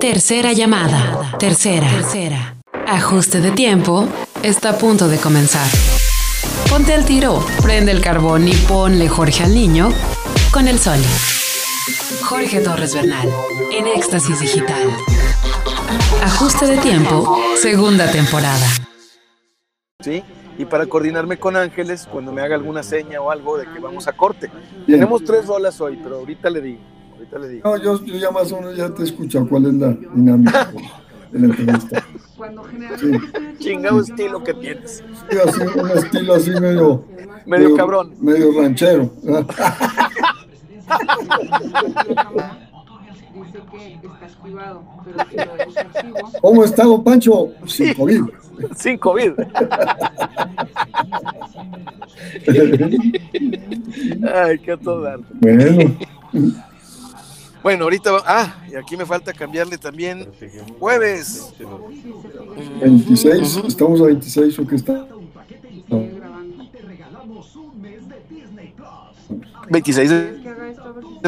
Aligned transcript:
Tercera 0.00 0.52
llamada. 0.52 1.38
Tercera. 1.38 1.88
Tercera. 1.88 2.56
Ajuste 2.86 3.40
de 3.40 3.50
tiempo. 3.52 4.06
Está 4.42 4.70
a 4.70 4.78
punto 4.78 5.08
de 5.08 5.16
comenzar. 5.16 5.66
Ponte 6.68 6.92
al 6.92 7.06
tiro, 7.06 7.42
prende 7.62 7.92
el 7.92 8.02
carbón 8.02 8.46
y 8.46 8.52
ponle 8.52 9.08
Jorge 9.08 9.44
al 9.44 9.54
niño 9.54 9.88
con 10.52 10.68
el 10.68 10.78
sol. 10.78 10.98
Jorge 12.24 12.60
Torres 12.60 12.94
Bernal, 12.94 13.26
en 13.72 13.86
Éxtasis 13.86 14.38
Digital. 14.38 14.90
Ajuste 16.22 16.66
de 16.66 16.76
tiempo, 16.76 17.38
segunda 17.56 18.10
temporada. 18.10 18.66
¿Sí? 20.04 20.22
Y 20.58 20.66
para 20.66 20.86
coordinarme 20.86 21.38
con 21.38 21.56
Ángeles 21.56 22.06
cuando 22.10 22.32
me 22.32 22.42
haga 22.42 22.54
alguna 22.54 22.82
seña 22.82 23.22
o 23.22 23.30
algo 23.30 23.56
de 23.56 23.64
que 23.64 23.78
vamos 23.78 24.06
a 24.08 24.12
corte. 24.12 24.50
Tenemos 24.86 25.24
tres 25.24 25.46
rolas 25.46 25.80
hoy, 25.80 25.98
pero 26.02 26.16
ahorita 26.16 26.50
le 26.50 26.60
digo. 26.60 26.95
Ahorita 27.16 27.38
le 27.38 27.48
digo. 27.48 27.68
No, 27.68 27.76
yo, 27.82 28.04
yo 28.04 28.14
ya 28.16 28.30
más 28.30 28.52
o 28.52 28.60
menos 28.60 28.76
ya 28.76 28.90
te 28.90 29.04
escucho 29.04 29.46
cuál 29.48 29.66
es 29.66 29.74
la 29.74 29.96
dinámica 30.14 30.70
de 31.32 31.38
la 31.38 31.46
entrevista. 31.46 32.04
Cuando 32.36 32.62
generalmente 32.64 33.56
Chingado 33.58 34.00
estilo 34.00 34.44
que 34.44 34.52
tienes. 34.54 35.02
Sí, 35.30 35.38
así, 35.38 35.60
un 35.78 35.90
estilo 35.90 36.34
así 36.34 36.50
medio... 36.50 37.04
Medio 37.46 37.76
cabrón. 37.76 38.14
Medio 38.20 38.60
ranchero. 38.60 39.10
dice 39.14 39.46
que 42.04 42.14
pero 42.14 42.32
lo 42.32 42.42
¿Cómo 46.40 46.64
está, 46.64 46.84
don 46.84 47.04
Pancho? 47.04 47.50
Sin 47.66 47.92
COVID. 47.94 48.22
Sin 48.76 48.98
COVID. 48.98 49.32
Ay, 54.34 54.58
qué 54.58 54.76
todo. 54.76 55.18
Bueno, 55.40 55.96
Bueno, 57.66 57.82
ahorita 57.82 58.12
va- 58.12 58.22
Ah, 58.24 58.54
y 58.70 58.76
aquí 58.76 58.96
me 58.96 59.04
falta 59.04 59.32
cambiarle 59.32 59.76
también. 59.76 60.28
Jueves. 60.78 61.52
26, 62.80 63.56
estamos 63.66 64.00
a 64.00 64.04
26 64.04 64.56
o 64.60 64.66
qué 64.68 64.76
está. 64.76 64.92
grabando. 65.88 66.64
26 69.68 70.10
de 70.10 70.18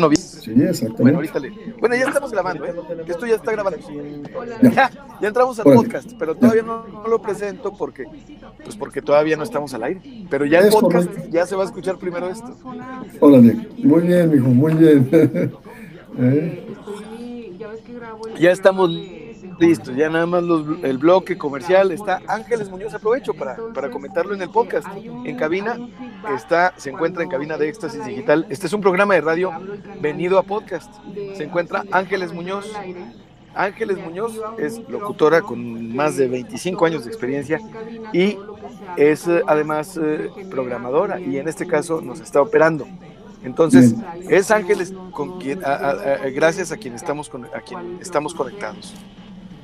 noviembre. 0.00 0.16
Sí, 0.16 0.52
Bueno, 0.54 0.70
exactamente. 0.70 1.16
ahorita 1.16 1.40
le. 1.40 1.50
Bueno, 1.80 1.96
ya 1.96 2.04
estamos 2.04 2.30
grabando, 2.30 2.64
¿eh? 2.66 2.74
Esto 3.08 3.26
ya 3.26 3.34
está 3.34 3.50
grabando. 3.50 3.80
Hola, 4.36 4.58
Ya, 4.62 4.90
ya 5.20 5.26
entramos 5.26 5.58
al 5.58 5.64
podcast, 5.64 6.12
pero 6.20 6.36
todavía 6.36 6.62
no, 6.62 6.86
no 6.86 7.08
lo 7.08 7.20
presento 7.20 7.72
porque, 7.76 8.04
pues 8.62 8.76
porque 8.76 9.02
todavía 9.02 9.36
no 9.36 9.42
estamos 9.42 9.74
al 9.74 9.82
aire. 9.82 10.00
Pero 10.30 10.46
ya 10.46 10.60
el 10.60 10.70
podcast 10.70 11.10
ya 11.30 11.44
se 11.46 11.56
va 11.56 11.64
a 11.64 11.66
escuchar 11.66 11.98
primero 11.98 12.28
esto. 12.28 12.54
una- 12.64 13.02
Órale, 13.18 13.56
muy 13.78 14.02
bien, 14.02 14.30
mijo, 14.30 14.46
muy 14.46 14.74
bien. 14.74 15.10
¿Eh? 16.18 16.64
ya 18.38 18.50
estamos 18.50 18.90
listos, 19.60 19.94
ya 19.96 20.08
nada 20.08 20.26
más 20.26 20.42
los- 20.42 20.82
el 20.82 20.98
bloque 20.98 21.36
comercial 21.36 21.90
está. 21.90 22.20
Ángeles 22.26 22.70
Muñoz, 22.70 22.94
aprovecho 22.94 23.34
para, 23.34 23.56
para 23.74 23.90
comentarlo 23.90 24.34
en 24.34 24.42
el 24.42 24.50
podcast. 24.50 24.86
En 25.24 25.36
cabina 25.36 25.76
está, 26.34 26.72
se 26.76 26.90
encuentra 26.90 27.22
en 27.22 27.28
cabina 27.28 27.56
de 27.56 27.68
Éxtasis 27.68 28.04
Digital. 28.04 28.46
Este 28.48 28.66
es 28.66 28.72
un 28.72 28.80
programa 28.80 29.14
de 29.14 29.20
radio 29.20 29.52
venido 30.00 30.38
a 30.38 30.42
podcast. 30.42 30.92
Se 31.34 31.44
encuentra 31.44 31.84
Ángeles 31.90 32.32
Muñoz. 32.32 32.72
Ángeles 33.54 33.98
Muñoz 33.98 34.38
es 34.58 34.78
locutora 34.88 35.40
con 35.42 35.94
más 35.96 36.16
de 36.16 36.28
25 36.28 36.84
años 36.86 37.04
de 37.04 37.10
experiencia 37.10 37.58
y 38.12 38.38
es 38.96 39.26
eh, 39.26 39.42
además 39.48 39.98
eh, 40.00 40.30
programadora 40.50 41.18
y 41.18 41.38
en 41.38 41.48
este 41.48 41.66
caso 41.66 42.00
nos 42.00 42.20
está 42.20 42.40
operando. 42.40 42.86
Entonces, 43.44 43.94
es 44.28 44.50
Ángeles 44.50 44.92
con 45.12 45.38
quien, 45.38 45.64
a- 45.64 45.68
a- 45.68 45.90
a- 45.90 46.30
gracias 46.30 46.72
a 46.72 46.76
quien 46.76 46.94
estamos 46.94 47.28
con, 47.28 47.44
a 47.46 47.60
quien 47.60 47.98
estamos 48.00 48.34
conectados. 48.34 48.94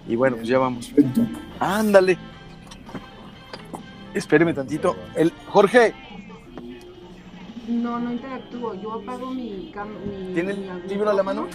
Y 0.08 0.16
bueno, 0.16 0.36
pues 0.36 0.48
ya 0.48 0.58
vamos. 0.58 0.88
Perfecto. 0.88 1.22
Ándale. 1.60 2.18
Espéreme 4.14 4.54
tantito. 4.54 4.94
El 5.16 5.32
Jorge, 5.48 5.92
No, 7.66 7.98
no 7.98 8.12
interactúo. 8.12 8.74
Yo 8.74 8.92
apago 8.92 9.30
mi. 9.30 9.72
¿Tiene 10.34 10.52
el 10.52 10.58
mi 10.58 10.88
libro 10.88 11.10
a 11.10 11.14
la 11.14 11.22
mano? 11.22 11.46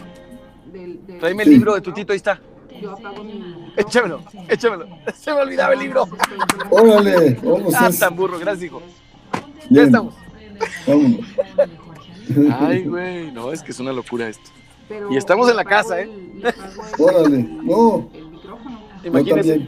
Del, 0.74 1.06
del- 1.06 1.20
tráeme 1.20 1.44
el 1.44 1.50
Sí. 1.50 1.56
libro 1.56 1.76
de 1.76 1.82
tu 1.82 1.92
tito, 1.94 2.12
ahí 2.14 2.18
está. 2.18 2.42
Yo 2.82 2.92
apago 2.94 3.24
mi. 3.24 3.72
Échamelo, 3.78 4.22
échamelo. 4.48 4.88
Se 5.16 5.32
me 5.32 5.42
olvidaba 5.42 5.74
el 5.74 5.80
libro. 5.80 6.08
Órale, 6.72 7.36
vamos 7.44 7.74
Ah, 7.76 7.86
a 7.86 7.92
tan 7.92 8.16
burro, 8.16 8.40
gracias, 8.40 8.66
hijo. 8.66 8.82
Ya 9.70 9.84
Bien, 9.84 9.86
estamos. 9.86 10.16
vámonos. 10.88 11.20
Ay, 12.60 12.84
güey, 12.88 13.32
no, 13.32 13.52
es 13.52 13.62
que 13.64 13.72
es 13.72 13.80
una 13.80 13.94
locura 13.94 14.28
esto. 14.30 14.50
Pero 14.88 15.12
Y 15.12 15.18
estamos 15.18 15.50
en 15.50 15.56
la 15.56 15.64
casa, 15.66 16.02
¿eh? 16.02 16.10
el- 16.10 16.48
apago 16.48 16.84
el- 16.98 17.04
Órale, 17.04 17.44
no, 17.64 18.10
El 18.14 18.32
micrófono. 18.32 18.80
Imagínese. 19.04 19.68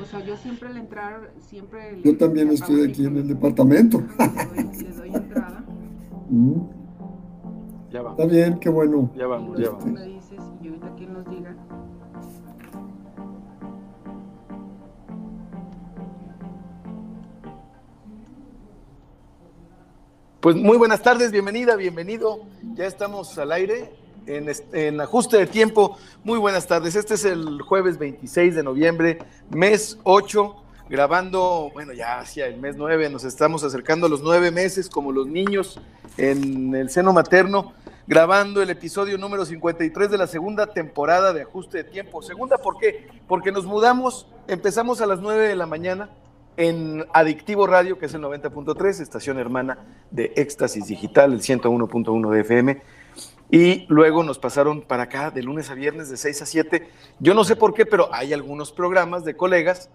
O 0.00 0.04
sea, 0.04 0.20
yo 0.24 0.36
siempre 0.36 0.68
al 0.68 0.76
entrar, 0.76 1.32
siempre. 1.38 1.96
le- 1.96 2.02
yo 2.02 2.16
también 2.18 2.48
estoy 2.50 2.88
aquí 2.88 3.06
en 3.06 3.16
el 3.16 3.28
departamento. 3.28 4.00
Le 4.00 4.64
doy, 4.64 4.82
le 4.82 4.90
doy 4.92 5.14
entrada. 5.14 5.64
Mm, 6.28 6.52
Ya 7.92 7.98
Está 8.00 8.02
vamos, 8.10 8.30
bien, 8.32 8.58
qué 8.58 8.68
bueno. 8.70 9.10
ya 9.16 9.26
vamos, 9.26 9.58
ya 9.58 9.70
vamos. 9.70 9.84
me 9.86 10.04
dices 10.04 10.40
y 10.62 10.68
ahorita 10.68 10.94
quien 10.96 11.12
nos 11.12 11.30
diga. 11.30 11.54
Pues 20.42 20.56
muy 20.56 20.76
buenas 20.76 21.02
tardes, 21.02 21.30
bienvenida, 21.30 21.76
bienvenido. 21.76 22.40
Ya 22.74 22.86
estamos 22.86 23.38
al 23.38 23.52
aire 23.52 23.92
en, 24.26 25.00
ajuste 25.00 25.36
de 25.36 25.46
tiempo. 25.46 25.96
Muy 26.24 26.36
buenas 26.36 26.66
tardes. 26.66 26.96
Este 26.96 27.14
es 27.14 27.24
el 27.24 27.62
jueves 27.62 27.96
26 27.96 28.56
de 28.56 28.64
noviembre, 28.64 29.20
mes 29.50 30.00
8, 30.02 30.56
grabando, 30.88 31.70
bueno, 31.72 31.92
ya 31.92 32.18
hacia 32.18 32.48
el 32.48 32.56
mes 32.56 32.74
9, 32.74 33.08
nos 33.10 33.22
estamos 33.22 33.62
acercando 33.62 34.08
a 34.08 34.10
los 34.10 34.20
nueve 34.20 34.50
meses 34.50 34.88
como 34.88 35.12
los 35.12 35.28
niños 35.28 35.80
en 36.16 36.74
el 36.74 36.90
seno 36.90 37.12
materno, 37.12 37.72
grabando 38.08 38.62
el 38.62 38.70
episodio 38.70 39.18
número 39.18 39.44
53 39.44 40.10
de 40.10 40.18
la 40.18 40.26
segunda 40.26 40.66
temporada 40.66 41.32
de 41.32 41.42
ajuste 41.42 41.78
de 41.78 41.84
tiempo. 41.84 42.20
Segunda, 42.20 42.58
¿por 42.58 42.78
qué? 42.78 43.06
Porque 43.28 43.52
nos 43.52 43.64
mudamos, 43.64 44.26
empezamos 44.48 45.00
a 45.00 45.06
las 45.06 45.20
9 45.20 45.46
de 45.46 45.54
la 45.54 45.66
mañana 45.66 46.10
en 46.56 47.04
Adictivo 47.12 47.66
Radio, 47.66 47.98
que 47.98 48.06
es 48.06 48.14
el 48.14 48.22
90.3, 48.22 49.00
estación 49.00 49.38
hermana 49.38 49.78
de 50.10 50.32
Éxtasis 50.36 50.86
Digital, 50.86 51.32
el 51.32 51.40
101.1 51.40 52.30
de 52.30 52.40
FM. 52.40 52.82
Y 53.50 53.86
luego 53.88 54.22
nos 54.22 54.38
pasaron 54.38 54.82
para 54.82 55.04
acá 55.04 55.30
de 55.30 55.42
lunes 55.42 55.70
a 55.70 55.74
viernes 55.74 56.08
de 56.08 56.16
6 56.16 56.42
a 56.42 56.46
7. 56.46 56.88
Yo 57.20 57.34
no 57.34 57.44
sé 57.44 57.56
por 57.56 57.74
qué, 57.74 57.84
pero 57.84 58.12
hay 58.12 58.32
algunos 58.32 58.72
programas 58.72 59.24
de 59.24 59.36
colegas 59.36 59.90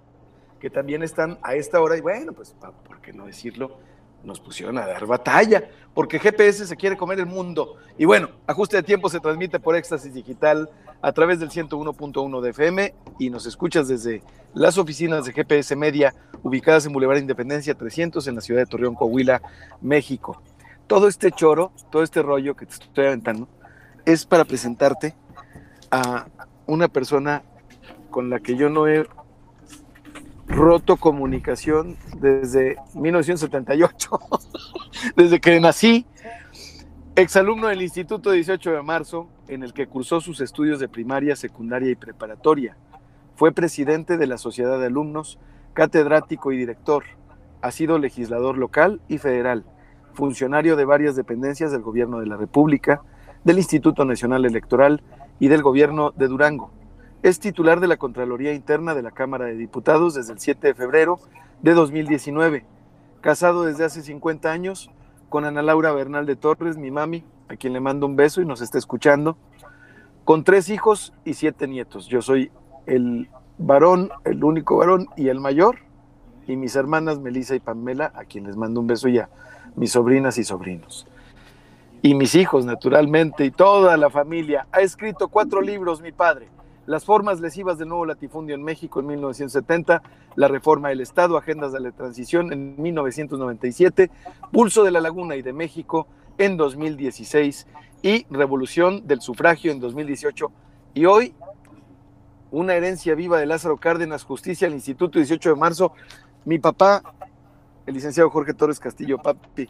que 0.60 0.70
también 0.70 1.04
están 1.04 1.40
a 1.42 1.56
esta 1.56 1.82
hora. 1.82 1.98
Y 1.98 2.02
bueno, 2.02 2.34
pues, 2.34 2.56
¿por 2.86 3.02
qué 3.02 3.14
no 3.14 3.26
decirlo? 3.26 3.78
Nos 4.24 4.40
pusieron 4.40 4.78
a 4.78 4.86
dar 4.86 5.06
batalla, 5.06 5.70
porque 5.94 6.20
GPS 6.20 6.68
se 6.68 6.76
quiere 6.76 6.98
comer 6.98 7.20
el 7.20 7.26
mundo. 7.26 7.78
Y 7.98 8.06
bueno, 8.06 8.30
ajuste 8.46 8.78
de 8.78 8.84
tiempo 8.84 9.10
se 9.10 9.20
transmite 9.20 9.60
por 9.60 9.76
Éxtasis 9.76 10.14
Digital 10.14 10.70
a 11.02 11.12
través 11.12 11.40
del 11.40 11.50
101.1 11.50 12.42
de 12.42 12.50
FM 12.50 12.94
y 13.20 13.30
nos 13.30 13.46
escuchas 13.46 13.88
desde 13.88 14.22
las 14.54 14.78
oficinas 14.78 15.26
de 15.26 15.34
GPS 15.34 15.76
Media 15.76 16.14
ubicadas 16.44 16.86
en 16.86 16.94
Boulevard 16.94 17.18
Independencia 17.18 17.76
300 17.76 18.28
en 18.28 18.36
la 18.36 18.42
ciudad 18.42 18.62
de 18.62 18.66
Torreón, 18.66 18.96
Coahuila, 18.96 19.42
México. 19.82 20.42
Todo 20.88 21.08
este 21.08 21.32
choro, 21.32 21.72
todo 21.92 22.04
este 22.04 22.22
rollo 22.22 22.56
que 22.56 22.66
te 22.66 22.74
estoy 22.74 23.06
aventando, 23.08 23.48
es 24.06 24.26
para 24.26 24.46
presentarte 24.46 25.16
a 25.92 26.28
una 26.66 26.88
persona 26.88 27.44
con 28.10 28.30
la 28.30 28.40
que 28.40 28.56
yo 28.56 28.70
no 28.70 28.88
he 28.88 29.06
roto 30.48 30.98
comunicación 30.98 31.98
desde 32.20 32.78
1978, 32.96 34.10
desde 35.16 35.40
que 35.40 35.60
nací, 35.60 36.06
exalumno 37.16 37.68
del 37.68 37.82
Instituto 37.82 38.32
18 38.32 38.72
de 38.72 38.82
Marzo, 38.82 39.28
en 39.48 39.64
el 39.64 39.74
que 39.74 39.88
cursó 39.88 40.22
sus 40.22 40.42
estudios 40.42 40.80
de 40.80 40.88
primaria, 40.88 41.36
secundaria 41.36 41.92
y 41.92 41.96
preparatoria. 41.96 42.78
Fue 43.36 43.52
presidente 43.52 44.18
de 44.18 44.28
la 44.28 44.38
Sociedad 44.38 44.80
de 44.80 44.88
Alumnos, 44.88 45.38
catedrático 45.74 46.52
y 46.52 46.58
director. 46.58 47.04
Ha 47.62 47.72
sido 47.72 48.00
legislador 48.00 48.58
local 48.58 49.02
y 49.08 49.20
federal, 49.20 49.64
funcionario 50.14 50.76
de 50.76 50.86
varias 50.86 51.16
dependencias 51.16 51.72
del 51.72 51.82
Gobierno 51.82 52.20
de 52.20 52.26
la 52.26 52.38
República, 52.38 53.02
del 53.44 53.60
Instituto 53.60 54.06
Nacional 54.06 54.46
Electoral 54.46 55.04
y 55.40 55.50
del 55.50 55.62
Gobierno 55.62 56.12
de 56.12 56.28
Durango. 56.28 56.72
Es 57.24 57.40
titular 57.40 57.80
de 57.80 57.88
la 57.88 57.98
Contraloría 57.98 58.54
Interna 58.54 58.94
de 58.94 59.02
la 59.02 59.10
Cámara 59.10 59.46
de 59.46 59.56
Diputados 59.56 60.14
desde 60.14 60.34
el 60.34 60.40
7 60.40 60.68
de 60.68 60.74
febrero 60.76 61.20
de 61.64 61.74
2019. 61.74 62.64
Casado 63.22 63.64
desde 63.64 63.86
hace 63.86 64.04
50 64.04 64.52
años 64.52 64.92
con 65.28 65.44
Ana 65.44 65.64
Laura 65.64 65.92
Bernal 65.94 66.28
de 66.28 66.36
Torres, 66.36 66.78
mi 66.78 66.92
mami, 66.92 67.24
a 67.50 67.56
quien 67.56 67.74
le 67.74 67.80
mando 67.80 68.06
un 68.06 68.16
beso 68.16 68.40
y 68.40 68.46
nos 68.46 68.62
está 68.62 68.78
escuchando, 68.78 69.36
con 70.26 70.44
tres 70.44 70.70
hijos 70.70 71.12
y 71.26 71.34
siete 71.34 71.68
nietos. 71.68 72.08
Yo 72.08 72.22
soy 72.22 72.52
el 72.86 73.28
varón, 73.58 74.12
el 74.24 74.44
único 74.44 74.78
varón 74.78 75.08
y 75.18 75.30
el 75.30 75.40
mayor, 75.40 75.80
y 76.48 76.56
mis 76.56 76.76
hermanas 76.76 77.20
Melissa 77.20 77.56
y 77.56 77.60
Pamela, 77.60 78.12
a 78.16 78.26
quien 78.26 78.46
les 78.46 78.56
mando 78.56 78.80
un 78.80 78.88
beso 78.88 79.08
ya, 79.10 79.28
mis 79.76 79.92
sobrinas 79.92 80.38
y 80.38 80.44
sobrinos. 80.44 81.08
Y 82.04 82.14
mis 82.14 82.36
hijos, 82.36 82.64
naturalmente, 82.64 83.44
y 83.44 83.50
toda 83.50 83.98
la 83.98 84.12
familia. 84.12 84.68
Ha 84.72 84.82
escrito 84.82 85.30
cuatro 85.30 85.62
libros, 85.62 86.00
mi 86.00 86.12
padre. 86.12 86.48
Las 86.88 87.04
formas 87.04 87.42
lesivas 87.42 87.78
del 87.78 87.90
nuevo 87.90 88.06
latifundio 88.06 88.56
en 88.56 88.64
México 88.64 89.02
en 89.02 89.08
1970, 89.08 90.02
la 90.36 90.48
reforma 90.48 90.90
del 90.90 91.02
Estado, 91.02 91.38
agendas 91.38 91.74
de 91.74 91.82
la 91.82 91.92
transición 91.92 92.52
en 92.54 92.82
1997, 92.82 94.10
pulso 94.54 94.84
de 94.86 94.92
la 94.92 95.02
Laguna 95.02 95.36
y 95.36 95.42
de 95.42 95.52
México 95.52 96.08
en 96.38 96.56
2016 96.56 97.68
y 98.02 98.26
revolución 98.30 99.06
del 99.06 99.20
sufragio 99.20 99.72
en 99.72 99.82
2018. 99.82 100.50
Y 100.94 101.06
hoy, 101.06 101.36
una 102.52 102.74
herencia 102.74 103.16
viva 103.16 103.38
de 103.38 103.46
Lázaro 103.46 103.76
Cárdenas, 103.76 104.24
justicia 104.24 104.68
al 104.68 104.74
Instituto 104.74 105.20
18 105.20 105.50
de 105.50 105.56
marzo. 105.56 105.92
Mi 106.46 106.58
papá, 106.58 107.04
el 107.86 107.96
licenciado 107.96 108.30
Jorge 108.30 108.54
Torres 108.54 108.80
Castillo, 108.80 109.18
papi, 109.18 109.70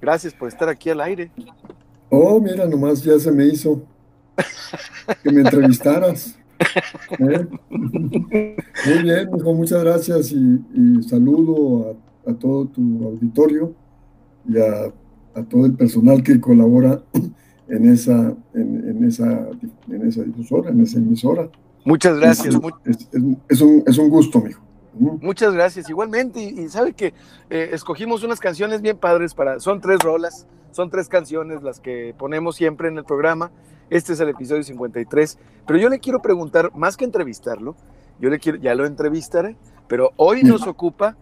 gracias 0.00 0.34
por 0.34 0.48
estar 0.48 0.68
aquí 0.68 0.90
al 0.90 1.02
aire. 1.02 1.30
Oh, 2.10 2.40
mira, 2.40 2.66
nomás 2.66 3.04
ya 3.04 3.16
se 3.20 3.30
me 3.30 3.44
hizo 3.44 3.80
que 5.22 5.30
me 5.30 5.42
entrevistaras. 5.42 6.36
¿Eh? 7.18 7.46
Muy 7.70 9.02
bien, 9.02 9.30
hijo, 9.36 9.54
muchas 9.54 9.82
gracias 9.82 10.32
y, 10.32 11.02
saludo 11.02 11.96
a, 12.26 12.34
todo 12.34 12.66
tu 12.66 12.80
auditorio 13.04 13.74
y 14.48 14.58
a, 14.58 14.92
todo 15.48 15.66
el 15.66 15.74
personal 15.74 16.22
que 16.22 16.40
colabora 16.40 17.00
en 17.68 17.92
esa, 17.92 18.34
en, 18.54 19.04
esa, 19.04 19.48
en 19.88 20.06
esa 20.06 20.22
difusora, 20.22 20.70
en 20.70 20.80
esa 20.80 20.98
emisora. 20.98 21.48
Muchas 21.84 22.18
gracias. 22.18 22.54
Es, 23.48 23.60
un, 23.60 23.82
es 23.86 23.98
un 23.98 24.08
gusto, 24.10 24.40
mijo. 24.40 24.60
Muchas 24.98 25.52
gracias, 25.54 25.88
igualmente. 25.88 26.40
Y, 26.40 26.68
sabe 26.68 26.92
que 26.92 27.14
eh, 27.50 27.70
escogimos 27.72 28.24
unas 28.24 28.40
canciones 28.40 28.82
bien 28.82 28.96
padres 28.96 29.34
para, 29.34 29.60
son 29.60 29.80
tres 29.80 30.00
rolas, 30.00 30.46
son 30.72 30.90
tres 30.90 31.08
canciones 31.08 31.62
las 31.62 31.80
que 31.80 32.14
ponemos 32.18 32.56
siempre 32.56 32.88
en 32.88 32.98
el 32.98 33.04
programa. 33.04 33.50
Este 33.90 34.12
es 34.12 34.20
el 34.20 34.28
episodio 34.28 34.62
53. 34.62 35.38
Pero 35.66 35.78
yo 35.78 35.88
le 35.88 35.98
quiero 35.98 36.20
preguntar, 36.20 36.72
más 36.74 36.96
que 36.96 37.04
entrevistarlo, 37.04 37.74
yo 38.20 38.30
le 38.30 38.38
quiero, 38.38 38.58
ya 38.58 38.74
lo 38.74 38.84
entrevistaré, 38.84 39.56
pero 39.86 40.12
hoy 40.16 40.42
nos 40.42 40.66
ocupa 40.66 41.16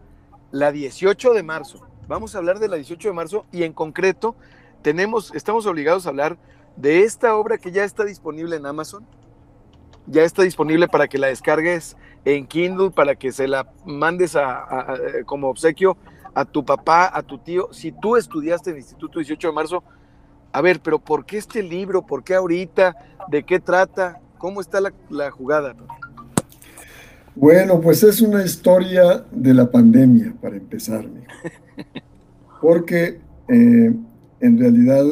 la 0.50 0.72
18 0.72 1.32
de 1.32 1.42
marzo. 1.42 1.86
Vamos 2.08 2.34
a 2.34 2.38
hablar 2.38 2.58
de 2.58 2.68
la 2.68 2.76
18 2.76 3.08
de 3.08 3.14
marzo 3.14 3.46
y 3.52 3.62
en 3.62 3.72
concreto 3.72 4.34
tenemos, 4.82 5.34
estamos 5.34 5.66
obligados 5.66 6.06
a 6.06 6.10
hablar 6.10 6.38
de 6.76 7.02
esta 7.02 7.36
obra 7.36 7.58
que 7.58 7.72
ya 7.72 7.84
está 7.84 8.04
disponible 8.04 8.56
en 8.56 8.66
Amazon. 8.66 9.06
Ya 10.06 10.22
está 10.22 10.42
disponible 10.42 10.86
para 10.86 11.08
que 11.08 11.18
la 11.18 11.26
descargues 11.26 11.96
en 12.24 12.46
Kindle, 12.46 12.90
para 12.90 13.16
que 13.16 13.32
se 13.32 13.48
la 13.48 13.72
mandes 13.84 14.36
a, 14.36 14.96
como 15.24 15.48
obsequio 15.48 15.96
a 16.34 16.44
tu 16.44 16.64
papá, 16.64 17.10
a 17.12 17.22
tu 17.22 17.38
tío. 17.38 17.72
Si 17.72 17.90
tú 17.90 18.16
estudiaste 18.16 18.70
en 18.70 18.76
el 18.76 18.82
Instituto 18.82 19.18
18 19.18 19.48
de 19.48 19.54
marzo, 19.54 19.82
a 20.56 20.62
ver, 20.62 20.80
pero 20.80 20.98
¿por 20.98 21.26
qué 21.26 21.36
este 21.36 21.62
libro? 21.62 22.06
¿Por 22.06 22.24
qué 22.24 22.34
ahorita? 22.34 22.96
¿De 23.28 23.42
qué 23.42 23.60
trata? 23.60 24.18
¿Cómo 24.38 24.62
está 24.62 24.80
la, 24.80 25.30
jugada? 25.30 25.76
Bueno, 27.34 27.78
pues 27.78 28.02
es 28.02 28.22
una 28.22 28.42
historia 28.42 29.22
de 29.30 29.52
la 29.52 29.70
pandemia, 29.70 30.34
para 30.40 30.56
empezar. 30.56 31.04
Porque 32.62 33.20
eh, 33.48 33.94
en 34.40 34.58
realidad 34.58 35.04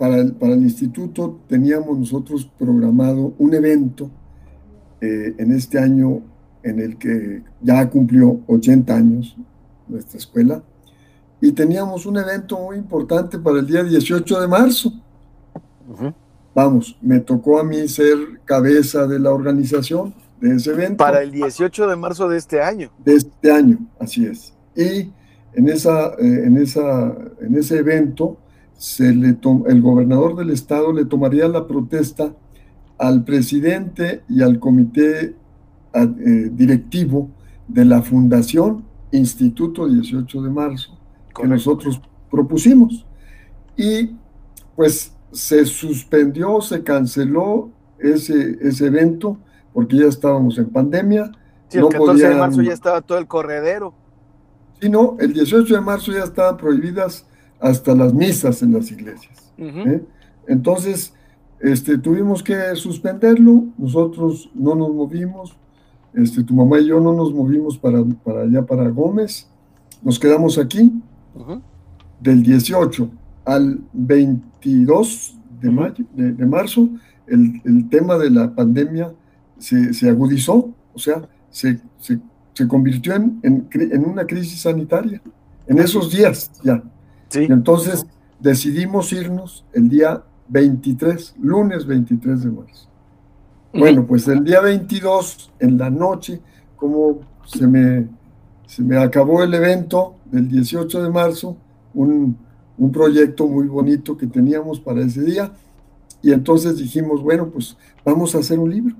para 0.00 0.16
el, 0.16 0.32
para 0.32 0.54
el, 0.54 0.64
instituto 0.64 1.38
teníamos 1.46 1.96
nosotros 1.96 2.50
programado 2.58 3.34
un 3.38 3.54
evento 3.54 4.10
eh, 5.00 5.32
en 5.38 5.52
este 5.52 5.78
año 5.78 6.22
en 6.64 6.80
el 6.80 6.98
que 6.98 7.44
ya 7.62 7.88
cumplió 7.88 8.40
80 8.48 8.96
años 8.96 9.36
nuestra 9.86 10.18
escuela 10.18 10.60
y 11.40 11.52
teníamos 11.52 12.06
un 12.06 12.16
evento 12.18 12.58
muy 12.58 12.76
importante 12.76 13.38
para 13.38 13.58
el 13.58 13.66
día 13.66 13.82
18 13.82 14.40
de 14.40 14.48
marzo. 14.48 14.92
Vamos, 16.54 16.96
me 17.02 17.20
tocó 17.20 17.58
a 17.58 17.64
mí 17.64 17.86
ser 17.88 18.16
cabeza 18.44 19.06
de 19.06 19.18
la 19.18 19.30
organización 19.30 20.14
de 20.40 20.56
ese 20.56 20.70
evento. 20.70 20.96
Para 20.96 21.22
el 21.22 21.30
18 21.30 21.86
de 21.86 21.96
marzo 21.96 22.28
de 22.28 22.38
este 22.38 22.62
año. 22.62 22.90
De 23.04 23.14
este 23.14 23.52
año, 23.52 23.78
así 23.98 24.24
es. 24.24 24.54
Y 24.74 25.12
en, 25.52 25.68
esa, 25.68 26.14
eh, 26.14 26.44
en, 26.46 26.56
esa, 26.56 27.14
en 27.40 27.56
ese 27.56 27.78
evento, 27.78 28.38
se 28.78 29.12
le 29.14 29.38
el 29.68 29.82
gobernador 29.82 30.36
del 30.36 30.50
estado 30.50 30.92
le 30.92 31.06
tomaría 31.06 31.48
la 31.48 31.66
protesta 31.66 32.34
al 32.98 33.24
presidente 33.24 34.22
y 34.28 34.42
al 34.42 34.58
comité 34.58 35.34
eh, 35.94 36.50
directivo 36.52 37.30
de 37.68 37.84
la 37.86 38.02
Fundación 38.02 38.84
Instituto 39.12 39.88
18 39.88 40.42
de 40.42 40.50
Marzo 40.50 40.95
que 41.36 41.46
nosotros 41.46 42.00
propusimos. 42.30 43.06
Y 43.76 44.10
pues 44.74 45.12
se 45.32 45.64
suspendió, 45.66 46.60
se 46.60 46.82
canceló 46.82 47.70
ese, 47.98 48.58
ese 48.60 48.86
evento 48.86 49.38
porque 49.72 49.96
ya 49.96 50.06
estábamos 50.06 50.58
en 50.58 50.70
pandemia. 50.70 51.30
Sí, 51.68 51.78
el 51.78 51.88
14 51.88 52.28
de 52.28 52.34
marzo 52.34 52.62
ya 52.62 52.72
estaba 52.72 53.02
todo 53.02 53.18
el 53.18 53.26
corredero. 53.26 53.92
Sí, 54.80 54.88
no, 54.88 55.16
el 55.20 55.32
18 55.32 55.74
de 55.74 55.80
marzo 55.80 56.12
ya 56.12 56.24
estaban 56.24 56.56
prohibidas 56.56 57.26
hasta 57.60 57.94
las 57.94 58.12
misas 58.12 58.62
en 58.62 58.72
las 58.72 58.90
iglesias. 58.90 59.52
¿eh? 59.58 60.02
Entonces, 60.46 61.14
este, 61.60 61.98
tuvimos 61.98 62.42
que 62.42 62.74
suspenderlo, 62.74 63.64
nosotros 63.78 64.50
no 64.54 64.74
nos 64.74 64.92
movimos, 64.92 65.56
este, 66.14 66.42
tu 66.42 66.54
mamá 66.54 66.78
y 66.80 66.86
yo 66.86 67.00
no 67.00 67.12
nos 67.12 67.32
movimos 67.32 67.78
para, 67.78 68.02
para 68.24 68.42
allá, 68.42 68.64
para 68.64 68.88
Gómez, 68.88 69.48
nos 70.02 70.18
quedamos 70.18 70.58
aquí 70.58 71.02
del 72.20 72.42
18 72.42 73.10
al 73.44 73.80
22 73.92 75.36
de, 75.60 75.70
mayo, 75.70 76.04
de, 76.14 76.46
marzo, 76.46 76.88
el, 77.26 77.88
tema 77.88 78.16
de 78.18 78.30
la 78.30 78.54
pandemia 78.54 79.12
se, 79.58 80.08
agudizó, 80.08 80.74
o 80.94 80.98
sea, 80.98 81.28
se, 81.50 81.80
convirtió 82.68 83.14
en, 83.14 83.40
en, 83.42 84.04
una 84.04 84.26
crisis 84.26 84.60
sanitaria 84.60 85.20
en 85.66 85.78
esos 85.78 86.10
días 86.10 86.50
ya. 86.62 86.82
entonces 87.34 88.06
decidimos 88.40 89.12
irnos 89.12 89.64
el 89.72 89.88
día 89.88 90.22
23, 90.48 91.36
lunes 91.40 91.86
23 91.86 92.44
de 92.44 92.50
marzo. 92.50 92.88
Bueno, 93.72 94.06
pues 94.06 94.26
el 94.28 94.44
día 94.44 94.60
22, 94.60 95.52
en 95.58 95.76
la 95.76 95.90
noche, 95.90 96.40
como 96.76 97.20
se 97.44 97.66
me, 97.66 98.08
se 98.66 98.82
me 98.82 98.96
acabó 98.96 99.42
el 99.42 99.52
evento, 99.52 100.15
del 100.30 100.48
18 100.48 101.02
de 101.02 101.10
marzo, 101.10 101.56
un, 101.94 102.36
un 102.78 102.92
proyecto 102.92 103.46
muy 103.46 103.66
bonito 103.66 104.16
que 104.16 104.26
teníamos 104.26 104.80
para 104.80 105.00
ese 105.00 105.22
día. 105.22 105.52
Y 106.22 106.32
entonces 106.32 106.78
dijimos, 106.78 107.22
bueno, 107.22 107.48
pues 107.48 107.76
vamos 108.04 108.34
a 108.34 108.38
hacer 108.38 108.58
un 108.58 108.70
libro 108.70 108.96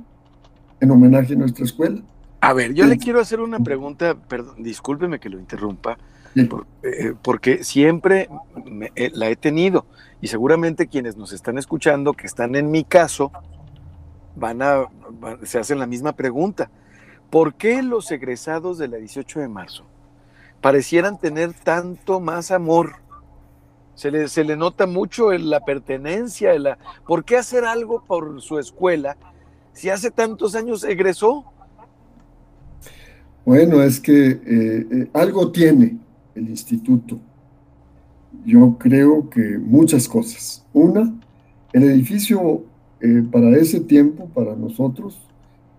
en 0.80 0.90
homenaje 0.90 1.34
a 1.34 1.36
nuestra 1.36 1.64
escuela. 1.64 2.00
A 2.40 2.52
ver, 2.52 2.74
yo 2.74 2.86
le 2.86 2.98
quiero 2.98 3.20
hacer 3.20 3.40
una 3.40 3.58
pregunta, 3.60 4.14
perdón, 4.14 4.62
discúlpeme 4.62 5.18
que 5.18 5.28
lo 5.28 5.38
interrumpa, 5.38 5.98
eh, 6.34 7.14
porque 7.22 7.64
siempre 7.64 8.28
eh, 8.94 9.10
la 9.14 9.30
he 9.30 9.36
tenido 9.36 9.86
y 10.20 10.28
seguramente 10.28 10.86
quienes 10.86 11.16
nos 11.16 11.32
están 11.32 11.58
escuchando, 11.58 12.12
que 12.12 12.26
están 12.26 12.54
en 12.54 12.70
mi 12.70 12.84
caso, 12.84 13.32
van 14.36 14.62
a, 14.62 14.84
se 15.42 15.58
hacen 15.58 15.78
la 15.78 15.86
misma 15.86 16.12
pregunta. 16.12 16.70
¿Por 17.30 17.54
qué 17.54 17.82
los 17.82 18.10
egresados 18.12 18.78
de 18.78 18.88
la 18.88 18.98
18 18.98 19.40
de 19.40 19.48
marzo 19.48 19.84
parecieran 20.60 21.18
tener 21.18 21.52
tanto 21.54 22.20
más 22.20 22.50
amor. 22.50 22.96
Se 23.94 24.10
le, 24.10 24.28
se 24.28 24.44
le 24.44 24.56
nota 24.56 24.86
mucho 24.86 25.32
en 25.32 25.48
la 25.48 25.60
pertenencia, 25.60 26.58
la, 26.58 26.78
¿por 27.06 27.24
qué 27.24 27.38
hacer 27.38 27.64
algo 27.64 28.04
por 28.04 28.42
su 28.42 28.58
escuela 28.58 29.16
si 29.72 29.90
hace 29.90 30.10
tantos 30.10 30.54
años 30.54 30.84
egresó? 30.84 31.44
Bueno, 33.46 33.80
es 33.80 34.00
que 34.00 34.28
eh, 34.28 34.40
eh, 34.44 35.10
algo 35.12 35.52
tiene 35.52 35.96
el 36.34 36.48
instituto. 36.48 37.16
Yo 38.44 38.76
creo 38.76 39.30
que 39.30 39.56
muchas 39.58 40.08
cosas. 40.08 40.66
Una, 40.72 41.14
el 41.72 41.84
edificio 41.84 42.64
eh, 43.00 43.22
para 43.30 43.56
ese 43.56 43.78
tiempo, 43.78 44.28
para 44.34 44.56
nosotros, 44.56 45.20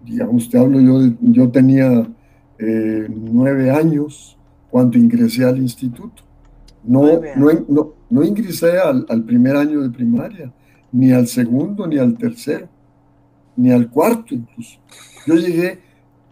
digamos, 0.05 0.49
te 0.49 0.57
hablo 0.57 0.79
yo, 0.79 1.13
yo 1.19 1.49
tenía 1.49 2.07
nueve 2.59 3.69
años, 3.69 4.36
cuando 4.69 4.97
ingresé 4.97 5.43
al 5.45 5.57
instituto. 5.57 6.23
No, 6.83 7.19
no, 7.35 7.93
no, 8.09 8.23
ingresé 8.23 8.79
al, 8.79 9.23
primer 9.25 9.55
año 9.57 9.81
de 9.81 9.89
primaria, 9.89 10.53
ni 10.91 11.11
al 11.11 11.27
segundo, 11.27 11.85
ni 11.85 11.97
al 11.97 12.17
tercero, 12.17 12.69
ni 13.55 13.71
al 13.71 13.89
cuarto 13.89 14.33
incluso. 14.33 14.79
Yo 15.25 15.35
llegué 15.35 15.79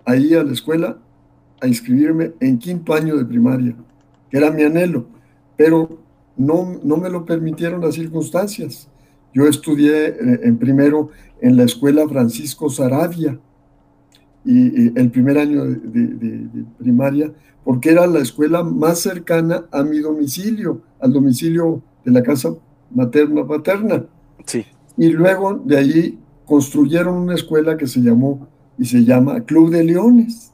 ahí 0.05 0.33
a 0.33 0.43
la 0.43 0.53
escuela 0.53 0.97
a 1.59 1.67
inscribirme 1.67 2.33
en 2.39 2.57
quinto 2.57 2.93
año 2.93 3.17
de 3.17 3.25
primaria, 3.25 3.75
que 4.29 4.37
era 4.37 4.51
mi 4.51 4.63
anhelo, 4.63 5.07
pero 5.57 5.99
no, 6.37 6.79
no 6.83 6.97
me 6.97 7.09
lo 7.09 7.25
permitieron 7.25 7.81
las 7.81 7.95
circunstancias. 7.95 8.87
Yo 9.33 9.47
estudié 9.47 10.07
eh, 10.07 10.39
en 10.43 10.57
primero 10.57 11.09
en 11.41 11.57
la 11.57 11.63
escuela 11.63 12.07
Francisco 12.07 12.69
Sarabia, 12.69 13.37
y, 14.45 14.97
el 14.99 15.09
primer 15.11 15.37
año 15.37 15.65
de, 15.65 16.65
primaria, 16.77 17.31
porque 17.63 17.89
era 17.89 18.05
la 18.05 18.19
escuela 18.19 18.63
más 18.63 18.99
cercana 18.99 19.65
a 19.71 19.83
mi 19.83 19.99
domicilio, 19.99 20.81
al 20.99 21.11
domicilio 21.11 21.81
de 22.03 22.11
la 22.11 22.21
casa 22.21 22.53
materna 22.93 23.45
paterna. 23.45 24.05
Sí. 24.45 24.63
Y 24.97 25.09
luego 25.09 25.55
de 25.55 25.77
allí 25.77 26.19
construyeron 26.45 27.15
una 27.15 27.35
escuela 27.35 27.75
que 27.75 27.87
se 27.87 27.99
llamó 27.99 28.47
y 28.77 28.85
se 28.85 29.03
llama 29.03 29.41
Club 29.41 29.71
de 29.71 29.83
Leones. 29.83 30.51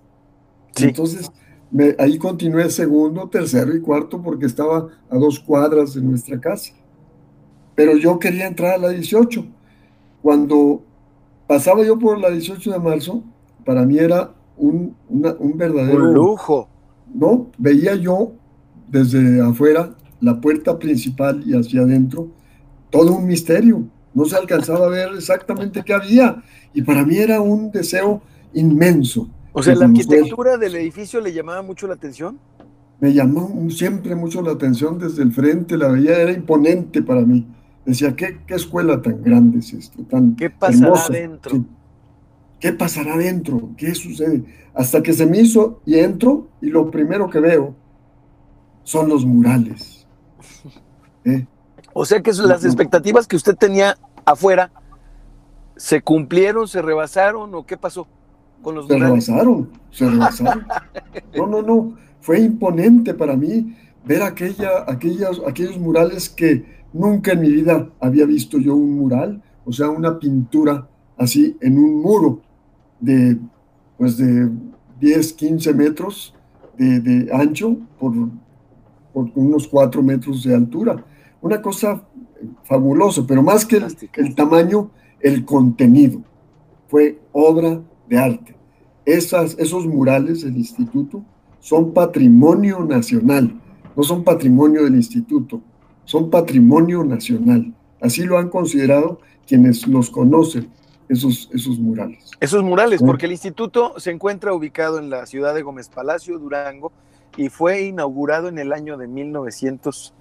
Entonces, 0.78 1.30
ahí 2.00 2.18
continué 2.18 2.70
segundo, 2.70 3.28
tercero 3.30 3.76
y 3.76 3.82
cuarto 3.82 4.22
porque 4.22 4.46
estaba 4.46 4.88
a 5.10 5.18
dos 5.18 5.40
cuadras 5.40 5.94
de 5.94 6.02
nuestra 6.02 6.40
casa. 6.40 6.74
Pero 7.76 7.98
yo 7.98 8.20
quería 8.20 8.48
entrar 8.48 8.76
a 8.76 8.78
la 8.78 8.90
18. 8.90 9.46
Cuando 10.22 10.84
pasaba 11.48 11.84
yo 11.84 11.98
por 11.98 12.20
la 12.20 12.30
18 12.30 12.72
de 12.72 12.80
marzo, 12.80 13.24
para 13.66 13.86
mí 13.86 13.98
era 13.98 14.32
un, 14.58 14.96
un 15.10 15.58
verdadero... 15.58 16.12
lujo. 16.12 16.68
No, 17.14 17.52
veía 17.58 17.96
yo 17.96 18.34
desde 18.88 19.42
afuera 19.42 19.96
la 20.20 20.40
puerta 20.40 20.78
principal 20.78 21.44
y 21.46 21.54
hacia 21.54 21.82
adentro 21.82 22.30
todo 22.90 23.16
un 23.16 23.26
misterio. 23.26 23.84
No 24.14 24.26
se 24.26 24.36
alcanzaba 24.36 24.86
a 24.86 24.90
ver 24.90 25.10
exactamente 25.16 25.84
qué 25.84 25.94
había. 25.94 26.44
Y 26.74 26.82
para 26.84 27.06
mí 27.06 27.18
era 27.18 27.42
un 27.42 27.72
deseo 27.72 28.22
inmenso. 28.54 29.30
O 29.54 29.64
sea, 29.64 29.76
¿la 29.76 29.86
arquitectura 29.86 30.58
del 30.58 30.76
edificio 30.76 31.20
le 31.22 31.34
llamaba 31.34 31.62
mucho 31.62 31.88
la 31.88 31.96
atención? 31.96 32.38
Me 33.00 33.14
llamó 33.14 33.70
siempre 33.70 34.16
mucho 34.16 34.42
la 34.42 34.52
atención 34.52 35.00
desde 35.00 35.24
el 35.24 35.32
frente, 35.32 35.76
la 35.76 35.88
veía, 35.88 36.20
era 36.20 36.32
imponente 36.32 37.02
para 37.02 37.22
mí. 37.22 37.48
Decía, 37.86 38.16
¿qué, 38.16 38.40
qué 38.46 38.56
escuela 38.56 39.02
tan 39.02 39.24
grande 39.24 39.60
es 39.60 39.74
esto? 39.74 40.04
Tan 40.04 40.36
¿Qué 40.36 40.50
pasará 40.50 40.94
adentro? 40.94 41.66
¿Qué 42.62 42.72
pasará 42.72 43.16
adentro? 43.16 43.72
¿Qué 43.76 43.96
sucede? 43.96 44.44
Hasta 44.76 45.02
que 45.02 45.14
se 45.14 45.26
me 45.26 45.40
hizo 45.40 45.82
y 45.84 45.98
entro 45.98 46.48
y 46.62 46.68
lo 46.68 46.92
primero 46.92 47.28
que 47.28 47.40
veo 47.40 47.74
son 48.84 49.10
los 49.10 49.26
murales. 49.26 50.06
¿Eh? 51.26 51.48
O 51.92 52.06
sea 52.06 52.22
que 52.22 52.32
las 52.34 52.64
expectativas 52.64 53.28
que 53.28 53.36
usted 53.36 53.56
tenía 53.56 53.98
afuera 54.24 54.72
se 55.76 56.04
cumplieron, 56.04 56.68
se 56.68 56.84
rebasaron 56.84 57.54
o 57.56 57.66
qué 57.66 57.78
pasó 57.78 58.08
con 58.62 58.76
los 58.76 58.86
se 58.86 58.98
rebasaron, 58.98 59.70
se 59.90 60.08
rebasaron. 60.08 60.68
No, 61.36 61.48
no, 61.48 61.62
no. 61.64 61.98
Fue 62.20 62.40
imponente 62.40 63.16
para 63.16 63.36
mí 63.36 63.76
ver 64.06 64.22
aquella, 64.22 64.86
aquellas, 64.88 65.42
aquellos 65.48 65.80
murales 65.80 66.30
que 66.30 66.84
nunca 66.94 67.32
en 67.32 67.42
mi 67.42 67.50
vida 67.50 67.90
había 68.00 68.28
visto 68.28 68.60
yo 68.60 68.76
un 68.76 69.00
mural, 69.00 69.42
o 69.66 69.74
sea, 69.74 69.90
una 69.90 70.20
pintura 70.20 70.88
así 71.18 71.58
en 71.60 71.80
un 71.80 72.02
muro 72.02 72.42
de, 73.02 73.38
pues 73.98 74.18
de 74.18 74.50
10, 75.02 75.34
15 75.34 75.74
metros 75.74 76.34
de, 76.78 77.30
ancho 77.34 77.78
por, 78.00 78.14
por 79.14 79.30
unos 79.36 79.68
4 79.68 80.02
metros 80.02 80.44
de 80.44 80.56
altura 80.56 81.04
una 81.42 81.62
cosa 81.62 82.04
fabulosa, 82.64 83.26
pero 83.28 83.44
más 83.44 83.66
que 83.66 83.82
el, 84.16 84.36
tamaño, 84.36 84.92
el 85.20 85.44
contenido. 85.44 86.22
Fue 86.88 87.20
obra 87.32 87.82
de 88.08 88.18
arte. 88.18 88.56
Esas, 89.06 89.58
esos 89.58 89.88
murales 89.88 90.44
del 90.44 90.58
instituto 90.58 91.24
son 91.60 91.94
patrimonio 91.94 92.84
nacional, 92.84 93.60
no 93.96 94.04
son 94.04 94.24
patrimonio 94.24 94.84
del 94.84 94.96
instituto, 94.96 95.62
son 96.06 96.30
patrimonio 96.30 97.04
nacional. 97.04 97.74
Así 98.00 98.24
lo 98.24 98.38
han 98.38 98.50
considerado 98.50 99.20
quienes 99.48 99.88
los 99.88 100.10
conocen, 100.10 100.70
esos, 101.12 101.50
esos 101.54 101.78
murales. 101.78 102.32
Esos 102.40 102.64
murales, 102.64 103.02
porque 103.02 103.26
el 103.26 103.34
instituto 103.34 104.00
se 104.00 104.12
encuentra 104.12 104.54
ubicado 104.54 104.98
en 104.98 105.10
la 105.10 105.26
ciudad 105.26 105.54
de 105.54 105.62
Gómez 105.62 105.90
Palacio, 105.90 106.40
Durango, 106.40 106.92
y 107.36 107.50
fue 107.50 107.82
inaugurado 107.84 108.48
en 108.48 108.58
el 108.58 108.72
año 108.72 108.98
de 108.98 109.08
1900. 109.08 110.14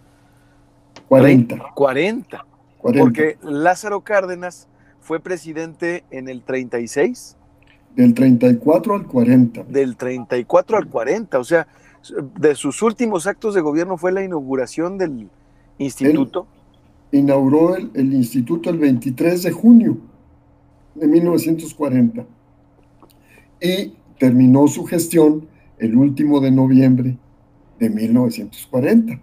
40. 1.09 1.73
40. 1.75 2.47
Porque 2.81 3.39
Lázaro 3.43 4.01
Cárdenas 4.01 4.69
fue 5.01 5.21
presidente 5.21 6.05
en 6.11 6.29
el 6.29 6.43
36. 6.43 7.37
Del 7.95 8.15
34 8.15 8.95
al 8.95 9.07
40. 9.07 9.63
Del 9.65 9.97
34 9.97 10.77
al 10.77 10.89
40. 10.89 11.39
O 11.39 11.45
sea, 11.45 11.69
de 12.39 12.55
sus 12.57 12.83
últimos 12.83 13.29
actos 13.29 13.55
de 13.55 13.61
gobierno 13.61 13.97
fue 13.97 14.11
la 14.11 14.25
inauguración 14.25 14.99
del 14.99 15.29
instituto. 15.79 16.49
inauguró 17.13 17.77
el, 17.77 17.91
el 17.95 18.13
instituto 18.13 18.71
el 18.71 18.79
23 18.79 19.43
de 19.45 19.53
junio 19.53 20.10
de 20.95 21.07
1940 21.07 22.27
y 23.61 23.95
terminó 24.19 24.67
su 24.69 24.85
gestión 24.85 25.49
el 25.79 25.97
último 25.97 26.41
de 26.41 26.51
noviembre 26.51 27.17
de 27.79 27.91
1940. 27.91 29.21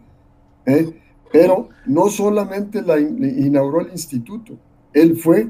¿eh? 0.65 1.01
Pero 1.31 1.69
no 1.85 2.09
solamente 2.09 2.81
la 2.81 2.99
inauguró 2.99 3.81
el 3.81 3.91
instituto, 3.91 4.57
él 4.93 5.17
fue 5.17 5.49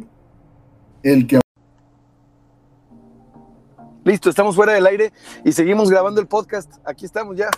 el 1.03 1.27
que... 1.27 1.39
Listo, 4.03 4.29
estamos 4.29 4.55
fuera 4.55 4.73
del 4.73 4.87
aire 4.87 5.11
y 5.43 5.51
seguimos 5.51 5.89
grabando 5.89 6.21
el 6.21 6.27
podcast. 6.27 6.71
Aquí 6.85 7.05
estamos 7.05 7.35
ya. 7.35 7.49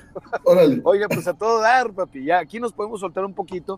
Órale. 0.43 0.81
Oiga, 0.83 1.07
pues 1.07 1.27
a 1.27 1.33
todo 1.35 1.61
dar, 1.61 1.91
papi. 1.93 2.23
Ya, 2.25 2.39
aquí 2.39 2.59
nos 2.59 2.73
podemos 2.73 2.99
soltar 2.99 3.23
un 3.23 3.35
poquito. 3.35 3.77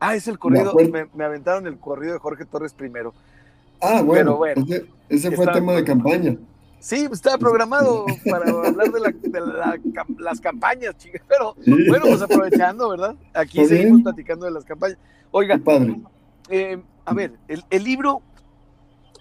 Ah, 0.00 0.14
es 0.14 0.28
el 0.28 0.38
corrido. 0.38 0.74
Me, 1.14 1.24
aventaron 1.24 1.66
el 1.66 1.78
corrido 1.78 2.12
de 2.12 2.18
Jorge 2.18 2.44
Torres 2.44 2.72
primero. 2.74 3.14
Ah, 3.80 4.02
bueno. 4.02 4.40
ese, 5.08 5.30
fue 5.32 5.44
el 5.44 5.52
tema 5.52 5.72
de 5.74 5.84
campaña. 5.84 6.36
Sí, 6.80 7.08
estaba 7.10 7.38
programado 7.38 8.06
para 8.30 8.50
hablar 8.50 8.92
de, 8.92 9.80
las 10.18 10.40
campañas, 10.40 10.94
pero 11.28 11.56
bueno, 11.64 12.04
pues 12.06 12.22
aprovechando, 12.22 12.88
¿verdad? 12.90 13.16
Aquí 13.34 13.64
seguimos 13.66 14.02
platicando 14.02 14.46
de 14.46 14.52
las 14.52 14.64
campañas. 14.64 14.98
Oiga, 15.30 15.58
padre. 15.58 16.00
Eh, 16.48 16.80
a 17.04 17.14
ver, 17.14 17.32
el, 17.48 17.84
libro, 17.84 18.22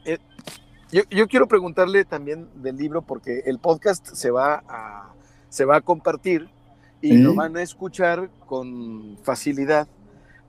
eh, 0.06 0.20
yo, 0.92 1.28
quiero 1.28 1.48
preguntarle 1.48 2.06
también 2.06 2.48
del 2.56 2.78
libro 2.78 3.02
porque 3.02 3.44
el 3.46 3.60
podcast 3.60 4.08
se 4.14 4.30
va 4.30 4.64
a, 4.68 5.14
se 5.50 5.66
va 5.66 5.78
a 5.78 5.82
compartir 5.82 6.50
y 7.02 7.18
lo 7.18 7.36
van 7.36 7.58
a 7.58 7.62
escuchar 7.62 8.30
con 8.46 9.18
facilidad, 9.24 9.88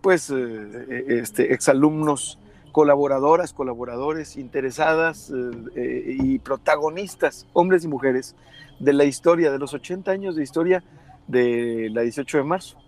pues, 0.00 0.31
eh, 0.31 1.05
este, 1.09 1.53
exalumnos 1.53 2.38
colaboradoras, 2.79 3.53
colaboradores 3.53 4.37
interesadas 4.37 5.31
eh, 5.31 5.51
eh, 5.75 6.17
y 6.21 6.39
protagonistas, 6.39 7.49
hombres 7.53 7.83
y 7.83 7.89
mujeres, 7.89 8.37
de 8.79 8.93
la 8.93 9.05
historia, 9.05 9.51
de 9.51 9.59
los 9.59 9.75
80 9.75 10.09
años 10.13 10.37
de 10.37 10.45
historia 10.45 10.85
de 11.27 11.89
la 11.91 12.03
18 12.03 12.39
de 12.39 12.45
marzo. 12.45 12.79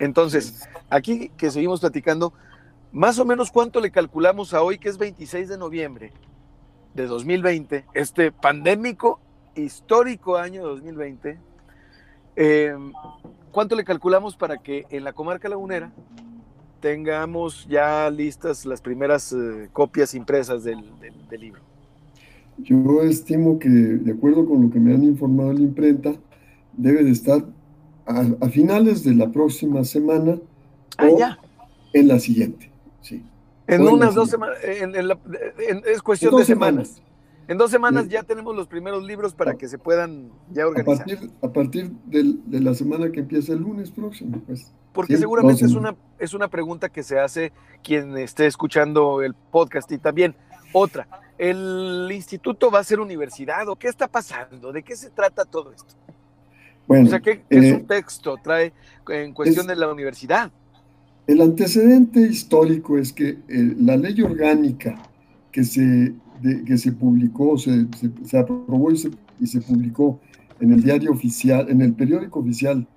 Entonces, 0.00 0.68
aquí 0.90 1.30
que 1.36 1.52
seguimos 1.52 1.78
platicando, 1.78 2.32
más 2.90 3.20
o 3.20 3.24
menos 3.24 3.52
cuánto 3.52 3.78
le 3.78 3.92
calculamos 3.92 4.54
a 4.54 4.62
hoy, 4.62 4.78
que 4.78 4.88
es 4.88 4.98
26 4.98 5.50
de 5.50 5.56
noviembre 5.56 6.12
de 6.92 7.06
2020, 7.06 7.84
este 7.94 8.32
pandémico 8.32 9.20
histórico 9.54 10.36
año 10.36 10.64
2020, 10.64 11.38
eh, 12.34 12.76
¿cuánto 13.52 13.76
le 13.76 13.84
calculamos 13.84 14.34
para 14.34 14.58
que 14.58 14.84
en 14.90 15.04
la 15.04 15.12
comarca 15.12 15.48
lagunera 15.48 15.92
tengamos 16.82 17.66
ya 17.68 18.10
listas 18.10 18.66
las 18.66 18.82
primeras 18.82 19.32
eh, 19.32 19.70
copias 19.72 20.14
impresas 20.14 20.64
del, 20.64 20.84
libro? 21.30 21.62
Yo 22.58 23.02
estimo 23.02 23.58
que, 23.58 23.68
de 23.68 24.12
acuerdo 24.12 24.44
con 24.44 24.62
lo 24.62 24.70
que 24.70 24.78
me 24.78 24.92
han 24.92 25.04
informado 25.04 25.52
la 25.54 25.60
imprenta, 25.60 26.12
debe 26.74 27.04
de 27.04 27.12
estar 27.12 27.42
a, 28.04 28.48
finales 28.48 29.04
de 29.04 29.14
la 29.14 29.30
próxima 29.30 29.84
semana 29.84 30.38
ah, 30.98 31.06
o 31.06 31.18
ya. 31.18 31.38
en 31.94 32.08
la 32.08 32.18
siguiente. 32.18 32.70
Sí. 33.00 33.22
En 33.68 33.86
unas 33.86 34.14
dos 34.14 34.28
semanas, 34.28 34.58
es 35.86 36.02
cuestión 36.02 36.36
de 36.36 36.44
semanas. 36.44 37.00
En 37.48 37.58
dos 37.58 37.70
semanas 37.70 38.08
ya 38.08 38.22
tenemos 38.22 38.54
los 38.54 38.66
primeros 38.66 39.04
libros 39.04 39.34
para 39.34 39.54
que 39.54 39.68
se 39.68 39.78
puedan 39.78 40.30
ya 40.52 40.66
organizar. 40.66 41.06
A 41.42 41.48
partir, 41.48 41.90
de 42.06 42.60
la 42.60 42.74
semana 42.74 43.10
que 43.10 43.20
empieza 43.20 43.52
el 43.52 43.60
lunes 43.60 43.90
próximo, 43.90 44.40
pues. 44.46 44.72
Porque 44.92 45.16
seguramente 45.16 45.64
es 45.64 45.74
una, 45.74 45.96
es 46.18 46.34
una 46.34 46.48
pregunta 46.48 46.88
que 46.88 47.02
se 47.02 47.18
hace 47.18 47.52
quien 47.82 48.16
esté 48.16 48.46
escuchando 48.46 49.22
el 49.22 49.34
podcast 49.34 49.90
y 49.90 49.98
también 49.98 50.34
otra. 50.72 51.08
¿El 51.38 52.08
instituto 52.12 52.70
va 52.70 52.80
a 52.80 52.84
ser 52.84 53.00
universidad 53.00 53.68
o 53.68 53.76
qué 53.76 53.88
está 53.88 54.06
pasando? 54.06 54.70
¿De 54.70 54.82
qué 54.82 54.94
se 54.94 55.10
trata 55.10 55.44
todo 55.44 55.72
esto? 55.72 55.94
Bueno, 56.86 57.06
o 57.06 57.10
sea, 57.10 57.20
¿qué, 57.20 57.42
es 57.48 57.64
eh, 57.64 57.74
un 57.74 57.86
texto 57.86 58.36
trae 58.42 58.72
en 59.08 59.32
cuestión 59.32 59.66
de 59.66 59.76
la 59.76 59.90
universidad? 59.90 60.50
El 61.26 61.40
antecedente 61.40 62.20
histórico 62.20 62.98
es 62.98 63.12
que 63.12 63.38
eh, 63.48 63.74
la 63.78 63.96
ley 63.96 64.20
orgánica 64.22 65.02
que 65.50 65.64
se 65.64 66.12
que 66.66 66.76
se 66.76 66.90
publicó, 66.92 67.56
se, 67.58 67.86
se, 68.24 68.38
aprobó 68.38 68.90
y 68.90 68.96
se, 68.96 69.10
se, 69.44 69.60
publicó 69.60 70.20
en 70.60 70.72
el 70.72 70.82
diario 70.82 71.12
oficial, 71.12 71.68
en 71.68 71.82
el 71.82 71.92
periódico 71.94 72.40
oficial 72.40 72.88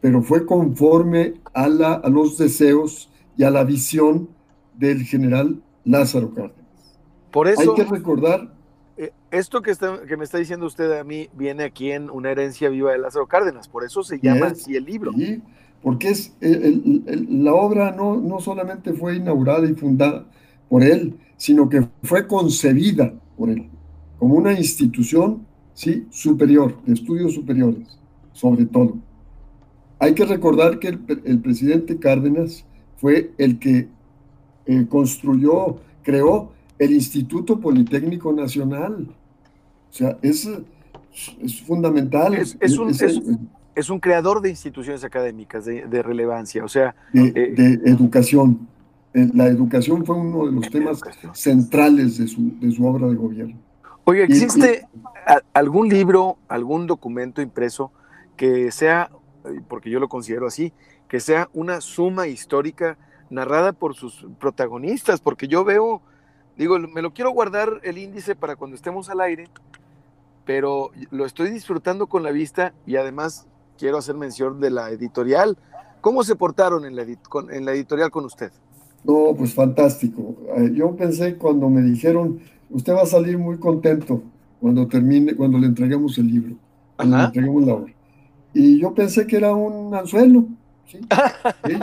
Pero 0.00 0.22
fue 0.22 0.44
conforme 0.44 1.34
a, 1.54 1.68
la, 1.68 1.94
a 1.94 2.08
los 2.08 2.36
deseos 2.36 3.10
y 3.36 3.44
a 3.44 3.50
la 3.50 3.64
visión 3.64 4.28
del 4.76 5.04
general 5.04 5.62
Lázaro 5.84 6.34
Cárdenas. 6.34 6.98
Por 7.30 7.48
eso, 7.48 7.60
Hay 7.60 7.74
que 7.74 7.84
recordar 7.84 8.52
eh, 8.96 9.12
esto 9.30 9.62
que, 9.62 9.70
está, 9.70 10.02
que 10.02 10.16
me 10.16 10.24
está 10.24 10.38
diciendo 10.38 10.66
usted 10.66 10.98
a 10.98 11.04
mí 11.04 11.28
viene 11.32 11.64
aquí 11.64 11.92
en 11.92 12.10
una 12.10 12.30
herencia 12.30 12.68
viva 12.68 12.92
de 12.92 12.98
Lázaro 12.98 13.26
Cárdenas, 13.26 13.68
por 13.68 13.84
eso 13.84 14.02
se 14.02 14.18
llama 14.18 14.48
es, 14.48 14.52
así 14.52 14.76
el 14.76 14.84
libro. 14.84 15.12
Sí, 15.12 15.42
porque 15.82 16.10
es, 16.10 16.34
el, 16.40 17.02
el, 17.06 17.44
la 17.44 17.54
obra 17.54 17.92
no, 17.92 18.16
no 18.16 18.40
solamente 18.40 18.92
fue 18.92 19.16
inaugurada 19.16 19.68
y 19.68 19.74
fundada 19.74 20.26
por 20.68 20.82
él, 20.82 21.14
sino 21.36 21.68
que 21.68 21.86
fue 22.02 22.26
concebida 22.26 23.12
por 23.36 23.50
él 23.50 23.68
como 24.22 24.36
una 24.36 24.52
institución 24.52 25.44
¿sí? 25.74 26.06
superior, 26.10 26.80
de 26.86 26.92
estudios 26.92 27.34
superiores, 27.34 27.98
sobre 28.32 28.66
todo. 28.66 28.98
Hay 29.98 30.14
que 30.14 30.24
recordar 30.24 30.78
que 30.78 30.90
el, 30.90 31.00
el 31.24 31.40
presidente 31.40 31.98
Cárdenas 31.98 32.64
fue 32.98 33.32
el 33.36 33.58
que 33.58 33.88
eh, 34.66 34.86
construyó, 34.88 35.78
creó 36.04 36.52
el 36.78 36.92
Instituto 36.92 37.58
Politécnico 37.58 38.32
Nacional. 38.32 39.08
O 39.90 39.92
sea, 39.92 40.16
es, 40.22 40.48
es 41.42 41.60
fundamental. 41.62 42.34
Es, 42.34 42.56
es, 42.60 42.78
un, 42.78 42.90
es, 42.90 43.20
es, 43.74 43.90
un, 43.90 44.00
creador 44.00 44.40
de 44.40 44.50
instituciones 44.50 45.04
académicas 45.04 45.64
de, 45.64 45.86
de 45.86 46.02
relevancia, 46.02 46.64
o 46.64 46.68
sea... 46.68 46.94
De, 47.12 47.28
eh, 47.34 47.54
de, 47.54 47.90
educación. 47.90 48.68
La 49.12 49.46
educación 49.46 50.06
fue 50.06 50.16
uno 50.16 50.46
de 50.46 50.52
los 50.52 50.70
temas 50.70 51.00
centrales 51.34 52.18
de 52.18 52.28
su, 52.28 52.58
de 52.58 52.72
su 52.72 52.86
obra 52.86 53.08
de 53.08 53.14
gobierno. 53.14 53.56
Oye, 54.04 54.24
¿existe 54.24 54.86
y, 54.94 54.98
y, 54.98 55.32
algún 55.52 55.88
libro, 55.88 56.38
algún 56.48 56.86
documento 56.86 57.42
impreso 57.42 57.92
que 58.36 58.70
sea, 58.70 59.10
porque 59.68 59.90
yo 59.90 60.00
lo 60.00 60.08
considero 60.08 60.46
así, 60.46 60.72
que 61.08 61.20
sea 61.20 61.50
una 61.52 61.80
suma 61.80 62.26
histórica 62.26 62.96
narrada 63.28 63.72
por 63.72 63.94
sus 63.94 64.26
protagonistas? 64.38 65.20
Porque 65.20 65.46
yo 65.46 65.62
veo 65.62 66.00
Digo, 66.56 66.78
me 66.78 67.02
lo 67.02 67.12
quiero 67.12 67.30
guardar 67.30 67.80
el 67.82 67.98
índice 67.98 68.34
para 68.34 68.56
cuando 68.56 68.76
estemos 68.76 69.08
al 69.08 69.20
aire, 69.20 69.48
pero 70.44 70.90
lo 71.10 71.24
estoy 71.24 71.50
disfrutando 71.50 72.06
con 72.06 72.22
la 72.22 72.30
vista 72.30 72.74
y 72.86 72.96
además 72.96 73.46
quiero 73.82 73.98
hacer 73.98 74.14
mención 74.14 74.60
de 74.60 74.70
la 74.70 74.90
editorial. 74.90 75.58
¿Cómo 76.00 76.22
se 76.22 76.36
portaron 76.36 76.84
en 76.84 76.94
la, 76.94 77.04
con, 77.28 77.52
en 77.52 77.64
la 77.64 77.72
editorial 77.72 78.12
con 78.12 78.24
usted? 78.24 78.52
No, 79.02 79.34
pues 79.36 79.52
fantástico. 79.54 80.36
Yo 80.72 80.94
pensé 80.94 81.34
cuando 81.34 81.68
me 81.68 81.82
dijeron, 81.82 82.38
usted 82.70 82.92
va 82.92 83.02
a 83.02 83.06
salir 83.06 83.36
muy 83.38 83.58
contento 83.58 84.22
cuando 84.60 84.86
termine, 84.86 85.34
cuando 85.34 85.58
le 85.58 85.66
entreguemos 85.66 86.16
el 86.18 86.28
libro, 86.28 86.54
cuando 86.94 87.16
Ajá. 87.16 87.22
le 87.24 87.26
entreguemos 87.26 87.66
la 87.66 87.74
obra. 87.74 87.92
Y 88.54 88.78
yo 88.78 88.94
pensé 88.94 89.26
que 89.26 89.36
era 89.36 89.52
un 89.52 89.92
anzuelo. 89.92 90.46
¿sí? 90.86 91.00
¿Sí? 91.66 91.74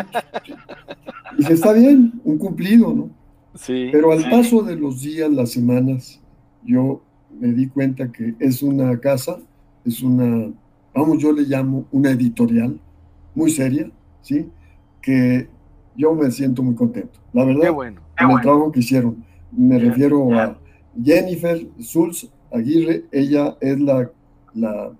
Y 1.34 1.38
dije, 1.38 1.53
está 1.53 1.74
bien, 1.74 2.13
un 2.24 2.38
cumplido, 2.38 2.94
¿no? 2.94 3.10
Sí, 3.56 3.89
Pero 3.91 4.13
al 4.13 4.24
paso 4.29 4.63
de 4.63 4.77
los 4.77 5.01
días, 5.01 5.29
las 5.29 5.51
semanas, 5.51 6.22
yo 6.63 7.01
me 7.38 7.50
di 7.50 7.68
cuenta 7.68 8.10
que 8.10 8.36
es 8.39 8.63
una 8.63 8.98
casa, 9.01 9.38
es 9.84 10.01
una, 10.01 10.50
vamos, 11.00 11.18
yo 11.20 11.32
le 11.32 11.44
llamo 11.44 11.86
una 11.91 12.12
editorial 12.12 12.79
muy 13.36 13.51
seria, 13.51 13.89
¿sí? 14.22 14.50
Que 15.01 15.48
yo 15.96 16.13
me 16.13 16.29
siento 16.32 16.62
muy 16.63 16.75
contento. 16.75 17.20
La 17.34 17.46
verdad, 17.46 17.62
Qué 17.63 17.70
bueno, 17.70 18.01
qué 18.01 18.24
con 18.24 18.25
el 18.25 18.32
bueno. 18.32 18.41
trabajo 18.41 18.72
que 18.72 18.79
hicieron. 18.79 19.25
Me 19.51 19.79
refiero 19.79 20.32
a 20.39 20.58
Jennifer 21.04 21.58
Schultz 21.80 22.30
Aguirre, 22.52 23.06
ella 23.12 23.56
es 23.62 23.80
la, 23.80 24.10
la, 24.54 24.91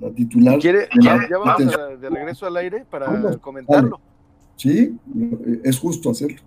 la 0.00 0.10
titular. 0.14 0.58
¿Quiere, 0.58 0.80
de 0.80 0.88
ya, 1.02 1.16
la 1.16 1.28
ya 1.28 1.38
vamos 1.38 1.74
a- 1.76 1.96
de 1.96 2.10
regreso 2.10 2.46
al 2.46 2.56
aire 2.56 2.84
para 2.88 3.06
Vamos, 3.10 3.38
comentarlo? 3.38 4.00
Sí, 4.56 4.96
es 5.64 5.78
justo 5.78 6.10
hacerlo. 6.10 6.40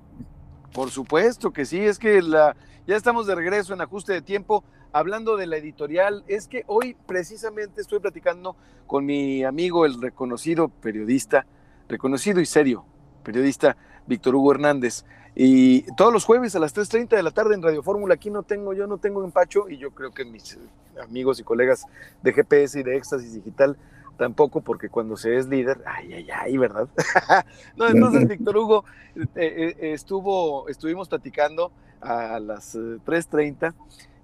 Por 0.74 0.90
supuesto 0.90 1.52
que 1.52 1.66
sí, 1.66 1.80
es 1.80 2.00
que 2.00 2.22
la, 2.22 2.56
ya 2.88 2.96
estamos 2.96 3.28
de 3.28 3.36
regreso 3.36 3.74
en 3.74 3.82
ajuste 3.82 4.14
de 4.14 4.22
tiempo. 4.22 4.64
Hablando 4.94 5.38
de 5.38 5.48
la 5.48 5.58
editorial, 5.58 6.24
es 6.28 6.48
que 6.48 6.64
hoy 6.68 6.96
precisamente 7.06 7.82
estoy 7.82 8.00
platicando 8.00 8.56
con 8.88 9.06
mi 9.06 9.44
amigo, 9.44 9.86
el 9.86 10.02
reconocido 10.02 10.68
periodista, 10.68 11.46
reconocido 11.88 12.42
y 12.42 12.46
serio 12.46 12.86
periodista 13.24 13.78
Víctor 14.08 14.36
Hugo 14.36 14.52
Hernández. 14.52 15.06
Y 15.34 15.84
todos 15.96 16.12
los 16.12 16.26
jueves 16.26 16.56
a 16.56 16.60
las 16.60 16.76
3.30 16.76 17.10
de 17.10 17.24
la 17.24 17.32
tarde 17.32 17.56
en 17.56 17.62
Radio 17.62 17.84
Fórmula, 17.84 18.16
aquí 18.16 18.30
no 18.30 18.44
tengo, 18.44 18.74
yo 18.74 18.86
no 18.88 18.98
tengo 18.98 19.24
empacho 19.24 19.70
y 19.70 19.78
yo 19.78 19.92
creo 19.92 20.12
que 20.12 20.26
mis 20.26 20.54
eh, 20.54 20.60
amigos 21.02 21.40
y 21.40 21.44
colegas 21.44 21.86
de 22.22 22.34
GPS 22.34 22.80
y 22.80 22.84
de 22.84 22.98
Éxtasis 22.98 23.34
Digital 23.34 23.78
tampoco, 24.18 24.62
porque 24.62 24.88
cuando 24.88 25.18
se 25.18 25.36
es 25.38 25.48
líder, 25.48 25.82
ay, 25.86 26.14
ay, 26.14 26.28
ay, 26.32 26.58
¿verdad? 26.58 26.88
no, 27.76 27.88
entonces 27.88 28.28
Víctor 28.28 28.56
Hugo 28.56 28.86
eh, 29.16 29.26
eh, 29.36 29.76
estuvo, 29.94 30.70
estuvimos 30.70 31.10
platicando 31.10 31.72
a 32.02 32.40
las 32.40 32.76
eh, 32.76 33.00
3.30 33.04 33.74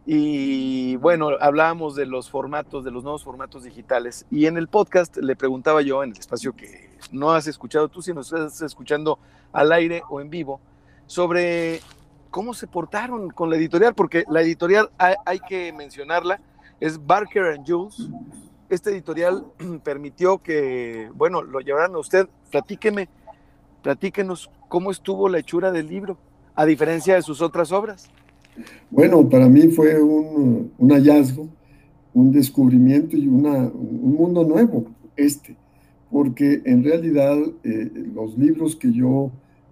y 0.09 0.95
bueno, 0.95 1.31
hablábamos 1.41 1.93
de 1.93 2.05
los 2.05 2.29
formatos, 2.29 2.85
de 2.85 2.91
los 2.91 3.03
nuevos 3.03 3.25
formatos 3.25 3.65
digitales 3.65 4.25
y 4.31 4.45
en 4.45 4.55
el 4.55 4.69
podcast 4.69 5.17
le 5.17 5.35
preguntaba 5.35 5.81
yo, 5.81 6.01
en 6.01 6.11
el 6.11 6.17
espacio 6.17 6.55
que 6.55 6.91
no 7.11 7.33
has 7.33 7.45
escuchado 7.45 7.89
tú, 7.89 8.01
si 8.01 8.13
nos 8.13 8.31
estás 8.31 8.61
escuchando 8.61 9.19
al 9.51 9.69
aire 9.73 10.03
o 10.09 10.21
en 10.21 10.29
vivo, 10.29 10.61
sobre 11.07 11.81
cómo 12.31 12.53
se 12.53 12.67
portaron 12.67 13.31
con 13.31 13.49
la 13.49 13.57
editorial, 13.57 13.95
porque 13.95 14.23
la 14.29 14.41
editorial 14.41 14.91
hay, 14.97 15.39
que 15.39 15.73
mencionarla, 15.73 16.39
es 16.79 17.05
Barker 17.05 17.43
and 17.47 17.67
Jules. 17.67 18.07
Este 18.69 18.91
editorial 18.91 19.45
permitió 19.83 20.37
que, 20.37 21.11
bueno, 21.15 21.41
lo 21.41 21.59
llevaran 21.59 21.95
a 21.95 21.97
usted. 21.97 22.29
Platíqueme, 22.49 23.09
platíquenos 23.81 24.49
cómo 24.69 24.89
estuvo 24.89 25.27
la 25.27 25.39
hechura 25.39 25.71
del 25.71 25.87
libro, 25.87 26.17
a 26.55 26.63
diferencia 26.63 27.15
de 27.15 27.23
sus 27.23 27.41
otras 27.41 27.73
obras. 27.73 28.09
Bueno, 28.89 29.27
para 29.29 29.49
mí 29.49 29.67
fue 29.67 30.01
un, 30.01 30.71
un 30.77 30.91
hallazgo, 30.91 31.47
un 32.13 32.31
descubrimiento 32.31 33.15
y 33.15 33.27
una, 33.27 33.67
un 33.67 34.15
mundo 34.15 34.43
nuevo, 34.43 34.85
este, 35.15 35.55
porque 36.09 36.61
en 36.65 36.83
realidad 36.83 37.37
eh, 37.63 37.91
los 38.13 38.37
libros 38.37 38.75
que 38.75 38.91
yo 38.91 39.31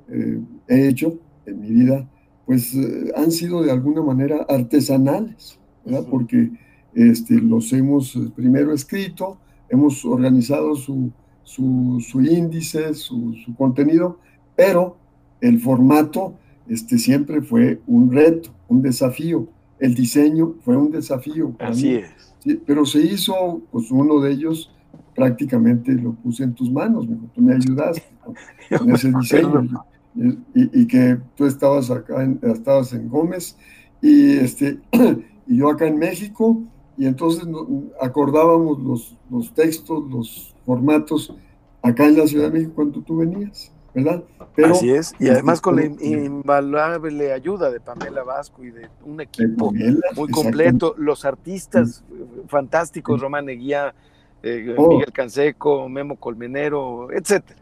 eh, 0.09 0.39
he 0.67 0.87
hecho 0.87 1.17
en 1.45 1.61
mi 1.61 1.69
vida, 1.69 2.07
pues 2.45 2.73
eh, 2.75 3.11
han 3.15 3.31
sido 3.31 3.63
de 3.63 3.71
alguna 3.71 4.01
manera 4.03 4.45
artesanales, 4.47 5.57
¿verdad? 5.83 6.05
Porque 6.09 6.51
este, 6.93 7.35
los 7.35 7.73
hemos 7.73 8.15
primero 8.35 8.73
escrito, 8.73 9.37
hemos 9.69 10.05
organizado 10.05 10.75
su, 10.75 11.11
su, 11.43 11.99
su 11.99 12.21
índice, 12.21 12.93
su, 12.93 13.33
su 13.43 13.55
contenido, 13.55 14.19
pero 14.55 14.97
el 15.41 15.59
formato 15.59 16.35
este, 16.67 16.97
siempre 16.97 17.41
fue 17.41 17.81
un 17.87 18.11
reto, 18.11 18.49
un 18.67 18.81
desafío. 18.81 19.47
El 19.79 19.93
diseño 19.93 20.55
fue 20.63 20.75
un 20.77 20.91
desafío. 20.91 21.51
para 21.51 21.71
Así 21.71 21.87
mí. 21.87 21.93
es. 21.95 22.33
Sí, 22.39 22.61
pero 22.65 22.85
se 22.85 22.99
hizo, 23.01 23.61
pues 23.71 23.91
uno 23.91 24.19
de 24.21 24.31
ellos 24.31 24.71
prácticamente 25.15 25.93
lo 25.93 26.13
puse 26.13 26.43
en 26.43 26.53
tus 26.53 26.69
manos, 26.71 27.07
mijo, 27.07 27.25
tú 27.33 27.41
me 27.41 27.55
ayudaste 27.55 28.03
con, 28.23 28.35
con 28.77 28.91
ese 28.91 29.11
diseño. 29.11 29.67
Y, 30.15 30.81
y, 30.81 30.87
que 30.87 31.17
tú 31.35 31.45
estabas 31.45 31.91
acá, 31.91 32.23
en, 32.23 32.39
estabas 32.43 32.93
en 32.93 33.09
Gómez 33.09 33.57
y, 34.01 34.31
este, 34.37 34.79
y 35.47 35.57
yo 35.57 35.69
acá 35.69 35.87
en 35.87 35.99
México, 35.99 36.61
y 36.97 37.05
entonces 37.05 37.45
no, 37.45 37.67
acordábamos 37.99 38.79
los, 38.79 39.17
los 39.29 39.53
textos, 39.53 40.09
los 40.09 40.55
formatos 40.65 41.35
acá 41.81 42.07
en 42.07 42.17
la 42.17 42.27
Ciudad 42.27 42.45
de 42.45 42.51
México 42.51 42.71
cuando 42.75 43.01
tú 43.01 43.17
venías. 43.17 43.71
¿Verdad? 43.95 44.23
Pero, 44.55 44.73
Así 44.73 44.91
es, 44.91 45.13
y 45.19 45.29
además 45.29 45.61
con 45.61 45.77
la 45.77 45.85
invaluable 45.85 47.31
ayuda 47.31 47.71
de 47.71 47.79
Pamela 47.79 48.23
Vasco 48.23 48.63
y 48.63 48.71
de 48.71 48.89
un 49.03 49.21
equipo 49.21 49.67
Pamela, 49.67 50.07
muy 50.15 50.29
completo, 50.29 50.93
los 50.97 51.25
artistas 51.25 52.03
fantásticos, 52.47 53.19
Román 53.19 53.49
Eguía, 53.49 53.95
eh, 54.43 54.75
oh. 54.77 54.89
Miguel 54.89 55.11
Canseco, 55.11 55.89
Memo 55.89 56.17
Colmenero, 56.17 57.11
etcétera. 57.11 57.59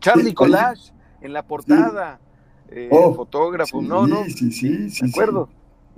Charlie 0.00 0.30
sí, 0.30 0.34
Collage 0.34 0.92
en 1.20 1.32
la 1.32 1.42
portada, 1.42 2.18
sí. 2.68 2.74
eh, 2.76 2.88
oh, 2.90 3.14
fotógrafo, 3.14 3.82
no, 3.82 4.06
no, 4.06 4.24
sí, 4.24 4.50
sí, 4.50 4.90
sí, 4.90 5.04
de 5.04 5.10
acuerdo. 5.10 5.48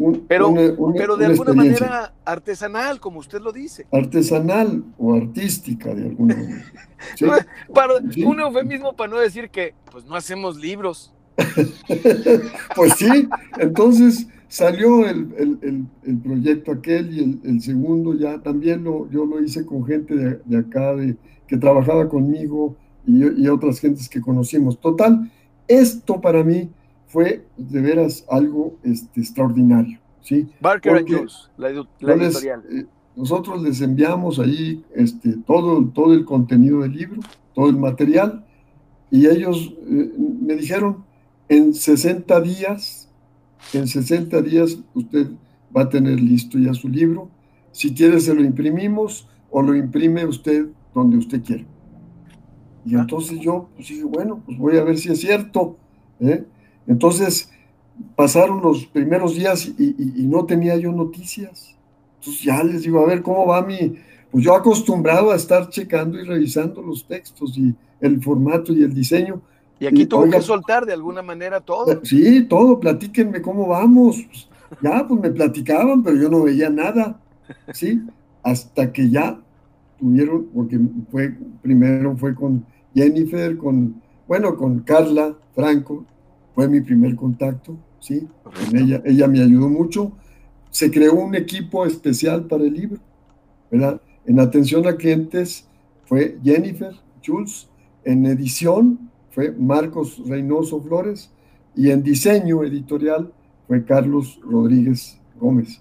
Un, 0.00 0.24
pero, 0.26 0.48
una, 0.48 0.62
una, 0.78 0.94
pero 0.96 1.16
de 1.18 1.26
alguna 1.26 1.52
manera 1.52 2.14
artesanal, 2.24 2.98
como 3.00 3.18
usted 3.18 3.38
lo 3.38 3.52
dice. 3.52 3.86
Artesanal 3.92 4.82
o 4.96 5.14
artística, 5.14 5.94
de 5.94 6.06
alguna 6.06 6.36
manera. 6.36 6.64
¿Sí? 7.16 7.26
para, 7.74 7.94
¿Sí? 8.10 8.24
Un 8.24 8.40
eufemismo 8.40 8.96
para 8.96 9.10
no 9.10 9.18
decir 9.18 9.50
que 9.50 9.74
pues 9.92 10.06
no 10.06 10.14
hacemos 10.14 10.56
libros. 10.56 11.12
pues 12.76 12.94
sí, 12.94 13.28
entonces 13.58 14.26
salió 14.48 15.06
el, 15.06 15.34
el, 15.36 15.58
el, 15.60 15.86
el 16.04 16.18
proyecto 16.18 16.72
aquel 16.72 17.14
y 17.14 17.40
el, 17.46 17.60
segundo 17.60 18.14
ya 18.14 18.40
también 18.40 18.82
lo, 18.82 19.06
yo 19.10 19.26
lo 19.26 19.42
hice 19.42 19.66
con 19.66 19.84
gente 19.84 20.14
de, 20.14 20.40
de 20.46 20.58
acá 20.58 20.96
de, 20.96 21.14
que 21.46 21.58
trabajaba 21.58 22.08
conmigo 22.08 22.74
y, 23.06 23.42
y, 23.42 23.48
otras 23.48 23.78
gentes 23.78 24.08
que 24.08 24.22
conocimos. 24.22 24.80
Total, 24.80 25.30
esto 25.68 26.22
para 26.22 26.42
mí 26.42 26.70
fue 27.10 27.44
de 27.56 27.80
veras 27.80 28.24
algo 28.30 28.78
este, 28.84 29.20
extraordinario. 29.20 29.98
¿sí? 30.22 30.48
Barker 30.60 31.04
Jules, 31.06 31.50
la, 31.56 31.70
editorial. 31.70 32.62
Eh, 32.70 32.86
nosotros 33.16 33.62
les 33.62 33.80
enviamos 33.80 34.38
ahí 34.38 34.84
este, 34.94 35.36
todo, 35.44 35.84
todo 35.88 36.14
el 36.14 36.24
contenido 36.24 36.80
del 36.80 36.92
libro, 36.92 37.20
todo 37.52 37.68
el 37.68 37.76
material, 37.76 38.46
y 39.10 39.26
ellos 39.26 39.74
eh, 39.88 40.12
me 40.40 40.54
dijeron, 40.54 41.04
en 41.48 41.74
60 41.74 42.40
días, 42.42 43.08
en 43.74 43.88
60 43.88 44.40
días 44.42 44.78
usted 44.94 45.30
va 45.76 45.82
a 45.82 45.88
tener 45.88 46.20
listo 46.20 46.58
ya 46.58 46.72
su 46.74 46.88
libro. 46.88 47.28
Si 47.72 47.92
quiere 47.92 48.20
se 48.20 48.34
lo 48.34 48.42
imprimimos 48.42 49.28
o 49.50 49.62
lo 49.62 49.74
imprime 49.74 50.24
usted 50.26 50.68
donde 50.94 51.16
usted 51.16 51.42
quiera. 51.42 51.64
Y 52.86 52.94
ah. 52.94 53.00
entonces 53.00 53.40
yo 53.40 53.68
pues 53.74 53.88
dije, 53.88 54.04
bueno, 54.04 54.42
pues 54.46 54.58
voy 54.58 54.76
a 54.76 54.84
ver 54.84 54.96
si 54.96 55.10
es 55.10 55.20
cierto. 55.20 55.76
¿eh? 56.20 56.44
Entonces 56.86 57.50
pasaron 58.16 58.60
los 58.62 58.86
primeros 58.86 59.34
días 59.34 59.66
y, 59.78 59.94
no 60.26 60.44
tenía 60.46 60.76
yo 60.76 60.92
noticias. 60.92 61.76
Entonces 62.18 62.42
ya 62.42 62.62
les 62.62 62.82
digo, 62.82 63.00
a 63.00 63.06
ver, 63.06 63.22
¿cómo 63.22 63.46
va 63.46 63.62
mi...? 63.62 63.96
Pues 64.30 64.44
yo 64.44 64.54
acostumbrado 64.54 65.32
a 65.32 65.36
estar 65.36 65.68
checando 65.70 66.18
y 66.20 66.24
revisando 66.24 66.80
los 66.82 67.04
textos 67.04 67.58
y 67.58 67.74
el 68.00 68.22
formato 68.22 68.72
y 68.72 68.84
el 68.84 68.94
diseño. 68.94 69.42
Y 69.80 69.86
aquí 69.86 70.06
tuvo 70.06 70.30
que 70.30 70.40
soltar 70.40 70.86
de 70.86 70.92
alguna 70.92 71.22
manera 71.22 71.60
todo. 71.60 72.00
Sí, 72.04 72.44
todo, 72.44 72.78
platíquenme 72.78 73.42
cómo 73.42 73.66
vamos. 73.66 74.24
Ya, 74.80 75.04
pues 75.08 75.20
me 75.20 75.30
platicaban, 75.30 76.02
pero 76.02 76.16
yo 76.16 76.28
no 76.28 76.44
veía 76.44 76.70
nada. 76.70 77.20
Sí, 77.72 78.00
hasta 78.42 78.92
que 78.92 79.10
ya 79.10 79.40
tuvieron, 79.98 80.46
porque 80.54 80.78
fue, 81.10 81.36
primero 81.62 82.16
fue 82.16 82.34
con 82.34 82.64
Jennifer, 82.94 83.56
con, 83.56 84.00
bueno, 84.28 84.56
con 84.56 84.80
Carla 84.80 85.34
Franco, 85.54 86.04
fue 86.54 86.68
mi 86.68 86.80
primer 86.80 87.16
contacto, 87.16 87.76
¿sí? 88.00 88.26
Con 88.42 88.76
ella, 88.76 89.02
ella 89.04 89.28
me 89.28 89.40
ayudó 89.40 89.68
mucho. 89.68 90.12
Se 90.70 90.90
creó 90.90 91.14
un 91.14 91.34
equipo 91.34 91.84
especial 91.86 92.46
para 92.46 92.64
el 92.64 92.74
libro, 92.74 93.00
¿verdad? 93.70 94.00
En 94.26 94.38
atención 94.40 94.86
a 94.86 94.96
clientes 94.96 95.66
fue 96.04 96.38
Jennifer 96.42 96.94
Jules, 97.24 97.68
en 98.04 98.26
edición 98.26 99.10
fue 99.30 99.52
Marcos 99.52 100.22
Reynoso 100.26 100.80
Flores 100.80 101.30
y 101.76 101.90
en 101.90 102.02
diseño 102.02 102.64
editorial 102.64 103.32
fue 103.66 103.84
Carlos 103.84 104.40
Rodríguez 104.42 105.18
Gómez. 105.40 105.80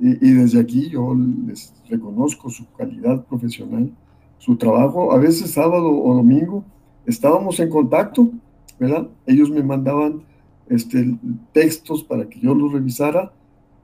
Y, 0.00 0.28
y, 0.28 0.32
desde 0.32 0.60
aquí 0.60 0.90
yo 0.90 1.14
les 1.46 1.72
reconozco 1.88 2.50
su 2.50 2.66
calidad 2.72 3.24
profesional, 3.26 3.92
su 4.38 4.56
trabajo, 4.56 5.12
a 5.12 5.18
veces 5.18 5.52
sábado 5.52 5.88
o 5.88 6.14
domingo 6.14 6.64
estábamos 7.06 7.60
en 7.60 7.68
contacto, 7.68 8.30
¿verdad? 8.78 9.08
Ellos 9.26 9.50
me 9.50 9.62
mandaban 9.62 10.22
este, 10.68 11.16
textos 11.52 12.02
para 12.02 12.28
que 12.28 12.40
yo 12.40 12.54
los 12.54 12.72
revisara 12.72 13.32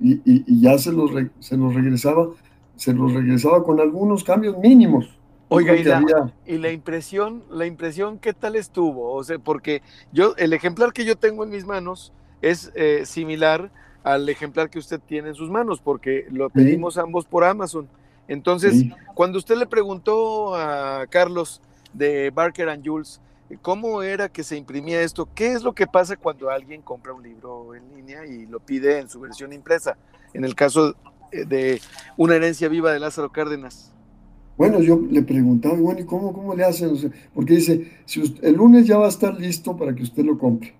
y, 0.00 0.20
y, 0.24 0.60
ya 0.60 0.78
se 0.78 0.92
los, 0.92 1.10
se 1.40 1.56
los 1.56 1.74
regresaba, 1.74 2.28
se 2.76 2.92
los 2.94 3.12
regresaba 3.12 3.62
con 3.62 3.80
algunos 3.80 4.24
cambios 4.24 4.56
mínimos. 4.58 5.18
Oiga, 5.48 5.74
y 5.74 5.82
la, 5.82 6.32
y 6.46 6.58
la, 6.58 6.70
impresión, 6.70 7.42
la 7.50 7.66
impresión, 7.66 8.18
¿qué 8.18 8.32
tal 8.32 8.54
estuvo? 8.54 9.12
O 9.12 9.24
sea, 9.24 9.38
porque 9.38 9.82
yo, 10.12 10.34
el 10.36 10.52
ejemplar 10.52 10.92
que 10.92 11.04
yo 11.04 11.16
tengo 11.16 11.42
en 11.42 11.50
mis 11.50 11.66
manos 11.66 12.12
es 12.40 12.70
eh, 12.76 13.02
similar 13.04 13.70
al 14.04 14.28
ejemplar 14.28 14.70
que 14.70 14.78
usted 14.78 15.00
tiene 15.00 15.30
en 15.30 15.34
sus 15.34 15.50
manos, 15.50 15.80
porque 15.80 16.26
lo 16.30 16.50
pedimos 16.50 16.96
ambos 16.98 17.26
por 17.26 17.44
Amazon. 17.44 17.88
Entonces, 18.28 18.84
cuando 19.14 19.38
usted 19.38 19.56
le 19.56 19.66
preguntó 19.66 20.54
a 20.54 21.06
Carlos 21.10 21.60
de 21.92 22.30
Barker 22.30 22.68
and 22.68 22.86
Jules, 22.86 23.20
¿cómo 23.56 24.02
era 24.02 24.28
que 24.28 24.44
se 24.44 24.56
imprimía 24.56 25.02
esto? 25.02 25.28
¿Qué 25.34 25.52
es 25.52 25.62
lo 25.62 25.74
que 25.74 25.86
pasa 25.86 26.16
cuando 26.16 26.50
alguien 26.50 26.82
compra 26.82 27.12
un 27.12 27.22
libro 27.22 27.74
en 27.74 27.82
línea 27.94 28.26
y 28.26 28.46
lo 28.46 28.60
pide 28.60 28.98
en 28.98 29.08
su 29.08 29.20
versión 29.20 29.52
impresa? 29.52 29.96
En 30.34 30.44
el 30.44 30.54
caso 30.54 30.94
eh, 31.32 31.44
de 31.44 31.80
una 32.16 32.36
herencia 32.36 32.68
viva 32.68 32.92
de 32.92 33.00
Lázaro 33.00 33.30
Cárdenas. 33.30 33.92
Bueno, 34.56 34.80
yo 34.80 35.00
le 35.10 35.22
preguntaba, 35.22 35.74
bueno, 35.76 36.00
¿y 36.00 36.04
cómo, 36.04 36.32
cómo 36.32 36.54
le 36.54 36.64
hacen? 36.64 37.12
porque 37.34 37.54
dice, 37.54 37.90
si 38.04 38.22
el 38.42 38.54
lunes 38.54 38.86
ya 38.86 38.98
va 38.98 39.06
a 39.06 39.08
estar 39.08 39.34
listo 39.40 39.76
para 39.76 39.94
que 39.94 40.02
usted 40.02 40.24
lo 40.24 40.38
compre. 40.38 40.74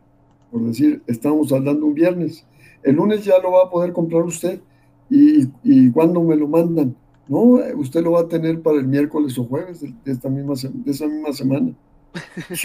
Por 0.51 0.63
decir, 0.65 1.03
estamos 1.07 1.53
hablando 1.53 1.87
un 1.87 1.95
viernes. 1.95 2.45
El 2.83 2.97
lunes 2.97 3.25
ya 3.25 3.39
lo 3.39 3.53
va 3.53 3.65
a 3.65 3.71
poder 3.71 3.93
comprar 3.93 4.23
usted. 4.23 4.61
¿Y, 5.09 5.49
y 5.65 5.91
cuándo 5.91 6.23
me 6.23 6.37
lo 6.37 6.47
mandan? 6.47 6.95
No, 7.31 7.61
usted 7.77 8.03
lo 8.03 8.11
va 8.11 8.23
a 8.23 8.29
tener 8.29 8.61
para 8.61 8.79
el 8.79 8.89
miércoles 8.89 9.39
o 9.39 9.45
jueves 9.45 9.81
de, 9.81 10.13
esta 10.13 10.29
misma, 10.29 10.55
de 10.63 10.91
esa 10.91 11.07
misma 11.07 11.33
semana. 11.33 11.73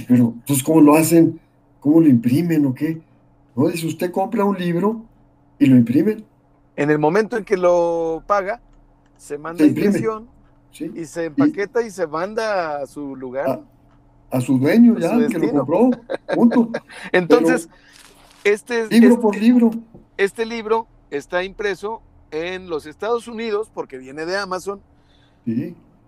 Pero, 0.07 0.33
entonces, 0.35 0.63
¿cómo 0.63 0.81
lo 0.81 0.95
hacen? 0.95 1.39
¿Cómo 1.79 2.01
lo 2.01 2.07
imprimen 2.07 2.65
o 2.65 2.73
qué? 2.73 3.01
No, 3.55 3.67
dice, 3.67 3.87
usted 3.87 4.11
compra 4.11 4.43
un 4.43 4.57
libro 4.57 5.03
y 5.59 5.65
lo 5.67 5.75
imprimen. 5.75 6.25
En 6.75 6.89
el 6.89 6.99
momento 6.99 7.37
en 7.37 7.45
que 7.45 7.57
lo 7.57 8.23
paga, 8.27 8.59
se 9.17 9.37
manda 9.37 9.63
a 9.63 9.67
impresión 9.67 10.27
y 10.79 11.05
se 11.05 11.25
empaqueta 11.25 11.81
y, 11.81 11.89
se 11.89 12.05
manda 12.05 12.81
a 12.81 12.85
su 12.85 13.15
lugar. 13.15 13.61
A, 14.29 14.41
su 14.41 14.57
dueño 14.57 14.97
ya, 14.97 15.27
que 15.27 15.39
lo 15.39 15.51
compró. 15.51 15.89
Punto. 16.33 16.69
Entonces, 17.13 17.69
este 18.43 18.87
libro 18.87 19.11
este, 19.11 19.21
por 19.21 19.37
libro. 19.37 19.71
Este 20.17 20.45
libro 20.45 20.87
está 21.11 21.43
impreso 21.43 22.01
en 22.31 22.69
los 22.69 22.85
Estados 22.85 23.27
Unidos, 23.27 23.71
porque 23.73 23.97
viene 23.97 24.25
de 24.25 24.37
Amazon, 24.37 24.81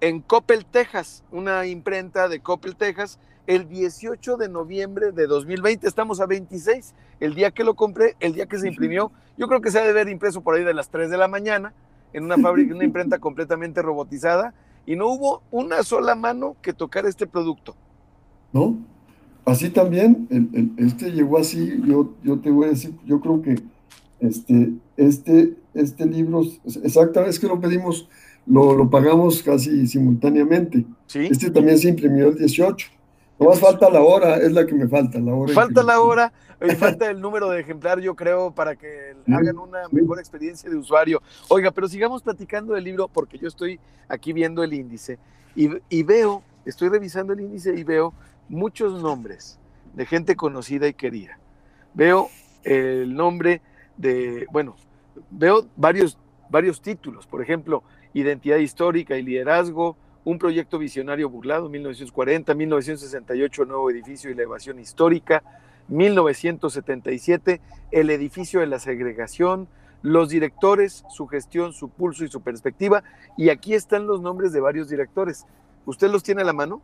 en 0.02 0.22
Coppel, 0.22 0.66
Texas, 0.66 1.24
una 1.32 1.66
imprenta 1.66 2.28
de 2.28 2.40
Coppel, 2.40 2.76
Texas, 2.76 3.20
el 3.48 3.68
18 3.68 4.38
de 4.38 4.50
noviembre 4.50 5.12
de 5.12 5.26
2020. 5.28 5.88
Estamos 5.88 6.20
a 6.20 6.26
26, 6.26 6.94
el 7.20 7.34
día 7.34 7.52
que 7.52 7.64
lo 7.64 7.76
compré, 7.76 8.16
el 8.20 8.34
día 8.34 8.46
que 8.46 8.60
se 8.60 8.68
imprimió. 8.68 9.12
Yo 9.38 9.48
creo 9.48 9.62
que 9.62 9.72
se 9.72 9.80
ha 9.80 9.86
de 9.86 9.94
ver 9.94 10.10
impreso 10.10 10.42
por 10.42 10.56
ahí 10.56 10.64
de 10.64 10.74
las 10.74 10.90
3 10.90 11.10
de 11.10 11.18
la 11.18 11.28
mañana, 11.28 11.74
en 12.14 12.24
una 12.24 12.38
fábrica, 12.38 12.76
una 12.76 12.84
imprenta 12.84 13.20
completamente 13.20 13.82
robotizada, 13.82 14.54
y 14.86 14.96
no 14.96 15.08
hubo 15.08 15.42
una 15.52 15.84
sola 15.84 16.16
mano 16.16 16.56
que 16.62 16.74
tocara 16.74 17.10
este 17.10 17.28
producto. 17.28 17.76
¿No? 18.54 18.78
Así 19.46 19.70
también, 19.70 20.28
este 20.78 21.12
llegó 21.12 21.38
así, 21.38 21.82
yo, 21.86 22.14
yo 22.22 22.40
te 22.40 22.52
voy 22.52 22.66
a 22.66 22.70
decir, 22.70 22.94
yo 23.06 23.22
creo 23.22 23.42
que 23.42 23.56
este, 24.20 24.74
este, 24.98 25.56
este 25.74 26.06
libro, 26.06 26.42
exacta 26.84 27.22
vez 27.22 27.40
que 27.40 27.48
lo 27.48 27.60
pedimos, 27.60 28.10
lo, 28.48 28.76
lo 28.76 28.90
pagamos 28.90 29.44
casi 29.44 29.88
simultáneamente. 29.88 30.86
Este 31.14 31.52
también 31.52 31.78
se 31.78 31.90
imprimió 31.90 32.30
el 32.30 32.38
18. 32.38 32.88
No 33.40 33.50
más 33.50 33.60
falta 33.60 33.90
la 33.90 34.02
hora, 34.02 34.38
es 34.38 34.52
la 34.52 34.66
que 34.66 34.74
me 34.74 34.88
falta, 34.88 35.20
la 35.20 35.34
hora. 35.34 35.54
Falta 35.54 35.84
la 35.84 36.02
hora 36.02 36.34
y 36.60 36.72
falta 36.76 37.10
el 37.10 37.22
número 37.22 37.50
de 37.50 37.60
ejemplar, 37.60 38.00
yo 38.00 38.16
creo, 38.16 38.52
para 38.52 38.76
que 38.76 39.16
hagan 39.28 39.60
una 39.60 39.80
mejor 39.92 40.18
experiencia 40.18 40.70
de 40.70 40.76
usuario. 40.76 41.22
Oiga, 41.50 41.70
pero 41.72 41.88
sigamos 41.88 42.24
platicando 42.24 42.74
del 42.74 42.84
libro 42.84 43.08
porque 43.08 43.38
yo 43.38 43.48
estoy 43.48 43.80
aquí 44.08 44.34
viendo 44.34 44.64
el 44.64 44.74
índice 44.74 45.20
y, 45.56 45.70
y 45.90 46.04
veo, 46.04 46.42
estoy 46.66 46.90
revisando 46.90 47.34
el 47.34 47.42
índice 47.42 47.76
y 47.78 47.84
veo 47.84 48.14
muchos 48.50 49.02
nombres 49.04 49.60
de 49.94 50.06
gente 50.06 50.36
conocida 50.36 50.88
y 50.88 50.94
querida. 50.94 51.38
Veo 51.94 52.30
el 52.64 53.16
nombre 53.16 53.62
de, 53.98 54.48
bueno, 54.52 54.76
veo 55.30 55.68
varios, 55.76 56.18
varios 56.50 56.82
títulos, 56.82 57.28
por 57.28 57.42
ejemplo, 57.42 57.84
Identidad 58.14 58.58
Histórica 58.58 59.18
y 59.18 59.24
Liderazgo, 59.24 59.98
un 60.24 60.40
proyecto 60.40 60.78
visionario 60.78 61.30
burlado, 61.30 61.70
1940, 61.70 62.54
1968, 62.54 63.66
nuevo 63.66 63.90
edificio 63.90 64.30
y 64.30 64.36
la 64.36 64.44
evasión 64.44 64.80
histórica, 64.80 65.42
1977, 65.88 67.62
el 67.92 68.10
edificio 68.10 68.60
de 68.60 68.68
la 68.68 68.80
segregación, 68.80 69.68
los 70.02 70.30
directores, 70.30 71.06
su 71.10 71.28
gestión, 71.28 71.74
su 71.74 71.90
pulso 71.90 72.26
y 72.26 72.28
su 72.28 72.42
perspectiva, 72.42 73.04
y 73.38 73.50
aquí 73.50 73.74
están 73.74 74.06
los 74.06 74.22
nombres 74.22 74.52
de 74.52 74.60
varios 74.60 74.90
directores. 74.90 75.46
¿Usted 75.86 76.10
los 76.10 76.24
tiene 76.24 76.42
a 76.42 76.46
la 76.46 76.54
mano? 76.54 76.82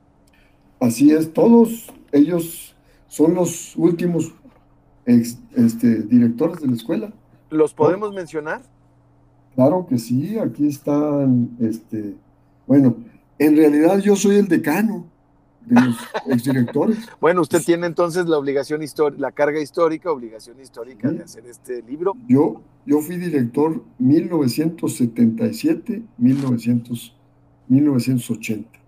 Así 0.79 1.11
es, 1.11 1.33
todos 1.33 1.91
ellos 2.11 2.75
son 3.07 3.35
los 3.35 3.75
últimos 3.75 4.33
este, 5.05 6.03
directores 6.03 6.61
de 6.61 6.67
la 6.67 6.73
escuela. 6.73 7.13
¿Los 7.49 7.73
podemos 7.73 8.13
mencionar? 8.13 8.61
Claro 9.55 9.85
que 9.87 9.97
sí, 9.97 10.37
aquí 10.39 10.67
están, 10.67 11.55
este, 11.59 12.15
bueno, 12.65 12.95
en 13.37 13.55
realidad 13.55 13.99
yo 13.99 14.15
soy 14.15 14.37
el 14.37 14.47
decano 14.47 15.05
de 15.65 15.81
los 15.81 15.95
exdirectores. 16.27 16.97
bueno, 17.21 17.41
usted 17.41 17.61
tiene 17.63 17.87
entonces 17.87 18.25
la 18.25 18.37
obligación 18.37 18.81
histórica, 18.81 19.21
la 19.21 19.31
carga 19.31 19.59
histórica, 19.59 20.11
obligación 20.11 20.59
histórica 20.59 21.11
de 21.11 21.23
hacer 21.23 21.45
este 21.45 21.81
libro. 21.83 22.13
Yo, 22.27 22.61
yo 22.85 22.99
fui 22.99 23.17
director 23.17 23.83
1977, 23.99 26.03
1900, 26.17 27.15
1980, 27.67 28.79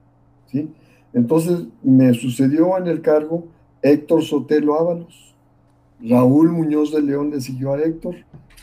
¿sí? 0.51 0.69
Entonces 1.13 1.67
me 1.81 2.13
sucedió 2.13 2.77
en 2.77 2.87
el 2.87 3.01
cargo 3.01 3.47
Héctor 3.81 4.23
Sotelo 4.23 4.79
Ábalos, 4.79 5.35
Raúl 6.01 6.51
Muñoz 6.51 6.91
de 6.91 7.01
León 7.01 7.29
le 7.29 7.39
siguió 7.39 7.73
a 7.73 7.79
Héctor, 7.79 8.15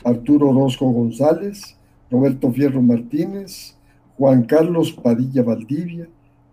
Arturo 0.05 0.51
Orozco 0.51 0.91
González, 0.91 1.79
Roberto 2.13 2.53
Fierro 2.53 2.83
Martínez, 2.83 3.75
Juan 4.19 4.43
Carlos 4.45 4.93
Padilla 4.93 5.43
Valdivia, 5.43 6.07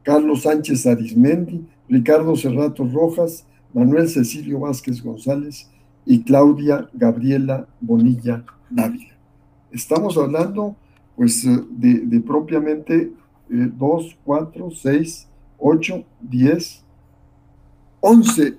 Carlos 0.03 0.43
Sánchez 0.43 0.87
Arismendi, 0.87 1.67
Ricardo 1.89 2.33
Cerrato 2.37 2.85
Rojas, 2.85 3.45
Manuel 3.73 4.07
Cecilio 4.07 4.61
Vázquez 4.61 5.03
González 5.03 5.69
y 6.05 6.23
Claudia 6.23 6.89
Gabriela 6.93 7.67
Bonilla 7.81 8.43
Dávila. 8.69 9.13
Estamos 9.69 10.17
hablando 10.17 10.77
pues 11.17 11.45
de, 11.45 12.23
propiamente 12.25 13.11
2, 13.49 14.17
4, 14.23 14.71
6, 14.71 15.27
8, 15.57 16.03
10, 16.21 16.83
11 17.99 18.53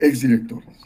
exdirectores. 0.00 0.80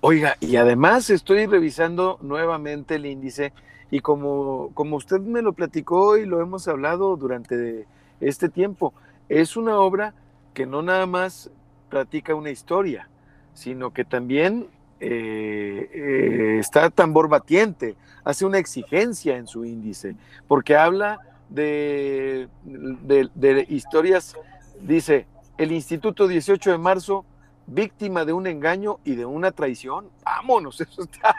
Oiga, 0.00 0.36
y 0.40 0.56
además 0.56 1.10
estoy 1.10 1.44
revisando 1.44 2.18
nuevamente 2.22 2.94
el 2.94 3.04
índice 3.04 3.52
y 3.90 4.00
como, 4.00 4.70
como 4.74 4.96
usted 4.96 5.20
me 5.20 5.42
lo 5.42 5.52
platicó 5.52 6.16
y 6.16 6.26
lo 6.26 6.40
hemos 6.40 6.66
hablado 6.68 7.16
durante 7.16 7.86
este 8.20 8.48
tiempo, 8.48 8.92
es 9.28 9.56
una 9.56 9.78
obra 9.78 10.14
que 10.54 10.66
no 10.66 10.82
nada 10.82 11.06
más 11.06 11.50
platica 11.88 12.34
una 12.34 12.50
historia, 12.50 13.08
sino 13.54 13.92
que 13.92 14.04
también 14.04 14.68
eh, 15.00 15.90
eh, 15.92 16.56
está 16.58 16.90
tambor 16.90 17.28
batiente, 17.28 17.96
hace 18.24 18.44
una 18.44 18.58
exigencia 18.58 19.36
en 19.36 19.46
su 19.46 19.64
índice, 19.64 20.16
porque 20.48 20.76
habla 20.76 21.20
de, 21.48 22.48
de, 22.64 23.66
historias, 23.68 24.34
dice, 24.80 25.26
el 25.58 25.72
Instituto 25.72 26.26
18 26.26 26.72
de 26.72 26.78
marzo, 26.78 27.24
víctima 27.66 28.24
de 28.24 28.32
un 28.32 28.46
engaño 28.46 28.98
y 29.04 29.14
de 29.14 29.26
una 29.26 29.52
traición. 29.52 30.08
Vámonos, 30.24 30.80
eso 30.80 31.02
está, 31.02 31.34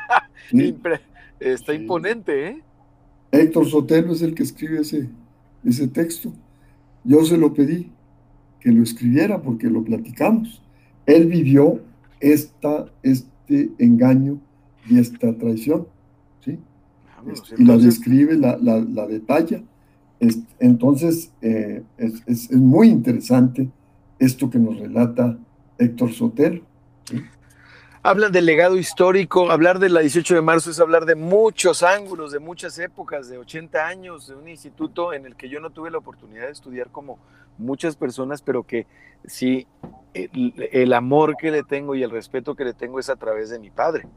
está 1.40 1.74
imponente. 1.74 2.48
¿eh? 2.48 2.62
Héctor 3.32 3.68
Sotelo 3.68 4.14
es 4.14 4.22
el 4.22 4.34
que 4.34 4.44
escribe 4.44 4.82
ese, 4.82 5.10
ese 5.64 5.88
texto. 5.88 6.34
Yo 7.04 7.24
se 7.24 7.38
lo 7.38 7.54
pedí 7.54 7.92
que 8.60 8.72
lo 8.72 8.84
escribiera 8.84 9.42
porque 9.42 9.68
lo 9.68 9.84
platicamos. 9.84 10.62
Él 11.06 11.28
vivió 11.28 11.82
esta, 12.20 12.86
este 13.04 13.70
engaño 13.78 14.40
y 14.90 15.00
esta 15.00 15.38
traición. 15.38 15.88
¿sí? 16.44 16.60
y 17.58 17.64
la 17.64 17.78
describe, 17.78 18.36
la, 18.38 18.58
la, 18.58 19.08
detalla. 19.08 19.62
entonces, 20.60 21.32
eh, 21.42 21.84
es, 21.98 22.52
muy 22.52 22.90
interesante 22.90 23.70
esto 24.20 24.50
que 24.50 24.60
nos 24.60 24.80
relata 24.80 25.38
Héctor 25.78 26.14
Sotelo. 26.14 26.62
Hablan 28.08 28.32
del 28.32 28.46
legado 28.46 28.78
histórico, 28.78 29.52
hablar 29.52 29.80
de 29.80 29.90
la 29.90 30.00
18 30.00 30.36
de 30.36 30.42
marzo 30.42 30.72
es 30.72 30.80
hablar 30.80 31.04
de 31.04 31.16
muchos 31.16 31.84
ángulos, 31.84 32.32
de 32.32 32.40
muchas 32.40 32.80
épocas, 32.80 33.28
de 33.28 33.38
80 33.38 33.86
años, 33.86 34.30
de 34.30 34.36
un 34.36 34.48
instituto 34.48 35.12
en 35.12 35.26
el 35.26 35.36
que 35.36 35.50
yo 35.50 35.60
no 35.60 35.72
tuve 35.72 35.92
la 35.92 35.98
oportunidad 35.98 36.46
de 36.46 36.54
estudiar 36.54 36.88
como 36.90 37.20
muchas 37.58 37.98
personas, 37.98 38.42
pero 38.42 38.64
que 38.64 38.88
sí, 39.26 39.68
el, 40.14 40.94
amor 40.94 41.36
que 41.36 41.52
le 41.52 41.64
tengo 41.64 41.96
y 41.96 42.04
el 42.04 42.10
respeto 42.10 42.56
que 42.56 42.64
le 42.64 42.74
tengo 42.74 42.98
es 42.98 43.10
a 43.10 43.18
través 43.18 43.50
de 43.50 43.60
mi 43.60 43.72
padre, 43.72 44.08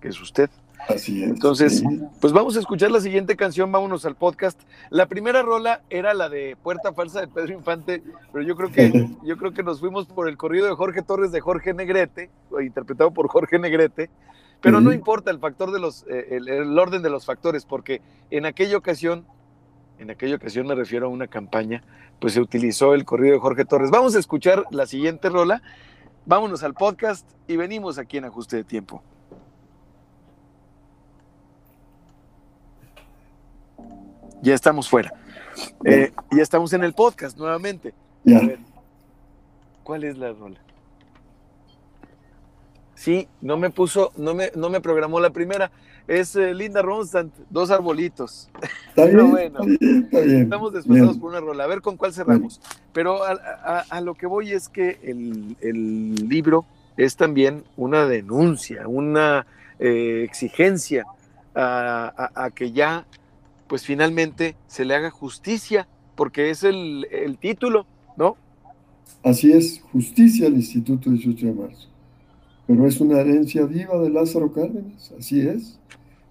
que 0.00 0.08
es 0.08 0.20
usted. 0.20 0.50
Así 0.88 1.22
es. 1.22 1.30
Entonces, 1.30 1.82
pues 2.20 2.32
vamos 2.32 2.56
a 2.56 2.60
escuchar 2.60 2.90
la 2.90 3.00
siguiente 3.00 3.36
canción, 3.36 3.70
vámonos 3.70 4.06
al 4.06 4.14
podcast. 4.14 4.58
La 4.90 5.06
primera 5.06 5.42
rola 5.42 5.82
era 5.90 6.14
la 6.14 6.28
de 6.28 6.56
Puerta 6.62 6.92
Falsa 6.92 7.20
de 7.20 7.28
Pedro 7.28 7.52
Infante, 7.52 8.02
pero 8.32 8.44
yo 8.44 8.56
creo 8.56 8.70
que, 8.70 9.08
yo 9.24 9.36
creo 9.36 9.52
que 9.52 9.62
nos 9.62 9.80
fuimos 9.80 10.06
por 10.06 10.28
el 10.28 10.36
corrido 10.36 10.66
de 10.66 10.74
Jorge 10.74 11.02
Torres 11.02 11.30
de 11.30 11.40
Jorge 11.40 11.74
Negrete, 11.74 12.30
interpretado 12.60 13.10
por 13.10 13.28
Jorge 13.28 13.58
Negrete, 13.58 14.08
pero 14.60 14.80
no 14.80 14.92
importa 14.92 15.30
el 15.30 15.38
factor 15.38 15.72
de 15.72 15.78
los, 15.78 16.04
eh, 16.08 16.26
el, 16.30 16.78
orden 16.78 17.02
de 17.02 17.10
los 17.10 17.26
factores, 17.26 17.64
porque 17.64 18.00
en 18.30 18.46
aquella 18.46 18.76
ocasión, 18.76 19.24
en 19.98 20.10
aquella 20.10 20.36
ocasión 20.36 20.66
me 20.66 20.74
refiero 20.74 21.06
a 21.06 21.10
una 21.10 21.26
campaña, 21.26 21.82
pues 22.18 22.32
se 22.32 22.40
utilizó 22.40 22.94
el 22.94 23.04
corrido 23.04 23.34
de 23.34 23.40
Jorge 23.40 23.64
Torres. 23.64 23.90
Vamos 23.90 24.16
a 24.16 24.18
escuchar 24.18 24.64
la 24.70 24.86
siguiente 24.86 25.28
rola, 25.28 25.62
vámonos 26.24 26.62
al 26.62 26.74
podcast 26.74 27.28
y 27.46 27.56
venimos 27.56 27.98
aquí 27.98 28.16
en 28.16 28.24
Ajuste 28.24 28.56
de 28.56 28.64
Tiempo. 28.64 29.02
Ya 34.42 34.54
estamos 34.54 34.88
fuera. 34.88 35.12
Eh, 35.84 36.12
ya 36.30 36.42
estamos 36.42 36.72
en 36.72 36.84
el 36.84 36.92
podcast 36.92 37.36
nuevamente. 37.36 37.92
¿Cuál 39.82 40.04
es 40.04 40.18
la 40.18 40.32
rola? 40.32 40.58
Sí, 42.94 43.28
no 43.40 43.56
me 43.56 43.70
puso, 43.70 44.12
no 44.16 44.34
me, 44.34 44.50
no 44.56 44.70
me 44.70 44.80
programó 44.80 45.20
la 45.20 45.30
primera. 45.30 45.70
Es 46.08 46.34
eh, 46.36 46.54
Linda 46.54 46.82
Ronstadt, 46.82 47.28
dos 47.48 47.70
arbolitos. 47.70 48.50
Está 48.88 49.04
bien, 49.06 49.30
bueno, 49.30 49.60
está 49.80 50.20
bien, 50.20 50.42
estamos 50.42 50.72
desplazados 50.72 51.18
por 51.18 51.30
una 51.30 51.40
rola. 51.40 51.64
A 51.64 51.66
ver 51.68 51.80
con 51.80 51.96
cuál 51.96 52.12
cerramos. 52.12 52.60
Pero 52.92 53.20
a, 53.24 54.00
lo 54.00 54.14
que 54.14 54.26
voy 54.26 54.52
es 54.52 54.68
que 54.68 54.98
el, 55.02 56.14
libro 56.28 56.64
es 56.96 57.16
también 57.16 57.62
una 57.76 58.06
denuncia, 58.06 58.88
una 58.88 59.46
eh, 59.78 60.22
exigencia 60.24 61.04
a, 61.54 62.50
que 62.54 62.72
ya 62.72 63.06
pues 63.68 63.84
finalmente 63.84 64.56
se 64.66 64.84
le 64.84 64.94
haga 64.94 65.10
justicia, 65.10 65.86
porque 66.16 66.50
es 66.50 66.64
el, 66.64 67.06
título, 67.40 67.86
¿no? 68.16 68.36
Así 69.22 69.52
es, 69.52 69.80
justicia 69.92 70.46
al 70.46 70.54
Instituto 70.54 71.10
18 71.10 71.46
de 71.46 71.52
marzo. 71.52 71.88
Pero 72.66 72.86
es 72.86 73.00
una 73.00 73.20
herencia 73.20 73.64
viva 73.64 73.98
de 74.00 74.10
Lázaro 74.10 74.52
Cárdenas, 74.52 75.12
así 75.18 75.40
es. 75.40 75.78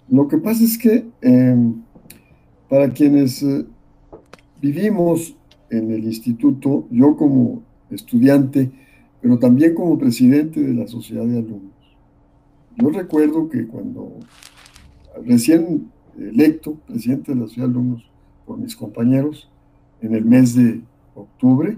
Lo 0.10 0.28
que 0.28 0.38
pasa 0.38 0.64
es 0.64 0.78
que 0.78 1.06
em, 1.22 1.82
para 2.70 2.90
quienes 2.92 3.44
eh, 3.44 3.66
vivimos 4.62 5.36
en 5.70 5.92
el 5.92 6.06
instituto, 6.06 6.88
yo 6.92 7.16
como 7.16 7.62
estudiante, 7.92 8.72
pero 9.22 9.38
también 9.40 9.74
como 9.74 9.98
presidente 9.98 10.62
de 10.62 10.74
la 10.74 10.88
sociedad 10.88 11.26
de 11.26 11.40
alumnos, 11.40 11.74
yo 12.78 12.90
recuerdo 12.90 13.50
que 13.50 13.66
cuando 13.68 14.20
recién 15.26 15.92
electo 16.20 16.76
presidente 16.88 17.34
de 17.34 17.42
la 17.42 17.48
Ciudad 17.48 17.68
de 17.68 17.74
Alumnos 17.74 18.10
por 18.46 18.58
mis 18.58 18.76
compañeros 18.76 19.50
en 20.02 20.16
el 20.16 20.26
mes 20.26 20.56
de 20.56 20.82
octubre. 21.16 21.78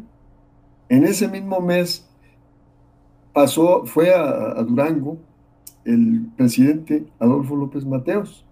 En 0.87 1.03
ese 1.03 1.27
mismo 1.27 1.59
mes 1.59 2.07
pasó, 3.33 3.85
fue 3.85 4.13
a, 4.13 4.61
Durango 4.63 5.17
el 5.85 6.27
presidente 6.35 7.05
Adolfo 7.19 7.55
López 7.55 7.85
Mateos. 7.85 8.45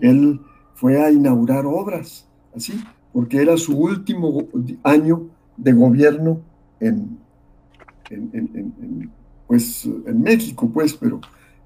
Él 0.00 0.40
fue 0.74 1.02
a 1.02 1.10
inaugurar 1.10 1.66
obras, 1.66 2.26
así, 2.54 2.72
porque 3.12 3.38
era 3.38 3.56
su 3.56 3.76
último 3.76 4.48
año 4.82 5.28
de 5.56 5.72
gobierno 5.72 6.40
en, 6.80 7.18
pues, 9.46 9.84
en 9.84 10.22
México, 10.22 10.70
pues, 10.72 10.94
pero 10.94 11.20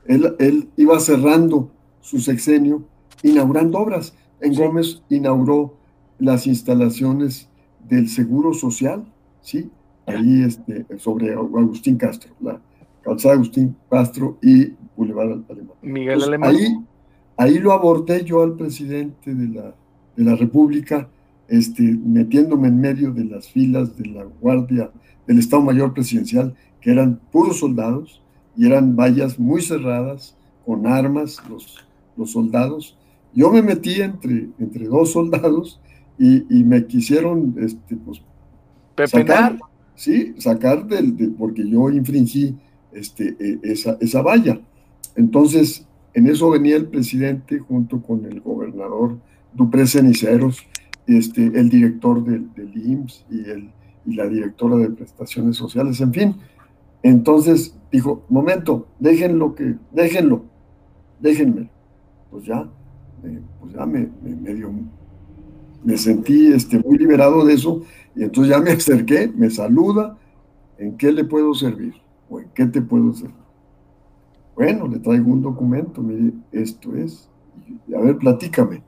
él, 0.06 0.34
él 0.38 0.68
iba 0.76 0.98
cerrando 1.00 1.70
su 2.00 2.20
sexenio 2.20 2.82
inaugurando 3.22 3.78
obras. 3.78 4.14
En 4.40 4.54
Gómez 4.54 5.02
inauguró 5.08 5.74
las 6.18 6.46
instalaciones 6.46 7.48
del 7.88 8.08
Seguro 8.08 8.52
Social, 8.54 9.04
¿sí? 9.40 9.70
Ahí 10.06 10.42
este, 10.42 10.86
sobre 10.98 11.32
Agustín 11.32 11.96
Castro, 11.96 12.32
la 12.40 12.60
calzada 13.02 13.34
Agustín 13.34 13.76
Castro 13.90 14.38
y 14.42 14.72
Boulevard 14.96 15.42
Alemán. 15.48 15.76
Miguel 15.82 16.22
Alemán. 16.22 16.50
Ahí, 16.50 16.78
ahí 17.36 17.58
lo 17.58 17.72
abordé 17.72 18.24
yo 18.24 18.42
al 18.42 18.54
presidente 18.54 19.34
de 19.34 19.48
la, 19.48 19.74
de 20.16 20.24
la 20.24 20.34
República, 20.34 21.08
este, 21.48 21.82
metiéndome 21.82 22.68
en 22.68 22.80
medio 22.80 23.12
de 23.12 23.24
las 23.24 23.48
filas 23.48 23.96
de 23.96 24.06
la 24.06 24.24
Guardia 24.40 24.90
del 25.26 25.38
Estado 25.38 25.62
Mayor 25.62 25.94
Presidencial, 25.94 26.54
que 26.80 26.90
eran 26.90 27.20
puros 27.30 27.58
soldados 27.60 28.22
y 28.56 28.66
eran 28.66 28.96
vallas 28.96 29.38
muy 29.38 29.62
cerradas, 29.62 30.36
con 30.66 30.86
armas, 30.86 31.42
los, 31.48 31.86
los 32.16 32.32
soldados, 32.32 32.97
yo 33.34 33.50
me 33.50 33.62
metí 33.62 34.00
entre, 34.00 34.48
entre 34.58 34.86
dos 34.86 35.12
soldados 35.12 35.80
y, 36.18 36.42
me 36.64 36.84
quisieron 36.86 37.54
este, 37.60 37.96
pues, 37.96 38.20
sacar, 39.08 39.58
sí, 39.94 40.34
sacar 40.38 40.86
del, 40.86 41.34
porque 41.38 41.68
yo 41.68 41.90
infringí 41.90 42.56
este, 42.92 43.36
e, 43.38 43.60
esa, 43.62 43.96
esa 44.00 44.22
valla. 44.22 44.60
Entonces, 45.14 45.86
en 46.14 46.26
eso 46.26 46.50
venía 46.50 46.76
el 46.76 46.86
presidente 46.86 47.60
junto 47.60 48.02
con 48.02 48.24
el 48.24 48.40
gobernador 48.40 49.18
Dupré 49.54 49.86
Ceniceros, 49.86 50.66
este, 51.06 51.44
el 51.46 51.68
director 51.68 52.24
del, 52.24 52.52
del 52.54 52.76
IMSS 52.76 53.24
y, 53.30 53.50
el, 53.50 53.70
y 54.04 54.14
la 54.14 54.26
directora 54.28 54.76
de 54.76 54.90
prestaciones 54.90 55.56
sociales, 55.56 56.00
en 56.00 56.12
fin. 56.12 56.36
Entonces 57.02 57.74
dijo, 57.92 58.24
momento, 58.28 58.88
déjenlo 58.98 59.54
que, 59.54 59.76
déjenlo, 59.92 60.44
déjenme. 61.20 61.70
Pues 62.30 62.44
ya, 62.44 62.68
pues 63.60 63.72
ya 63.72 63.86
me, 63.86 64.08
medio, 64.22 64.72
me 65.84 65.96
sentí 65.96 66.52
este, 66.52 66.78
muy 66.78 66.98
liberado 66.98 67.44
de 67.44 67.54
eso 67.54 67.82
y 68.14 68.24
entonces 68.24 68.54
ya 68.54 68.60
me 68.60 68.70
acerqué, 68.72 69.28
me 69.28 69.50
saluda, 69.50 70.16
¿en 70.78 70.96
qué 70.96 71.12
le 71.12 71.24
puedo 71.24 71.54
servir? 71.54 71.94
¿O 72.28 72.40
en 72.40 72.48
qué 72.54 72.66
te 72.66 72.82
puedo 72.82 73.12
servir? 73.14 73.36
Bueno, 74.54 74.88
le 74.88 74.98
traigo 74.98 75.30
un 75.30 75.42
documento, 75.42 76.02
mire, 76.02 76.32
esto 76.52 76.94
es, 76.96 77.28
y, 77.86 77.94
a 77.94 78.00
ver, 78.00 78.18
platícame. 78.18 78.82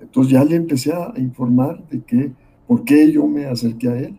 Entonces 0.00 0.32
ya 0.32 0.44
le 0.44 0.56
empecé 0.56 0.92
a 0.92 1.14
informar 1.16 1.82
de 1.88 2.02
qué, 2.02 2.32
por 2.66 2.84
qué 2.84 3.10
yo 3.10 3.26
me 3.26 3.46
acerqué 3.46 3.88
a 3.88 3.98
él. 3.98 4.18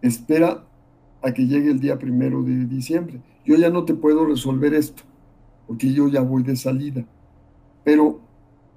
Espera 0.00 0.64
a 1.22 1.32
que 1.32 1.46
llegue 1.46 1.70
el 1.70 1.80
día 1.80 1.98
primero 1.98 2.42
de 2.42 2.66
diciembre. 2.66 3.20
Yo 3.44 3.56
ya 3.56 3.70
no 3.70 3.84
te 3.84 3.94
puedo 3.94 4.26
resolver 4.26 4.74
esto, 4.74 5.02
porque 5.66 5.92
yo 5.92 6.08
ya 6.08 6.20
voy 6.20 6.42
de 6.42 6.56
salida. 6.56 7.04
Pero 7.84 8.20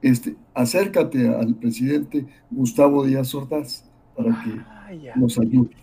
este, 0.01 0.35
acércate 0.53 1.27
al 1.27 1.55
presidente 1.55 2.25
Gustavo 2.49 3.05
Díaz 3.05 3.33
Ordaz 3.35 3.83
para 4.15 4.29
que 4.43 4.51
ah, 4.59 4.89
nos 5.15 5.37
ayude. 5.39 5.75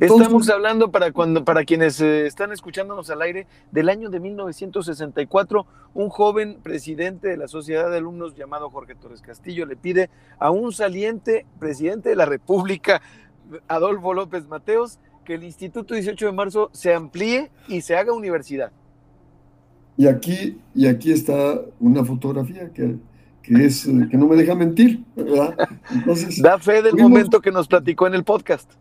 Estamos 0.00 0.48
hablando 0.48 0.90
para 0.90 1.12
cuando 1.12 1.44
para 1.44 1.64
quienes 1.64 2.00
eh, 2.00 2.26
están 2.26 2.52
escuchándonos 2.52 3.10
al 3.10 3.20
aire 3.20 3.46
del 3.70 3.90
año 3.90 4.08
de 4.08 4.18
1964, 4.18 5.66
un 5.92 6.08
joven 6.08 6.58
presidente 6.62 7.28
de 7.28 7.36
la 7.36 7.48
Sociedad 7.48 7.90
de 7.90 7.98
Alumnos 7.98 8.34
llamado 8.34 8.70
Jorge 8.70 8.94
Torres 8.94 9.20
Castillo 9.20 9.66
le 9.66 9.76
pide 9.76 10.08
a 10.38 10.50
un 10.50 10.72
saliente 10.72 11.44
presidente 11.58 12.08
de 12.08 12.16
la 12.16 12.24
República, 12.24 13.02
Adolfo 13.68 14.14
López 14.14 14.48
Mateos, 14.48 14.98
que 15.28 15.34
el 15.34 15.44
Instituto 15.44 15.92
18 15.92 16.24
de 16.24 16.32
marzo 16.32 16.70
se 16.72 16.94
amplíe 16.94 17.50
y 17.68 17.82
se 17.82 17.94
haga 17.94 18.14
universidad. 18.14 18.72
Y 19.98 20.06
aquí, 20.06 20.56
y 20.74 20.86
aquí 20.86 21.12
está 21.12 21.60
una 21.80 22.02
fotografía 22.02 22.72
que, 22.72 22.96
es, 23.42 23.84
que 23.84 24.16
no 24.16 24.26
me 24.26 24.36
deja 24.36 24.54
mentir, 24.54 25.04
da 26.38 26.58
fe 26.58 26.80
del 26.80 26.96
momento 26.96 27.42
que 27.42 27.50
nos 27.50 27.68
platicó 27.68 28.06
en 28.06 28.14
el 28.14 28.24
podcast. 28.24 28.72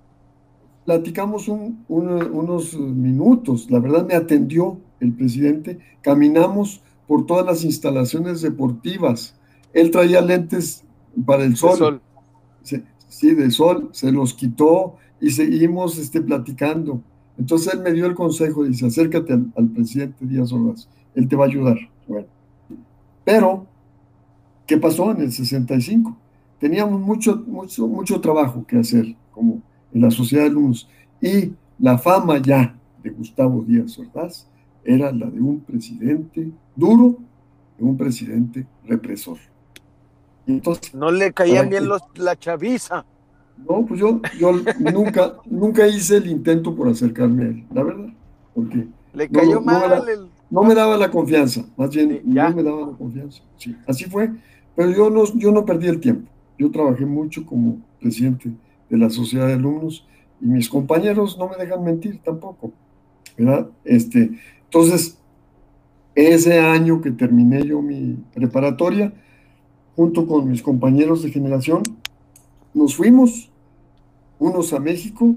Platicamos 0.86 1.50
unos 1.50 2.74
minutos, 2.76 3.70
la 3.70 3.80
verdad 3.80 4.08
me 4.08 4.16
atendió 4.16 4.80
el 5.02 5.12
presidente, 5.12 5.80
caminamos 6.00 6.82
por 7.08 7.26
todas 7.26 7.46
las 7.46 7.66
instalaciones 7.66 8.42
deportivas, 8.42 9.36
él 9.74 9.92
traía 9.92 10.22
lentes 10.22 10.86
para 11.26 11.44
el 11.44 11.58
sol, 11.58 12.02
Sí, 13.10 13.34
de 13.34 13.50
sol, 13.52 13.90
se 13.94 14.12
los 14.12 14.34
quitó 14.34 14.98
y 15.20 15.32
seguimos 15.32 15.98
este, 15.98 16.22
platicando. 16.22 17.02
Entonces 17.38 17.74
él 17.74 17.82
me 17.82 17.92
dio 17.92 18.06
el 18.06 18.16
consejo, 18.16 18.64
dice, 18.64 18.86
acércate 18.86 19.34
al, 19.34 19.68
presidente 19.70 20.26
Díaz 20.26 20.52
Ordaz, 20.52 20.88
él 21.16 21.28
te 21.28 21.36
va 21.36 21.46
a 21.46 21.48
ayudar. 21.48 21.78
Bueno, 22.08 22.28
pero, 23.24 23.66
¿qué 24.66 24.78
pasó 24.78 25.12
en 25.12 25.22
el 25.22 25.32
65? 25.32 26.16
Teníamos 26.60 27.00
mucho, 27.00 27.44
mucho, 27.46 27.88
mucho 27.88 28.22
trabajo 28.22 28.66
que 28.66 28.78
hacer 28.78 29.16
como 29.32 29.62
en 29.94 30.02
la 30.02 30.12
sociedad 30.12 30.44
de 30.44 30.50
alumnos. 30.50 30.90
Y 31.22 31.52
la 31.80 31.98
fama 31.98 32.42
ya 32.42 32.76
de 33.04 33.10
Gustavo 33.10 33.64
Díaz 33.64 34.00
Ordaz 34.00 34.48
era 34.84 35.12
la 35.12 35.30
de 35.30 35.42
un 35.42 35.60
presidente 35.60 36.50
duro, 36.76 37.18
de 37.78 37.84
un 37.84 37.98
presidente 37.98 38.66
represor. 38.86 39.38
Entonces, 40.48 40.96
no 40.96 41.12
le 41.12 41.34
caían 41.34 41.70
bien 41.70 41.88
los, 41.88 42.02
la 42.16 42.38
chaviza. 42.38 43.06
No, 43.58 43.86
pues 43.86 44.00
yo, 44.00 44.22
yo 44.40 44.52
nunca, 44.80 45.36
nunca 45.46 45.88
hice 45.88 46.18
el 46.18 46.28
intento 46.28 46.76
por 46.76 46.88
acercarme 46.88 47.44
a 47.44 47.48
él, 47.48 47.66
la 47.74 47.84
verdad, 47.84 48.14
porque 48.54 48.88
le 49.14 49.30
cayó 49.30 49.62
mal 49.62 50.30
no 50.50 50.64
me 50.64 50.74
daba 50.74 50.98
la 50.98 51.12
confianza, 51.12 51.66
más 51.76 51.90
bien 51.90 52.22
no 52.24 52.56
me 52.56 52.64
daba 52.64 52.88
la 52.88 52.98
confianza. 52.98 53.42
Sí, 53.58 53.76
así 53.86 54.06
fue, 54.06 54.32
pero 54.76 54.92
yo 54.92 55.10
no, 55.10 55.26
yo 55.36 55.52
no 55.52 55.66
perdí 55.66 55.88
el 55.88 56.00
tiempo. 56.00 56.30
Yo 56.58 56.72
trabajé 56.72 57.06
mucho 57.06 57.46
como 57.46 57.80
presidente 58.00 58.52
de 58.90 58.98
la 58.98 59.10
sociedad 59.10 59.48
de 59.48 59.54
alumnos 59.54 60.08
y 60.40 60.46
mis 60.46 60.70
compañeros 60.70 61.38
no 61.38 61.50
me 61.50 61.58
dejan 61.58 61.84
mentir 61.84 62.20
tampoco, 62.24 62.72
¿verdad? 63.38 63.68
Este, 63.84 64.32
entonces, 64.64 65.18
ese 66.16 66.60
año 66.60 67.02
que 67.02 67.12
terminé 67.12 67.66
yo 67.66 67.82
mi 67.82 68.18
preparatoria, 68.34 69.14
junto 69.96 70.26
con 70.28 70.50
mis 70.50 70.62
compañeros 70.62 71.24
de 71.24 71.32
generación, 71.32 71.84
nos 72.78 72.96
fuimos, 72.96 73.50
unos 74.40 74.72
a 74.72 74.80
México, 74.80 75.36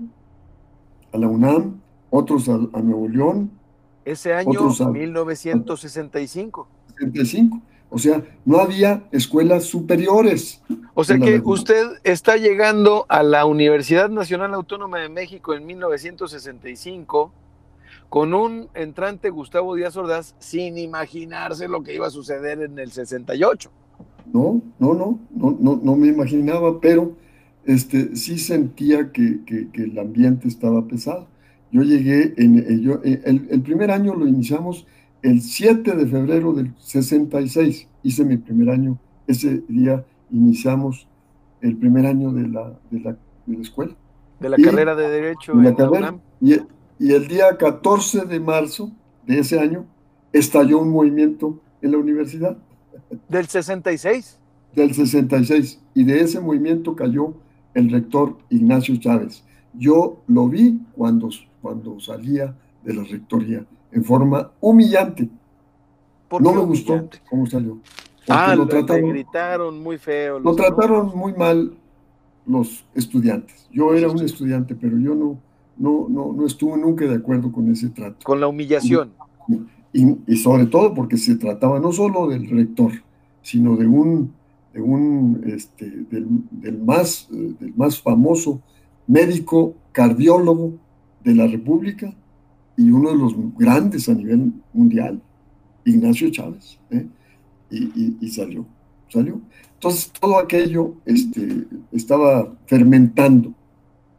a 1.12 1.18
la 1.18 1.26
UNAM, 1.26 1.80
otros 2.10 2.48
a, 2.48 2.58
Nuevo 2.58 3.08
León. 3.08 3.50
Ese 4.04 4.34
año, 4.34 4.50
otros 4.50 4.80
a, 4.80 4.88
1965. 4.88 6.68
65. 6.98 7.60
O 7.88 7.98
sea, 7.98 8.22
no 8.44 8.58
había 8.58 9.02
escuelas 9.10 9.64
superiores. 9.64 10.62
O 10.94 11.02
sea 11.02 11.18
que 11.18 11.40
usted 11.44 11.86
está 12.04 12.36
llegando 12.36 13.06
a 13.08 13.22
la 13.22 13.46
Universidad 13.46 14.10
Nacional 14.10 14.54
Autónoma 14.54 14.98
de 14.98 15.08
México 15.08 15.54
en 15.54 15.66
1965 15.66 17.32
con 18.08 18.34
un 18.34 18.68
entrante 18.74 19.30
Gustavo 19.30 19.74
Díaz 19.74 19.96
Ordaz 19.96 20.34
sin 20.38 20.78
imaginarse 20.78 21.68
lo 21.68 21.82
que 21.82 21.94
iba 21.94 22.06
a 22.06 22.10
suceder 22.10 22.60
en 22.60 22.78
el 22.78 22.92
68. 22.92 23.70
No, 24.32 24.60
no, 24.78 24.94
no, 24.94 25.18
no, 25.30 25.56
no, 25.58 25.80
no 25.82 25.96
me 25.96 26.08
imaginaba, 26.08 26.80
pero 26.80 27.16
este, 27.64 28.16
sí 28.16 28.38
sentía 28.38 29.12
que, 29.12 29.40
el 29.74 29.98
ambiente 29.98 30.48
estaba 30.48 30.86
pesado. 30.86 31.28
Yo 31.72 31.82
llegué, 31.82 32.34
en, 32.36 32.58
eh, 32.58 32.98
eh, 33.04 33.22
el, 33.24 33.46
el 33.50 33.60
primer 33.62 33.90
año 33.90 34.14
lo 34.14 34.26
iniciamos 34.26 34.86
el 35.22 35.42
7 35.42 35.96
de 35.96 36.06
febrero 36.06 36.52
del 36.52 36.72
66 36.78 37.86
hice 38.02 38.24
mi 38.24 38.36
primer 38.38 38.70
año. 38.70 38.98
Ese 39.26 39.62
día 39.68 40.04
iniciamos 40.30 41.06
el 41.60 41.76
primer 41.76 42.06
año 42.06 42.32
de 42.32 42.48
la, 42.48 42.72
de 42.90 43.00
la, 43.00 43.16
escuela. 43.60 43.94
De 44.38 44.48
la 44.48 44.56
carrera 44.56 44.94
de 44.94 45.10
Derecho. 45.10 45.52
en 45.52 45.64
la 45.64 46.18
y, 46.40 46.54
y, 46.98 47.12
el 47.12 47.28
día 47.28 47.56
14 47.58 48.24
de 48.24 48.40
marzo 48.40 48.90
de 49.26 49.40
ese 49.40 49.60
año 49.60 49.84
estalló 50.32 50.78
un 50.78 50.90
movimiento 50.90 51.60
en 51.82 51.92
la 51.92 51.98
universidad. 51.98 52.56
¿Del 53.28 53.46
66? 53.46 54.38
Del 54.74 54.94
66. 54.94 55.80
Y 55.94 56.04
de 56.04 56.20
ese 56.22 56.40
movimiento 56.40 56.96
cayó 56.96 57.34
el 57.80 57.90
rector 57.90 58.38
Ignacio 58.50 58.96
Chávez. 58.96 59.44
Yo 59.74 60.22
lo 60.26 60.48
vi 60.48 60.80
cuando, 60.94 61.28
cuando 61.60 61.98
salía 62.00 62.54
de 62.84 62.94
la 62.94 63.04
rectoría 63.04 63.64
en 63.92 64.04
forma 64.04 64.50
humillante. 64.60 65.28
no 66.30 66.52
me 66.52 66.60
gustó 66.60 67.08
cómo 67.28 67.46
salió. 67.46 67.78
Ah, 68.28 68.54
lo 68.54 68.66
trataron, 68.66 69.10
gritaron 69.10 69.82
muy 69.82 69.98
feo. 69.98 70.38
Lo 70.38 70.54
trataron 70.54 71.16
muy 71.16 71.32
mal 71.32 71.74
los 72.46 72.84
estudiantes. 72.94 73.68
Yo 73.72 73.94
era 73.94 74.08
un 74.08 74.20
estudiante, 74.20 74.74
pero 74.74 74.98
yo 74.98 75.14
no, 75.14 75.38
no, 75.76 76.06
no, 76.08 76.32
no 76.32 76.46
estuve 76.46 76.76
nunca 76.78 77.06
de 77.06 77.16
acuerdo 77.16 77.50
con 77.50 77.70
ese 77.70 77.88
trato. 77.88 78.18
Con 78.24 78.40
la 78.40 78.48
humillación. 78.48 79.12
Y, 79.92 80.36
sobre 80.36 80.66
todo 80.66 80.94
porque 80.94 81.16
se 81.16 81.34
trataba 81.36 81.80
no 81.80 81.90
solo 81.90 82.28
del 82.28 82.48
rector, 82.48 82.92
sino 83.42 83.76
de 83.76 83.86
un, 83.86 84.32
de 84.72 84.80
un 84.80 85.42
este, 85.46 85.88
del, 86.10 86.78
más, 86.78 87.28
del 87.30 87.74
más 87.74 88.00
famoso 88.00 88.62
médico 89.06 89.74
cardiólogo 89.92 90.74
de 91.24 91.34
la 91.34 91.46
República 91.46 92.14
y 92.76 92.90
uno 92.90 93.10
de 93.10 93.16
los 93.16 93.34
grandes 93.58 94.08
a 94.08 94.14
nivel 94.14 94.52
mundial, 94.72 95.20
Ignacio 95.84 96.30
Chávez, 96.30 96.78
¿eh? 96.90 97.06
y, 97.70 98.28
salió, 98.30 98.66
salió. 99.08 99.40
Entonces 99.74 100.10
todo 100.18 100.38
aquello 100.38 100.94
este, 101.04 101.66
estaba 101.92 102.52
fermentando 102.66 103.52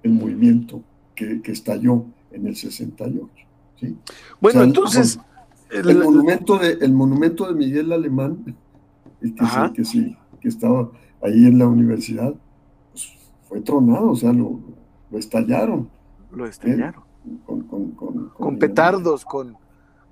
el 0.04 0.14
movimiento 0.14 0.84
que, 1.16 1.41
estalló 1.45 2.06
en 2.32 2.47
el 2.47 2.56
68. 2.56 3.30
¿sí? 3.80 3.95
Bueno, 4.39 4.64
entonces... 4.64 5.20
El, 5.70 5.99
monumento 6.04 6.58
de, 6.58 6.74
el 6.82 6.91
monumento 6.91 7.47
de 7.47 7.54
Miguel 7.54 7.93
Alemán, 7.93 8.43
que, 9.22 9.86
sí, 9.86 10.02
que, 10.04 10.18
estaba 10.50 10.89
ahí 11.22 11.46
en 11.46 11.60
la 11.60 11.68
universidad, 11.68 12.34
pues, 12.92 13.14
fue 13.48 13.62
tronado, 13.62 14.12
o 14.12 14.16
sea, 14.16 14.34
lo, 14.34 14.60
lo 15.10 15.18
estallaron. 15.18 15.89
Lo 16.32 16.46
estallaron. 16.46 17.04
Con, 17.46 17.62
con, 17.64 18.30
con, 18.30 18.58
petardos, 18.58 19.26
con, 19.26 19.56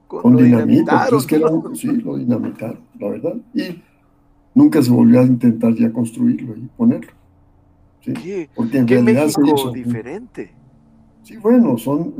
con, 0.07 0.35
dinamita. 0.35 1.07
Pues, 1.09 1.25
que 1.25 1.41
sí, 1.73 1.87
lo 1.87 2.17
dinamitaron, 2.17 2.81
la 2.99 3.09
verdad. 3.09 3.35
Y 3.53 3.81
nunca 4.53 4.81
se 4.81 4.91
volvió 4.91 5.21
a 5.21 5.23
intentar 5.23 5.73
ya 5.73 5.91
construirlo 5.91 6.55
y 6.55 6.67
ponerlo. 6.77 7.11
¿sí? 8.01 8.13
¿Qué, 8.13 8.49
Porque 8.55 8.77
en 8.77 8.87
realidad 8.87 9.25
México 9.25 9.71
diferente? 9.71 10.51
Sí, 11.23 11.37
bueno, 11.37 11.77
son, 11.77 12.13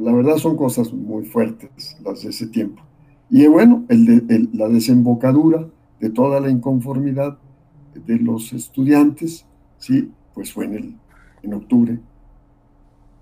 la 0.00 0.12
verdad 0.12 0.36
son 0.36 0.56
cosas 0.56 0.92
muy 0.92 1.24
fuertes 1.24 1.96
las 2.04 2.22
de 2.22 2.30
ese 2.30 2.46
tiempo. 2.46 2.82
Y 3.30 3.46
bueno, 3.46 3.84
el 3.88 4.26
de, 4.26 4.48
la 4.52 4.68
desembocadura 4.68 5.66
de 6.04 6.10
toda 6.10 6.38
la 6.38 6.50
inconformidad 6.50 7.38
de 7.94 8.18
los 8.18 8.52
estudiantes, 8.52 9.46
sí, 9.78 10.10
pues 10.34 10.52
fue 10.52 10.66
en, 10.66 10.74
el, 10.74 10.94
en 11.42 11.54
octubre 11.54 11.98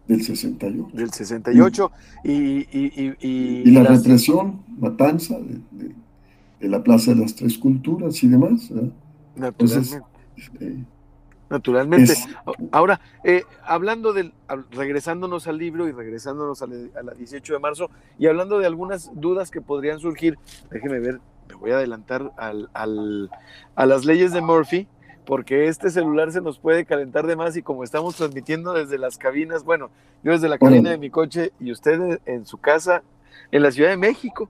del 0.08 0.20
68. 0.20 0.88
Del 0.92 1.12
68 1.12 1.92
y, 2.24 2.32
y, 2.32 3.14
y, 3.20 3.70
la 3.70 3.84
represión, 3.84 4.62
matanza 4.80 5.38
de, 5.38 5.94
de, 6.58 6.68
la 6.68 6.82
Plaza 6.82 7.14
de 7.14 7.20
las 7.20 7.36
Tres 7.36 7.56
Culturas 7.56 8.20
y 8.24 8.26
demás. 8.26 8.68
Naturalmente. 9.36 10.02
Este, 10.36 10.84
Naturalmente. 11.52 12.14
Ahora, 12.70 12.98
eh, 13.24 13.42
hablando 13.62 14.14
del, 14.14 14.32
regresándonos 14.70 15.46
al 15.46 15.58
libro 15.58 15.86
y 15.86 15.92
regresándonos 15.92 16.62
a 16.62 16.66
la, 16.66 17.12
18 17.12 17.52
de 17.52 17.58
marzo 17.58 17.90
y 18.18 18.26
hablando 18.26 18.58
de 18.58 18.64
algunas 18.64 19.10
dudas 19.14 19.50
que 19.50 19.60
podrían 19.60 20.00
surgir, 20.00 20.38
déjeme 20.70 20.98
ver, 20.98 21.20
me 21.56 21.60
voy 21.60 21.70
a 21.72 21.76
adelantar 21.76 22.32
al, 22.36 22.68
al, 22.74 23.30
a 23.74 23.86
las 23.86 24.04
leyes 24.04 24.32
de 24.32 24.40
Murphy 24.40 24.88
porque 25.24 25.68
este 25.68 25.90
celular 25.90 26.32
se 26.32 26.40
nos 26.40 26.58
puede 26.58 26.84
calentar 26.84 27.26
de 27.26 27.36
más 27.36 27.56
y 27.56 27.62
como 27.62 27.84
estamos 27.84 28.16
transmitiendo 28.16 28.72
desde 28.72 28.98
las 28.98 29.18
cabinas, 29.18 29.64
bueno, 29.64 29.90
yo 30.24 30.32
desde 30.32 30.48
la 30.48 30.58
cabina 30.58 30.90
de 30.90 30.98
mi 30.98 31.10
coche 31.10 31.52
y 31.60 31.70
usted 31.70 32.20
en 32.26 32.44
su 32.44 32.58
casa 32.58 33.02
en 33.50 33.62
la 33.62 33.70
Ciudad 33.70 33.90
de 33.90 33.96
México. 33.96 34.48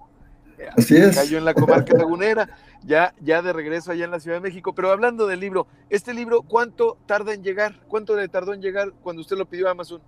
Así 0.77 0.97
es. 0.97 1.17
Cayó 1.17 1.39
en 1.39 1.45
la 1.45 1.55
comarca 1.55 1.97
lagunera, 1.97 2.49
ya, 2.85 3.15
ya 3.21 3.43
de 3.43 3.53
regreso 3.53 3.91
allá 3.91 4.05
en 4.05 4.13
la 4.13 4.21
Ciudad 4.21 4.37
de 4.37 4.43
México. 4.49 4.75
Pero 4.75 4.91
hablando 4.91 5.27
del 5.27 5.41
libro, 5.41 5.67
este 5.91 6.15
libro, 6.15 6.43
¿cuánto 6.43 6.97
tarda 7.07 7.35
en 7.35 7.43
llegar? 7.43 7.75
¿Cuánto 7.89 8.17
le 8.17 8.29
tardó 8.29 8.55
en 8.55 8.63
llegar 8.63 8.93
cuando 9.03 9.23
usted 9.23 9.37
lo 9.37 9.47
pidió 9.47 9.69
a 9.69 9.73
Amazon? 9.73 10.01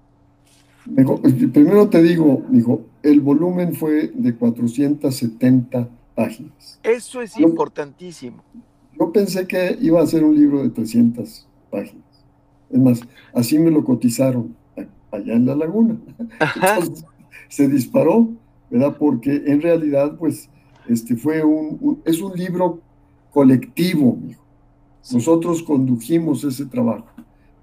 primero 1.53 1.89
te 1.89 2.03
digo, 2.03 2.43
dijo, 2.51 2.83
el 3.03 3.21
volumen 3.21 3.75
fue 3.75 4.11
de 4.15 4.35
470 4.35 5.89
páginas. 6.15 6.79
Eso 6.83 7.21
es 7.23 7.39
importantísimo. 7.39 8.43
Yo 8.99 9.13
pensé 9.13 9.47
que 9.47 9.77
iba 9.81 10.01
a 10.01 10.07
ser 10.07 10.25
un 10.25 10.37
libro 10.37 10.63
de 10.63 10.71
300 10.71 11.47
páginas. 11.71 12.05
Es 12.71 12.79
más, 12.81 13.01
así 13.33 13.59
me 13.59 13.71
lo 13.71 13.85
cotizaron 13.85 14.57
allá 15.11 15.35
en 15.35 15.47
la 15.47 15.55
laguna. 15.55 15.97
Entonces, 16.55 17.05
se 17.49 17.69
disparó, 17.69 18.29
¿verdad? 18.71 18.97
Porque 18.99 19.43
en 19.47 19.61
realidad, 19.61 20.17
pues, 20.17 20.49
este 20.89 21.17
fue 21.17 21.43
un, 21.43 22.01
es 22.05 22.21
un 22.21 22.37
libro 22.37 22.81
colectivo, 23.31 24.17
mijo. 24.21 24.43
Nosotros 25.13 25.63
condujimos 25.63 26.45
ese 26.45 26.65
trabajo, 26.65 27.07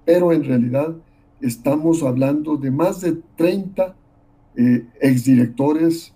pero 0.04 0.32
en 0.32 0.44
realidad 0.44 0.94
estamos 1.40 2.02
hablando 2.02 2.56
de 2.56 2.70
más 2.70 3.00
de 3.00 3.20
30 3.36 3.96
eh, 4.54 4.86
exdirectores, 5.00 6.14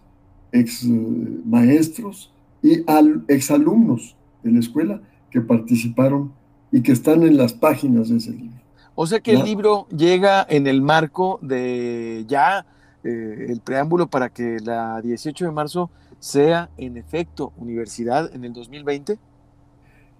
ex 0.58 0.84
maestros 0.84 2.32
y 2.62 2.82
al, 2.86 3.24
exalumnos 3.28 4.16
de 4.42 4.52
la 4.52 4.60
escuela 4.60 5.00
que 5.30 5.40
participaron 5.40 6.32
y 6.72 6.82
que 6.82 6.92
están 6.92 7.22
en 7.22 7.36
las 7.36 7.52
páginas 7.52 8.08
de 8.08 8.16
ese 8.16 8.32
libro. 8.32 8.56
O 8.94 9.06
sea 9.06 9.20
que 9.20 9.32
el 9.32 9.44
libro 9.44 9.86
llega 9.88 10.46
en 10.48 10.66
el 10.66 10.80
marco 10.80 11.38
de 11.42 12.24
ya 12.26 12.64
eh, 13.04 13.46
el 13.50 13.60
preámbulo 13.60 14.08
para 14.08 14.30
que 14.30 14.58
la 14.60 15.00
18 15.02 15.44
de 15.44 15.50
marzo 15.50 15.90
sea 16.18 16.70
en 16.78 16.96
efecto 16.96 17.52
universidad 17.58 18.34
en 18.34 18.44
el 18.44 18.52
2020. 18.52 19.18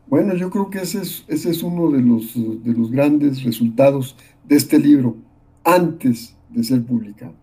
Bueno, 0.07 0.35
yo 0.35 0.51
creo 0.51 0.71
que 0.71 0.83
ese 0.83 1.01
es, 1.01 1.25
ese 1.27 1.51
es 1.51 1.63
uno 1.63 1.91
de 1.91 2.03
los, 2.03 2.35
de 2.35 2.73
los 2.73 2.91
grandes 2.91 3.43
resultados 3.43 4.17
de 4.45 4.57
este 4.57 4.79
libro 4.79 5.17
antes 5.65 6.37
de 6.51 6.63
ser 6.63 6.85
publicado, 6.85 7.35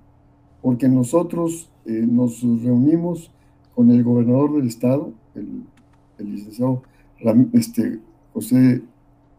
porque 0.62 0.88
nosotros 0.88 1.70
eh, 1.86 2.06
nos 2.10 2.42
reunimos 2.42 3.32
con 3.76 3.92
el 3.92 4.04
gobernador 4.04 4.56
del 4.56 4.68
estado, 4.68 5.14
el 5.36 5.64
licenciado 6.18 6.84
este, 7.54 8.00
José 8.34 8.82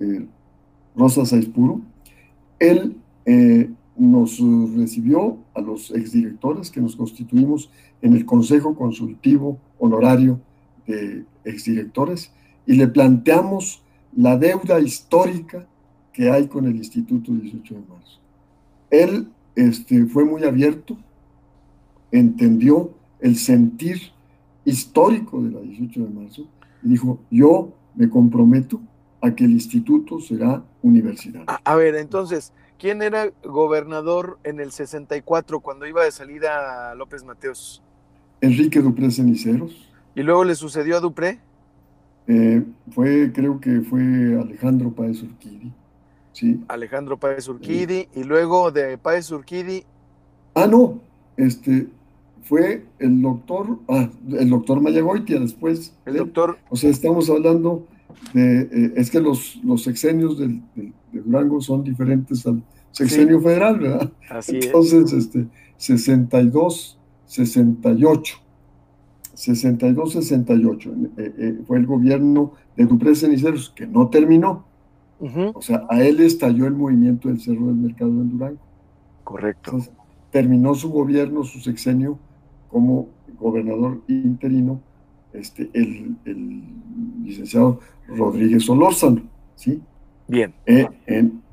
eh, 0.01 0.27
Rosa 0.97 1.27
Saispuro, 1.27 1.81
él 2.59 2.97
eh, 3.27 3.71
nos 3.97 4.39
recibió 4.77 5.39
a 5.55 5.61
los 5.61 5.91
exdirectores 5.91 6.71
que 6.71 6.81
nos 6.81 6.97
constituimos 6.97 7.71
en 8.03 8.15
el 8.15 8.25
Consejo 8.25 8.75
Consultivo 8.75 9.59
Honorario 9.79 10.41
de 10.87 11.25
Exdirectores 11.45 12.33
y 12.67 12.75
le 12.75 12.89
planteamos 12.89 13.83
la 14.17 14.37
deuda 14.37 14.81
histórica 14.81 15.67
que 16.13 16.31
hay 16.31 16.47
con 16.47 16.67
el 16.67 16.77
Instituto 16.77 17.33
18 17.33 17.75
de 17.75 17.81
Marzo. 17.81 18.21
Él 18.91 19.29
este, 19.57 20.07
fue 20.07 20.25
muy 20.25 20.45
abierto, 20.45 20.97
entendió 22.19 22.91
el 23.21 23.37
sentir 23.37 24.01
histórico 24.65 25.43
de 25.43 25.51
la 25.51 25.61
18 25.61 26.01
de 26.01 26.09
marzo 26.09 26.47
dijo, 26.83 27.19
yo 27.31 27.73
me 27.95 28.09
comprometo 28.09 28.81
a 29.21 29.35
que 29.35 29.45
el 29.45 29.53
instituto 29.53 30.21
será 30.21 30.63
universidad. 30.83 31.45
A, 31.47 31.75
ver, 31.77 31.95
entonces, 31.97 32.53
¿quién 32.79 33.03
era 33.03 33.31
gobernador 33.43 34.39
en 34.45 34.61
el 34.61 34.71
64 34.71 35.61
cuando 35.61 35.87
iba 35.87 36.05
de 36.05 36.13
salida 36.13 36.95
López 36.95 37.25
Mateos? 37.25 37.83
Enrique 38.41 38.81
Dupré 38.81 39.11
Ceniceros. 39.11 39.91
¿Y 40.15 40.23
luego 40.23 40.45
le 40.45 40.55
sucedió 40.55 40.99
a 40.99 41.01
Dupré? 41.01 41.41
Eh, 42.27 42.63
fue, 42.91 43.33
creo 43.33 43.61
que 43.61 43.81
fue 43.81 44.01
Alejandro 44.39 44.91
Páez 44.91 45.23
Urquidi. 45.23 45.73
Sí. 46.33 46.63
Alejandro 46.69 47.17
Páez 47.17 47.49
Urquidi, 47.49 48.09
y 48.15 48.25
luego 48.25 48.71
de 48.71 48.99
Páez 48.99 49.31
Urquidi. 49.31 49.85
Ah, 50.55 50.67
no, 50.67 51.01
este, 51.37 51.89
fue 52.45 52.85
el 52.99 53.21
doctor, 53.23 53.79
ah, 53.89 54.09
el 54.29 54.51
doctor 54.51 54.81
Mayagoitia 54.81 55.41
después. 55.41 55.97
El 56.05 56.17
doctor. 56.17 56.59
O 56.69 56.77
sea, 56.77 56.91
estamos 56.91 57.29
hablando 57.31 57.87
de, 58.33 58.61
eh, 58.63 58.93
es 58.97 59.11
que 59.11 59.21
los, 59.21 59.57
los 59.65 59.83
sexenios 59.83 60.39
del, 60.39 60.63
de 60.75 60.93
Durango 61.13 61.61
son 61.61 61.83
diferentes 61.83 62.47
al 62.47 62.63
sexenio 62.91 63.41
federal, 63.41 63.81
¿verdad? 63.81 64.13
Así 64.31 64.61
Entonces, 64.63 65.13
este, 65.13 65.47
62, 65.79 66.99
68. 67.27 68.37
62, 69.35 70.13
68 70.13 70.95
fue 71.67 71.79
el 71.79 71.87
gobierno 71.87 72.53
de 72.77 72.87
Dupré 72.87 73.17
Ceniceros, 73.17 73.71
que 73.71 73.85
no 73.85 74.09
terminó. 74.09 74.65
O 75.55 75.63
sea, 75.63 75.87
a 75.89 76.03
él 76.05 76.21
estalló 76.21 76.67
el 76.67 76.75
movimiento 76.75 77.29
del 77.29 77.41
Cerro 77.41 77.67
del 77.67 77.77
Mercado 77.77 78.11
en 78.11 78.31
Durango. 78.31 78.61
Correcto. 79.25 79.79
terminó 80.31 80.75
su 80.75 80.91
gobierno, 80.91 81.45
su 81.45 81.61
sexenio, 81.61 82.19
como 82.75 83.09
gobernador 83.39 84.01
interino 84.09 84.83
este, 85.33 85.71
el, 85.75 86.17
licenciado 87.23 87.79
Rodríguez 88.09 88.65
Solórzano, 88.65 89.23
¿sí? 89.55 89.81
Bien. 90.27 90.53
Eh, 90.67 90.89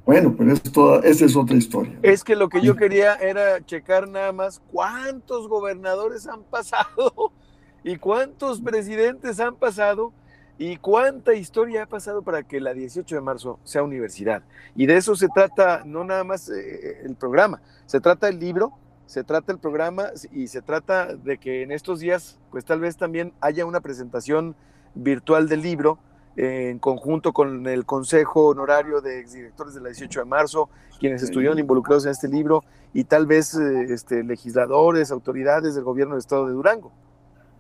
bueno, 0.03 0.33
pero 0.35 0.51
es 0.51 0.63
toda, 0.63 1.01
esa 1.01 1.25
es 1.25 1.35
otra 1.35 1.57
historia. 1.57 1.99
Es 2.01 2.23
que 2.23 2.35
lo 2.35 2.49
que 2.49 2.61
yo 2.61 2.75
quería 2.75 3.13
era 3.13 3.63
checar 3.63 4.09
nada 4.09 4.31
más 4.31 4.63
cuántos 4.71 5.47
gobernadores 5.47 6.25
han 6.25 6.41
pasado 6.41 7.31
y 7.83 7.97
cuántos 7.97 8.59
presidentes 8.59 9.39
han 9.39 9.53
pasado 9.57 10.13
y 10.57 10.77
cuánta 10.77 11.35
historia 11.35 11.83
ha 11.83 11.85
pasado 11.85 12.23
para 12.23 12.41
que 12.41 12.59
la 12.59 12.73
18 12.73 13.13
de 13.13 13.21
marzo 13.21 13.59
sea 13.63 13.83
universidad. 13.83 14.41
Y 14.75 14.87
de 14.87 14.97
eso 14.97 15.15
se 15.15 15.27
trata 15.27 15.83
no 15.85 16.03
nada 16.03 16.23
más 16.23 16.49
eh, 16.49 17.01
el 17.03 17.15
programa, 17.15 17.61
se 17.85 17.99
trata 17.99 18.27
el 18.27 18.39
libro, 18.39 18.73
se 19.11 19.25
trata 19.25 19.51
el 19.51 19.59
programa 19.59 20.05
y 20.31 20.47
se 20.47 20.61
trata 20.61 21.13
de 21.13 21.37
que 21.37 21.63
en 21.63 21.73
estos 21.73 21.99
días, 21.99 22.39
pues 22.49 22.63
tal 22.63 22.79
vez 22.79 22.95
también 22.95 23.33
haya 23.41 23.65
una 23.65 23.81
presentación 23.81 24.55
virtual 24.95 25.49
del 25.49 25.61
libro 25.61 25.99
en 26.37 26.79
conjunto 26.79 27.33
con 27.33 27.67
el 27.67 27.85
Consejo 27.85 28.47
Honorario 28.47 29.01
de 29.01 29.19
Exdirectores 29.19 29.73
de 29.73 29.81
la 29.81 29.89
18 29.89 30.21
de 30.21 30.25
marzo, 30.25 30.69
quienes 30.97 31.23
estuvieron 31.23 31.59
involucrados 31.59 32.05
en 32.05 32.11
este 32.11 32.29
libro, 32.29 32.63
y 32.93 33.03
tal 33.03 33.25
vez 33.25 33.53
eh, 33.53 33.87
este, 33.89 34.23
legisladores, 34.23 35.11
autoridades 35.11 35.75
del 35.75 35.83
gobierno 35.83 36.13
del 36.13 36.19
estado 36.19 36.47
de 36.47 36.53
Durango. 36.53 36.93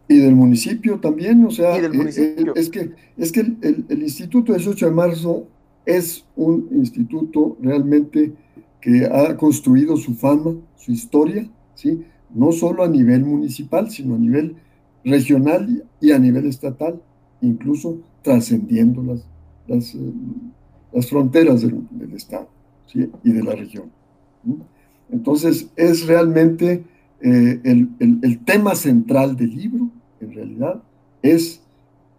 Y 0.07 0.19
del 0.19 0.35
municipio 0.37 1.01
también, 1.01 1.43
o 1.45 1.51
sea, 1.51 1.77
Y 1.77 1.81
del 1.81 1.93
municipio. 1.93 2.55
es 2.55 2.69
que, 2.69 2.91
es 3.17 3.29
que 3.29 3.41
el, 3.41 3.85
el 3.89 4.01
Instituto 4.03 4.53
18 4.53 4.85
de 4.85 4.91
marzo 4.93 5.47
es 5.85 6.23
un 6.37 6.69
instituto 6.71 7.57
realmente 7.61 8.31
que 8.81 9.05
ha 9.05 9.37
construido 9.37 9.95
su 9.95 10.15
fama, 10.15 10.55
su 10.75 10.91
historia, 10.91 11.47
¿sí? 11.75 12.03
no 12.33 12.51
solo 12.51 12.83
a 12.83 12.87
nivel 12.87 13.23
municipal, 13.23 13.89
sino 13.91 14.15
a 14.15 14.17
nivel 14.17 14.55
regional 15.05 15.83
y 15.99 16.11
a 16.11 16.19
nivel 16.19 16.47
estatal, 16.47 16.99
incluso 17.41 17.99
trascendiendo 18.23 19.03
las, 19.03 19.25
las, 19.67 19.95
eh, 19.95 21.01
fronteras 21.07 21.61
del, 21.61 21.85
Estado 22.15 22.49
y 22.93 23.31
de 23.31 23.43
la 23.43 23.55
región. 23.55 23.85
Entonces, 25.09 25.69
es 25.75 26.07
realmente 26.07 26.83
eh, 27.21 27.59
el, 27.63 27.89
el 27.99 28.39
tema 28.43 28.75
central 28.75 29.37
del 29.37 29.55
libro, 29.55 29.89
en 30.19 30.33
realidad, 30.33 30.81
es 31.21 31.61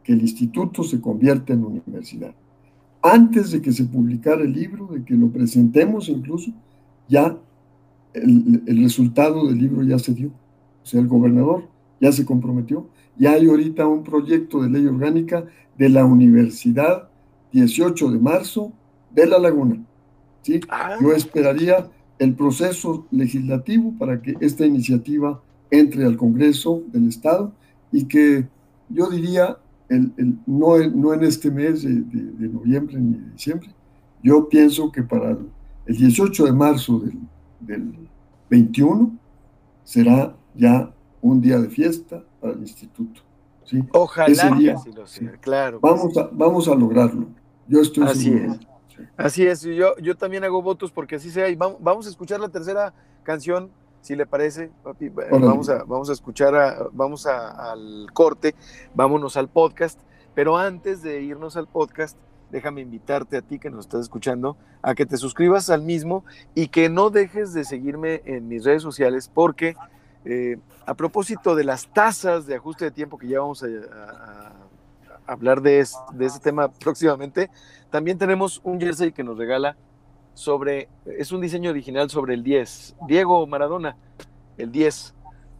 que 0.03 0.13
el 0.13 0.23
instituto 0.23 0.83
se 0.83 1.01
convierta 1.01 1.53
en 1.53 1.65
universidad. 1.65 2.35
Antes 3.03 3.51
de 3.51 3.61
que 3.61 3.73
se 3.73 3.85
publicara 3.85 4.43
el 4.43 4.53
libro, 4.53 4.87
de 4.87 5.05
que 5.05 5.15
lo 5.15 5.29
presentemos 5.29 6.09
incluso, 6.09 6.53
ya 7.09 7.37
el, 8.15 8.63
el, 8.67 8.83
resultado 8.83 9.49
del 9.49 9.59
libro 9.59 9.83
ya 9.83 9.99
se 9.99 10.15
dio. 10.15 10.29
O 10.29 10.87
sea, 10.87 11.01
el 11.01 11.09
gobernador 11.09 11.69
ya 12.01 12.13
se 12.13 12.25
comprometió. 12.25 12.87
Ya 13.17 13.33
hay 13.33 13.49
ahorita 13.49 13.87
un 13.87 14.05
proyecto 14.05 14.63
de 14.63 14.71
ley 14.71 14.87
orgánica 14.87 15.45
de 15.77 15.89
la 15.89 16.05
Universidad 16.05 17.09
18 17.53 18.11
de 18.11 18.19
marzo 18.19 18.73
de 19.11 19.27
La 19.27 19.39
Laguna. 19.39 19.85
¿sí? 20.43 20.61
Ah. 20.69 20.97
Yo 21.01 21.13
esperaría 21.13 21.91
el 22.19 22.35
proceso 22.35 23.07
legislativo 23.11 23.95
para 23.99 24.21
que 24.23 24.35
esta 24.41 24.65
iniciativa 24.65 25.43
entre 25.71 26.05
al 26.05 26.17
Congreso 26.17 26.83
del 26.93 27.09
Estado 27.09 27.53
y 27.91 28.05
que 28.05 28.47
yo 28.89 29.09
diría, 29.09 29.57
el, 29.93 30.13
el, 30.17 30.39
no, 30.47 30.79
no, 30.79 31.15
en 31.15 31.23
este 31.25 31.51
mes 31.51 31.83
de, 31.83 31.95
de, 31.95 32.23
de, 32.33 32.49
noviembre 32.49 32.99
ni 32.99 33.19
de 33.19 33.31
diciembre, 33.31 33.71
yo 34.23 34.49
pienso 34.49 34.91
que 34.91 35.03
para 35.03 35.31
el, 35.31 35.49
el 35.87 35.97
18 35.97 36.45
de 36.47 36.53
marzo 36.53 37.01
del, 37.01 37.19
del 37.61 38.09
21 38.51 39.13
será 39.85 40.37
ya 40.55 40.93
un 41.21 41.41
día 41.41 41.59
de 41.59 41.69
fiesta 41.69 42.23
para 42.41 42.53
el 42.55 42.61
instituto. 42.61 43.23
¿sí? 43.65 43.83
Ojalá 43.93 44.55
día, 44.57 44.77
que 44.85 44.93
lo 44.93 45.07
sea, 45.07 45.33
claro. 45.41 45.81
Vamos 45.81 46.17
a, 46.17 46.29
vamos 46.33 46.69
a 46.69 46.75
lograrlo. 46.75 47.29
Yo 47.69 47.81
estoy 47.81 48.05
así 48.05 48.25
seguro. 48.25 48.53
Es. 48.53 48.61
Así 49.17 49.47
es, 49.47 49.63
yo, 49.63 49.97
yo 49.99 50.17
también 50.17 50.45
hago 50.45 50.63
votos 50.63 50.93
porque 50.93 51.17
así 51.17 51.31
sea. 51.31 51.49
Y 51.49 51.57
vamos, 51.57 51.79
vamos 51.81 52.07
a 52.07 52.11
escuchar 52.11 52.41
la 52.41 52.49
tercera 52.49 52.93
canción, 53.23 53.71
si 54.03 54.17
le 54.17 54.27
parece, 54.27 54.71
papi. 54.83 55.09
Vamos 55.09 55.69
a, 55.71 55.85
vamos 55.85 56.11
a 56.11 56.13
escuchar, 56.13 56.55
a, 56.55 56.89
vamos 56.93 57.27
a, 57.27 57.73
al 57.73 58.09
corte, 58.13 58.55
vámonos 58.95 59.37
al 59.37 59.49
podcast. 59.49 59.99
Pero 60.35 60.59
antes 60.59 61.03
de 61.03 61.23
irnos 61.23 61.57
al 61.57 61.69
podcast, 61.69 62.19
déjame 62.51 62.81
invitarte 62.81 63.37
a 63.37 63.43
ti 63.43 63.59
que 63.59 63.71
nos 63.71 63.87
estás 63.87 64.01
escuchando 64.01 64.57
a 64.83 64.95
que 64.95 65.07
te 65.07 65.17
suscribas 65.17 65.71
al 65.71 65.83
mismo 65.83 66.25
y 66.55 66.69
que 66.69 66.89
no 66.89 67.11
dejes 67.11 67.55
de 67.55 67.65
seguirme 67.65 68.23
en 68.25 68.49
mis 68.49 68.65
redes 68.65 68.83
sociales 68.83 69.31
porque 69.33 69.77
eh, 70.25 70.59
a 70.85 70.95
propósito 70.95 71.55
de 71.55 71.65
las 71.65 71.87
tasas 71.93 72.47
de 72.47 72.57
ajuste 72.57 72.85
de 72.87 72.91
tiempo 72.91 73.19
que 73.19 73.29
ya 73.29 73.41
vamos 73.41 73.63
a, 73.63 73.67
a, 73.67 74.49
a 75.27 75.33
hablar 75.33 75.63
de, 75.63 75.81
es, 75.81 75.97
de 76.13 76.27
ese 76.27 76.41
tema 76.41 76.69
próximamente, 76.69 77.51
también 77.91 78.19
tenemos 78.19 78.61
un 78.65 78.81
jersey 78.81 79.13
que 79.13 79.23
nos 79.23 79.39
regala 79.39 79.77
sobre, 80.35 80.89
es 81.05 81.33
un 81.33 81.41
diseño 81.41 81.71
original 81.71 82.11
sobre 82.11 82.35
el 82.35 82.43
10, 82.43 82.97
Diego 83.07 83.47
Maradona, 83.47 83.97
el 84.59 84.73
10, 84.73 85.15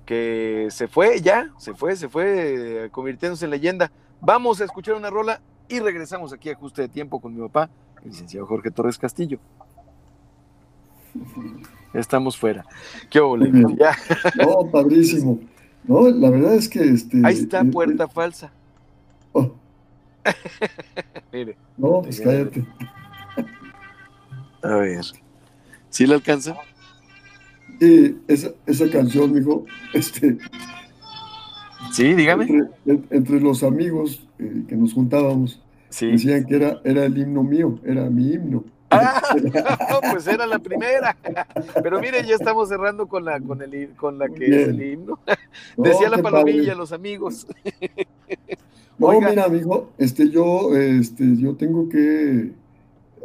que 0.07 0.69
se 0.71 0.89
fue 0.89 1.21
ya, 1.21 1.53
se 1.59 1.75
fue, 1.75 1.97
se 1.97 2.09
fue 2.09 2.89
convirtiéndose 2.91 3.45
en 3.45 3.51
leyenda. 3.51 3.91
Vamos 4.21 4.61
a 4.61 4.65
escuchar 4.65 4.95
una 4.95 5.11
rola 5.11 5.41
y 5.69 5.81
regresamos 5.81 6.33
aquí 6.33 6.49
a 6.49 6.53
ajuste 6.53 6.83
de 6.83 6.89
tiempo 6.89 7.21
con 7.21 7.35
mi 7.35 7.41
papá, 7.41 7.71
el 8.03 8.11
licenciado 8.11 8.47
Jorge 8.47 8.71
Torres 8.71 8.99
Castillo. 8.99 9.39
Estamos 11.93 12.37
fuera. 12.37 12.65
¿Qué 13.11 13.21
ole? 13.21 13.51
Ya. 13.79 13.97
No, 14.37 14.71
padrísimo. 14.71 15.41
No, 15.85 16.09
la 16.09 16.31
verdad 16.31 16.55
es 16.55 16.69
que 16.69 16.83
este. 16.83 17.21
Ahí 17.25 17.35
está, 17.35 17.65
puerta 17.65 18.05
eh, 18.05 18.09
falsa. 18.13 18.53
Oh. 19.33 19.53
Mire. 21.33 21.57
No, 21.77 22.03
pues 22.03 22.21
cállate. 22.21 22.65
A 24.63 24.77
ver. 24.77 25.05
¿Sí 25.91 26.07
le 26.07 26.15
alcanza? 26.15 26.57
Sí, 27.81 28.17
esa, 28.29 28.51
esa 28.67 28.89
canción, 28.91 29.33
mijo, 29.33 29.67
este. 29.95 30.39
Sí, 31.93 32.15
dígame. 32.15 32.45
Entre, 32.87 33.17
entre 33.17 33.41
los 33.41 33.63
amigos 33.63 34.27
eh, 34.39 34.63
que 34.69 34.77
nos 34.77 34.95
juntábamos, 34.95 35.61
sí. 35.91 36.13
decían 36.13 36.45
que 36.47 36.57
era, 36.57 36.81
era 36.85 37.05
el 37.05 37.19
himno 37.19 37.43
mío, 37.43 37.79
era 37.85 38.09
mi 38.09 38.33
himno. 38.33 38.65
Ah, 38.95 39.35
no, 39.91 40.01
pues 40.13 40.27
era 40.27 40.47
la 40.47 40.59
primera. 40.59 41.17
Pero 41.83 41.99
mire, 41.99 42.27
ya 42.27 42.35
estamos 42.35 42.69
cerrando 42.69 43.07
con 43.07 43.25
la, 43.25 43.41
con 43.41 43.63
el, 43.63 43.89
con 43.97 44.19
la 44.19 44.29
que 44.29 44.45
Bien. 44.45 44.53
es 44.53 44.69
el 44.69 44.83
himno. 44.83 45.19
Decía 45.79 46.11
la 46.11 46.19
palomilla, 46.19 46.63
padre. 46.63 46.75
los 46.75 46.93
amigos. 46.93 47.47
No, 48.99 49.07
Oiga. 49.07 49.31
mira, 49.31 49.45
amigo, 49.45 49.91
este, 49.97 50.29
yo, 50.29 50.77
este, 50.77 51.25
yo 51.39 51.55
tengo 51.55 51.89
que, 51.89 52.53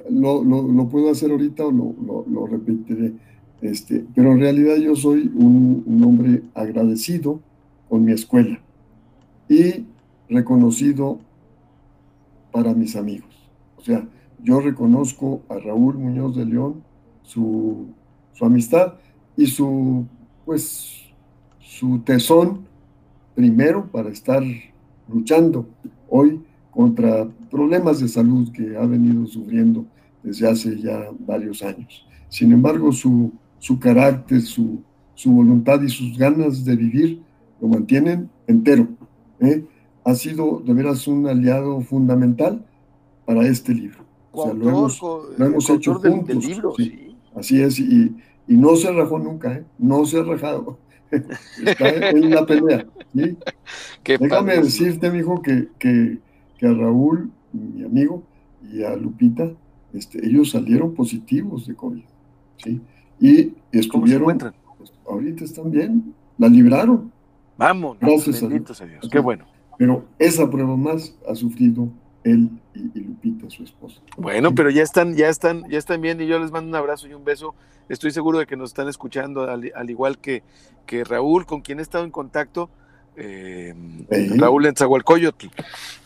lo, 0.10 0.44
lo, 0.44 0.90
puedo 0.90 1.12
hacer 1.12 1.32
ahorita 1.32 1.66
o 1.66 1.72
lo, 1.72 1.96
lo, 2.06 2.26
lo, 2.28 2.48
repetiré, 2.48 3.14
este, 3.62 4.06
pero 4.16 4.32
en 4.32 4.40
realidad 4.40 4.76
yo 4.78 4.96
soy 4.96 5.32
un, 5.36 5.84
un 5.86 6.04
hombre 6.04 6.44
agradecido 6.54 7.40
con 7.90 8.06
mi 8.06 8.12
escuela 8.12 8.60
y 9.50 9.86
reconocido 10.30 11.20
para 12.52 12.74
mis 12.74 12.96
amigos. 12.96 13.30
O 13.78 13.82
sea, 13.82 14.08
yo 14.44 14.60
reconozco 14.60 15.42
a 15.50 15.58
Raúl 15.58 15.98
Muñoz 15.98 16.36
de 16.36 16.46
León 16.46 16.84
su, 17.24 17.88
su 18.34 18.46
amistad 18.46 18.94
y 19.36 19.46
su, 19.46 20.06
pues, 20.46 21.06
su 21.60 22.00
tesón 22.00 22.66
primero 23.36 23.88
para 23.92 24.10
estar 24.10 24.44
luchando 25.08 25.68
hoy 26.10 26.42
contra 26.72 27.28
problemas 27.50 28.00
de 28.00 28.08
salud 28.08 28.52
que 28.52 28.76
ha 28.78 28.86
venido 28.86 29.26
sufriendo 29.26 29.86
desde 30.28 30.50
hace 30.50 30.78
ya 30.78 31.10
varios 31.20 31.64
años. 31.64 32.06
Sin 32.28 32.52
embargo, 32.52 32.92
su, 32.92 33.32
su 33.60 33.80
carácter, 33.80 34.42
su, 34.42 34.82
su 35.16 35.32
voluntad 35.32 35.82
y 35.82 35.90
sus 35.90 36.18
ganas 36.18 36.66
de 36.66 36.76
vivir 36.76 37.22
lo 37.62 37.70
mantienen 37.70 38.30
entero. 38.46 38.88
¿eh? 39.40 39.64
Ha 40.04 40.16
sido 40.16 40.62
de 40.66 40.74
veras 40.74 41.08
un 41.08 41.28
aliado 41.28 41.80
fundamental 41.82 42.66
para 43.26 43.48
este 43.48 43.74
libro. 43.74 44.06
O 44.34 44.44
sea, 44.44 44.54
lo 44.54 44.70
hemos, 44.70 45.02
lo 45.02 45.46
hemos 45.46 45.70
hecho 45.70 45.96
juntos. 45.96 46.28
Del 46.28 46.40
libro, 46.40 46.74
sí. 46.76 46.84
Sí. 46.84 47.16
Así 47.36 47.62
es, 47.62 47.80
y, 47.80 48.16
y, 48.48 48.58
no 48.58 48.76
se 48.76 48.92
rajó 48.92 49.20
nunca, 49.20 49.54
¿eh? 49.54 49.64
no 49.78 50.06
se 50.06 50.20
ha 50.20 50.24
rajado. 50.24 50.78
Está 51.66 52.10
en 52.10 52.32
la 52.32 52.46
pelea. 52.46 52.86
¿sí? 53.16 53.38
Déjame 54.06 54.28
padre. 54.28 54.64
decirte, 54.64 55.10
mijo, 55.12 55.42
que, 55.42 55.68
que, 55.80 56.18
que, 56.58 56.66
a 56.66 56.74
Raúl, 56.74 57.32
mi 57.54 57.84
amigo, 57.84 58.24
y 58.74 58.84
a 58.84 58.96
Lupita, 58.96 59.52
este, 59.94 60.26
ellos 60.26 60.52
salieron 60.52 60.94
positivos 60.94 61.68
de 61.68 61.76
COVID. 61.76 62.04
¿sí? 62.58 62.82
Y 63.20 63.54
estuvieron. 63.72 64.54
Pues, 64.78 64.94
ahorita 65.08 65.44
están 65.44 65.72
bien, 65.72 66.14
la 66.38 66.48
libraron. 66.48 67.12
Vamos, 67.58 67.98
gracias 68.00 68.44
a 68.44 68.48
Dios. 68.48 68.82
a 68.82 68.86
Dios. 68.86 69.10
Qué 69.12 69.20
bueno. 69.20 69.46
Pero 69.78 70.06
esa 70.20 70.50
prueba 70.50 70.76
más 70.76 71.16
ha 71.28 71.36
sufrido 71.36 71.90
él 72.24 72.50
y, 72.74 73.00
y, 73.00 73.04
Lupita, 73.04 73.50
su 73.50 73.64
esposa. 73.64 74.02
Bueno, 74.18 74.54
pero 74.54 74.70
ya 74.70 74.84
están, 74.84 75.16
ya 75.16 75.30
están, 75.30 75.68
ya 75.70 75.78
están 75.78 76.02
bien 76.02 76.20
y 76.22 76.28
yo 76.28 76.40
les 76.40 76.52
mando 76.52 76.70
un 76.70 76.76
abrazo 76.76 77.08
y 77.08 77.14
un 77.14 77.24
beso. 77.24 77.56
Estoy 77.90 78.12
seguro 78.12 78.40
de 78.40 78.46
que 78.46 78.58
nos 78.58 78.72
están 78.72 78.88
escuchando, 78.88 79.44
al, 79.50 79.72
al 79.74 79.90
igual 79.90 80.18
que, 80.18 80.44
que, 80.86 81.04
Raúl, 81.04 81.46
con 81.46 81.62
quien 81.62 81.80
he 81.80 81.82
estado 81.82 82.04
en 82.04 82.12
contacto, 82.12 82.70
eh. 83.18 83.74
Raúl 84.38 84.68
en 84.68 84.76
Zahualcoyotl. 84.76 85.48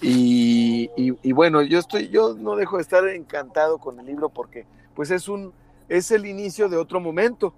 Y, 0.01 0.89
y, 0.97 1.13
y, 1.21 1.31
bueno, 1.33 1.61
yo 1.61 1.79
estoy, 1.79 2.09
yo 2.09 2.33
no 2.33 2.55
dejo 2.55 2.77
de 2.77 2.81
estar 2.81 3.07
encantado 3.07 3.77
con 3.77 3.99
el 3.99 4.05
libro 4.05 4.29
porque 4.29 4.65
pues 4.95 5.11
es 5.11 5.27
un, 5.27 5.53
es 5.89 6.09
el 6.11 6.25
inicio 6.25 6.69
de 6.69 6.77
otro 6.77 6.99
momento. 6.99 7.53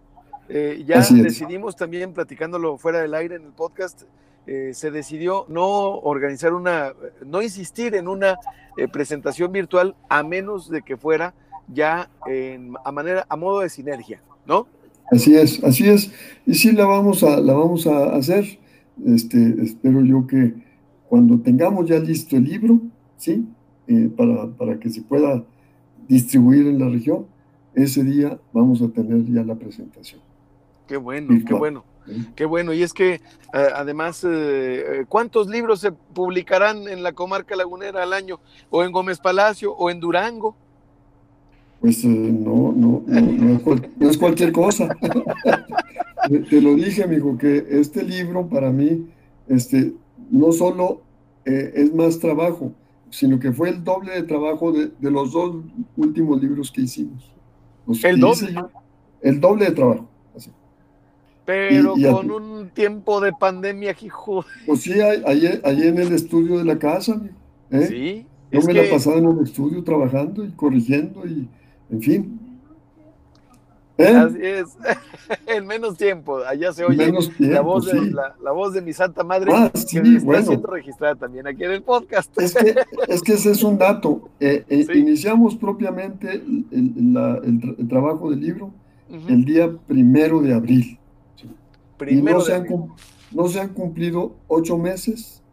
Eh, 0.49 0.83
ya 0.85 0.99
decidimos 0.99 1.75
también 1.75 2.13
platicándolo 2.13 2.77
fuera 2.77 3.01
del 3.01 3.13
aire 3.13 3.35
en 3.35 3.45
el 3.45 3.51
podcast, 3.51 4.03
eh, 4.45 4.71
se 4.73 4.91
decidió 4.91 5.45
no 5.47 5.65
organizar 5.99 6.53
una, 6.53 6.93
no 7.25 7.41
insistir 7.41 7.95
en 7.95 8.09
una 8.09 8.37
eh, 8.75 8.89
presentación 8.89 9.51
virtual 9.53 9.95
a 10.09 10.21
menos 10.21 10.69
de 10.69 10.81
que 10.81 10.97
fuera 10.97 11.33
ya 11.69 12.09
en, 12.27 12.73
a 12.83 12.91
manera, 12.91 13.25
a 13.29 13.37
modo 13.37 13.61
de 13.61 13.69
sinergia, 13.69 14.21
¿no? 14.45 14.67
Así 15.11 15.35
es, 15.35 15.63
así 15.63 15.87
es, 15.87 16.11
y 16.45 16.55
sí 16.55 16.71
la 16.73 16.85
vamos 16.85 17.23
a, 17.23 17.39
la 17.39 17.53
vamos 17.53 17.87
a 17.87 18.15
hacer. 18.15 18.59
Este, 19.05 19.55
espero 19.63 20.03
yo 20.03 20.27
que 20.27 20.53
cuando 21.09 21.39
tengamos 21.39 21.87
ya 21.87 21.99
listo 21.99 22.35
el 22.35 22.43
libro, 22.45 22.79
sí, 23.17 23.45
eh, 23.87 24.09
para, 24.15 24.47
para 24.47 24.79
que 24.79 24.89
se 24.89 25.01
pueda 25.01 25.43
distribuir 26.07 26.67
en 26.67 26.79
la 26.79 26.89
región, 26.89 27.25
ese 27.73 28.03
día 28.03 28.39
vamos 28.51 28.81
a 28.81 28.89
tener 28.89 29.25
ya 29.25 29.43
la 29.43 29.55
presentación. 29.55 30.21
Qué 30.87 30.97
bueno, 30.97 31.33
qué 31.45 31.53
bueno. 31.53 31.83
Qué 32.35 32.43
bueno, 32.43 32.73
y 32.73 32.83
es 32.83 32.93
que 32.93 33.13
eh, 33.13 33.21
además, 33.53 34.25
eh, 34.27 35.05
¿cuántos 35.07 35.47
libros 35.47 35.79
se 35.79 35.91
publicarán 35.91 36.89
en 36.89 37.01
la 37.01 37.13
comarca 37.13 37.55
lagunera 37.55 38.03
al 38.03 38.11
año? 38.11 38.41
¿O 38.69 38.83
en 38.83 38.91
Gómez 38.91 39.19
Palacio 39.19 39.73
o 39.73 39.89
en 39.89 40.01
Durango? 40.01 40.55
Pues 41.83 42.05
no, 42.05 42.71
no, 42.71 43.03
no, 43.05 44.07
es 44.07 44.17
cualquier 44.17 44.53
cosa. 44.53 44.87
Te 46.49 46.61
lo 46.61 46.75
dije, 46.75 47.03
amigo, 47.03 47.37
que 47.37 47.57
este 47.71 48.03
libro 48.03 48.47
para 48.47 48.71
mí, 48.71 49.05
este, 49.49 49.91
no 50.31 50.53
solo 50.53 51.01
es 51.43 51.93
más 51.93 52.19
trabajo, 52.19 52.71
sino 53.09 53.37
que 53.37 53.51
fue 53.51 53.67
el 53.67 53.83
doble 53.83 54.13
de 54.13 54.23
trabajo 54.23 54.71
de, 54.71 54.93
los 55.01 55.33
dos 55.33 55.57
últimos 55.97 56.41
libros 56.41 56.71
que 56.71 56.83
hicimos. 56.83 57.29
el 58.01 58.17
doble. 58.17 58.55
el 59.21 59.41
doble 59.41 59.65
de 59.65 59.71
trabajo. 59.71 60.07
Pero 61.43 61.95
con 61.95 62.31
un 62.31 62.69
tiempo 62.69 63.19
de 63.19 63.33
pandemia, 63.33 63.93
hijo. 64.01 64.45
Pues 64.65 64.83
sí, 64.83 64.93
ahí, 65.01 65.45
en 65.65 65.97
el 65.97 66.13
estudio 66.13 66.59
de 66.59 66.63
la 66.63 66.79
casa, 66.79 67.21
¿eh? 67.71 67.87
Sí. 67.89 68.25
Yo 68.53 68.61
me 68.61 68.73
la 68.73 68.89
pasaba 68.89 69.17
en 69.17 69.25
el 69.25 69.43
estudio 69.43 69.83
trabajando 69.83 70.45
y 70.45 70.51
corrigiendo 70.51 71.27
y, 71.27 71.49
en 71.93 72.01
fin, 72.01 72.39
¿Eh? 73.97 74.07
Así 74.07 74.39
es, 74.41 74.69
en 75.47 75.67
menos 75.67 75.97
tiempo, 75.97 76.39
allá 76.39 76.73
se 76.73 76.83
oye 76.83 77.13
la, 77.37 77.61
voz 77.61 77.85
de, 77.85 78.11
la, 78.11 78.51
voz 78.51 78.73
de 78.73 78.81
mi 78.81 78.91
santa 78.91 79.23
madre 79.23 79.51
ah, 79.53 79.69
que 79.71 79.77
está 79.77 80.41
siendo 80.43 80.67
registrada 80.67 81.15
también 81.15 81.45
aquí 81.45 81.63
en 81.63 81.71
el 81.71 81.83
podcast. 81.83 82.35
Es 82.41 82.55
que, 82.55 82.75
es 83.07 83.21
que 83.21 83.33
ese 83.33 83.51
es 83.51 83.61
un 83.61 83.77
dato. 83.77 84.29
Eh, 84.39 84.65
eh, 84.67 84.87
iniciamos 84.95 85.55
propiamente 85.55 86.43
el, 86.71 87.87
trabajo 87.87 88.31
del 88.31 88.41
libro 88.41 88.71
el 89.09 89.45
día 89.45 89.71
primero 89.85 90.41
de 90.41 90.55
abril. 90.55 90.97
Primero 91.97 92.39
no, 92.39 92.43
se 92.43 92.55
Han, 92.55 92.65
no 93.31 93.47
se 93.47 93.61
han 93.61 93.69
cumplido 93.69 94.33
ocho 94.47 94.75
meses 94.75 95.43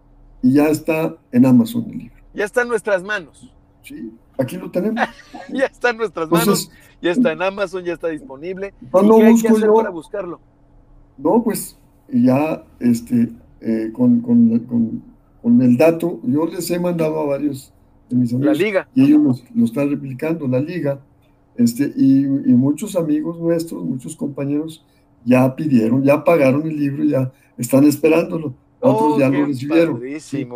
y 0.43 0.55
ya 0.55 0.69
está 0.69 1.15
en 1.31 1.45
Amazon 1.45 1.85
el 1.91 1.99
libro. 1.99 2.17
Ya 2.33 2.47
está 2.47 2.63
en 2.63 2.69
nuestras 2.69 3.03
manos. 3.03 3.53
Sí, 3.83 4.13
aquí 4.41 4.57
lo 4.57 4.71
tenemos. 4.71 5.01
ya 5.49 5.67
está 5.67 5.91
en 5.91 5.99
nuestras 5.99 6.31
manos 6.31 6.71
ya 7.01 7.13
está 7.13 7.33
en 7.33 7.43
Amazon, 7.43 7.85
ya 7.85 7.95
está 7.95 8.09
disponible. 8.09 8.75
No, 8.93 9.19
¿Y 9.19 9.21
qué 9.21 9.27
hay 9.27 9.41
que 9.41 9.49
hacer 9.49 9.71
para 9.71 9.91
buscarlo? 9.91 10.41
No, 11.17 11.43
pues 11.43 11.77
ya 12.09 12.65
este, 12.79 13.31
eh, 13.61 13.91
con, 13.93 14.21
con, 14.21 15.03
con, 15.43 15.63
el 15.63 15.77
dato, 15.77 16.21
yo 16.25 16.47
les 16.47 16.71
he 16.71 16.79
mandado 16.79 17.21
a 17.21 17.27
varios 17.27 17.73
de 18.09 18.17
mis 18.17 18.33
amigos. 18.33 18.59
La 18.59 18.65
liga. 18.65 18.89
Y 18.95 19.05
ellos 19.05 19.43
lo, 19.55 19.65
están 19.65 19.91
replicando, 19.91 20.47
la 20.47 20.61
liga. 20.61 21.01
Este, 21.57 21.93
y, 21.97 22.23
y, 22.23 22.53
muchos 22.55 22.97
amigos 22.97 23.39
nuestros, 23.39 23.85
muchos 23.85 24.17
compañeros 24.17 24.85
ya 25.25 25.55
pidieron, 25.55 26.03
ya 26.03 26.25
pagaron 26.25 26.67
el 26.67 26.77
libro, 26.77 27.05
ya 27.05 27.33
están 27.59 27.85
esperándolo. 27.85 28.55
Otros 28.83 29.19
ya 29.19 29.29
lo 29.29 29.45
recibieron. 29.45 30.01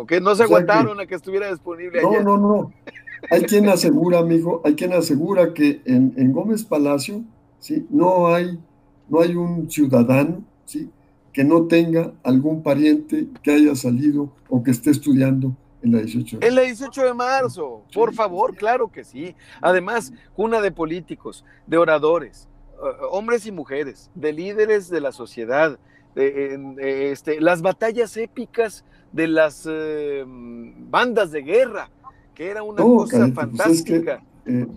que 0.07 0.19
no 0.19 0.35
se 0.35 0.43
aguantaron 0.43 0.99
a 0.99 1.05
que 1.05 1.13
estuviera 1.13 1.49
disponible. 1.51 2.01
No, 2.01 2.21
no, 2.21 2.37
no. 2.37 2.73
Hay 3.29 3.41
quien 3.43 3.69
asegura, 3.69 4.19
amigo, 4.19 4.61
hay 4.63 4.75
quien 4.75 4.93
asegura 4.93 5.53
que 5.53 5.81
en, 5.85 6.31
Gómez 6.31 6.63
Palacio, 6.63 7.23
¿sí? 7.59 7.85
No 7.89 8.33
hay, 8.33 8.59
no 9.09 9.21
hay 9.21 9.35
un 9.35 9.69
ciudadano, 9.69 10.43
¿sí? 10.65 10.89
Que 11.33 11.43
no 11.43 11.65
tenga 11.65 12.13
algún 12.23 12.63
pariente 12.63 13.27
que 13.43 13.51
haya 13.51 13.75
salido 13.75 14.31
o 14.49 14.63
que 14.63 14.71
esté 14.71 14.91
estudiando 14.91 15.55
en 15.81 15.91
la 15.93 15.99
18 15.99 16.37
de 16.37 16.39
marzo. 16.39 16.47
En 16.47 16.55
la 16.55 16.61
18 16.61 17.03
de 17.03 17.13
marzo, 17.13 17.83
por 17.93 18.13
favor, 18.13 18.55
claro 18.55 18.91
que 18.91 19.03
sí. 19.03 19.35
Además, 19.61 20.13
cuna 20.35 20.61
de 20.61 20.71
políticos, 20.71 21.43
de 21.67 21.77
oradores, 21.77 22.47
eh, 22.73 22.77
hombres 23.11 23.45
y 23.45 23.51
mujeres, 23.51 24.09
de 24.15 24.33
líderes 24.33 24.89
de 24.89 25.01
la 25.01 25.11
sociedad, 25.11 25.77
de, 26.15 27.11
este, 27.11 27.41
las 27.41 27.61
batallas 27.61 28.15
épicas 28.17 28.85
de 29.11 29.27
las 29.27 29.67
eh, 29.69 30.23
bandas 30.25 31.31
de 31.31 31.41
guerra, 31.41 31.89
que 32.35 32.49
era 32.49 32.61
una 32.61 32.83
cosa 32.83 33.19
pues 33.19 33.33
fantástica. 33.33 34.23
Eh, 34.45 34.67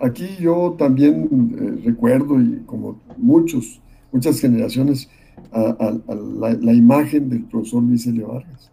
aquí 0.00 0.36
yo 0.40 0.76
también 0.78 1.28
eh, 1.58 1.82
recuerdo, 1.84 2.40
y 2.40 2.62
como 2.64 3.00
muchos, 3.18 3.80
muchas 4.12 4.40
generaciones, 4.40 5.10
a, 5.52 5.98
la, 6.60 6.72
imagen 6.72 7.28
del 7.28 7.44
profesor 7.44 7.82
Luis 7.82 8.06
L. 8.06 8.22
Vargas. 8.22 8.70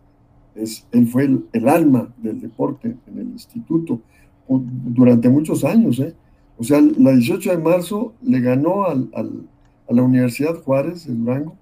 Es, 0.54 0.86
él 0.92 1.08
fue 1.08 1.24
el, 1.24 1.68
alma 1.68 2.14
del 2.18 2.40
deporte 2.40 2.96
en 3.08 3.20
el 3.20 3.28
instituto 3.30 4.00
durante 4.48 5.28
muchos 5.30 5.64
años. 5.64 6.00
¿eh? 6.00 6.14
O 6.58 6.64
sea, 6.64 6.82
la 6.82 7.12
18 7.12 7.52
de 7.52 7.58
marzo 7.58 8.14
le 8.22 8.42
ganó 8.42 8.86
al, 8.86 9.10
a 9.14 9.94
la 9.94 10.04
Universidad 10.04 10.62
Juárez 10.62 11.08
de 11.08 11.16
Durango 11.16 11.56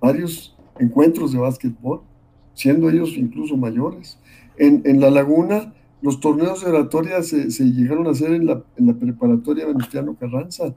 varios 0.00 0.56
encuentros 0.78 1.32
de 1.32 1.38
básquetbol, 1.38 2.00
siendo 2.54 2.88
ellos 2.88 3.14
incluso 3.16 3.56
mayores. 3.56 4.18
En, 4.56 4.82
en 4.84 5.00
La 5.00 5.10
Laguna 5.10 5.72
los 6.02 6.20
torneos 6.20 6.62
de 6.62 6.70
oratoria 6.70 7.22
se, 7.22 7.48
llegaron 7.64 8.06
a 8.08 8.10
hacer 8.10 8.32
en 8.32 8.46
la, 8.46 8.62
en 8.76 8.88
la 8.88 8.94
preparatoria 8.94 9.66
Venustiano 9.66 10.16
Carranza 10.18 10.74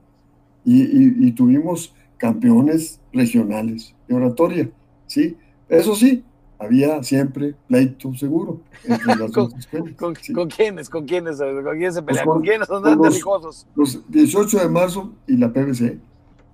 y, 0.63 1.31
tuvimos 1.31 1.93
campeones 2.17 2.99
regionales 3.11 3.93
de 4.07 4.15
oratoria, 4.15 4.69
¿sí? 5.07 5.35
Eso 5.67 5.95
sí, 5.95 6.23
había 6.57 7.03
siempre 7.03 7.55
pleito 7.67 8.13
seguro 8.15 8.61
entre 8.83 9.15
las 9.15 9.31
¿Con, 9.97 10.15
¿con, 10.31 10.47
quiénes? 10.47 10.89
¿Con 10.89 11.05
quiénes? 11.05 11.39
¿Con 11.39 11.75
quiénes 11.75 11.95
se 11.95 12.01
pues 12.01 12.05
pelean? 12.05 12.25
¿Con, 12.25 12.41
quiénes 12.41 12.67
son 12.67 12.83
tan 12.83 12.97
los, 12.97 13.67
los 13.75 14.11
18 14.11 14.59
de 14.59 14.69
marzo 14.69 15.11
y 15.27 15.37
la 15.37 15.51
PBC. 15.51 15.99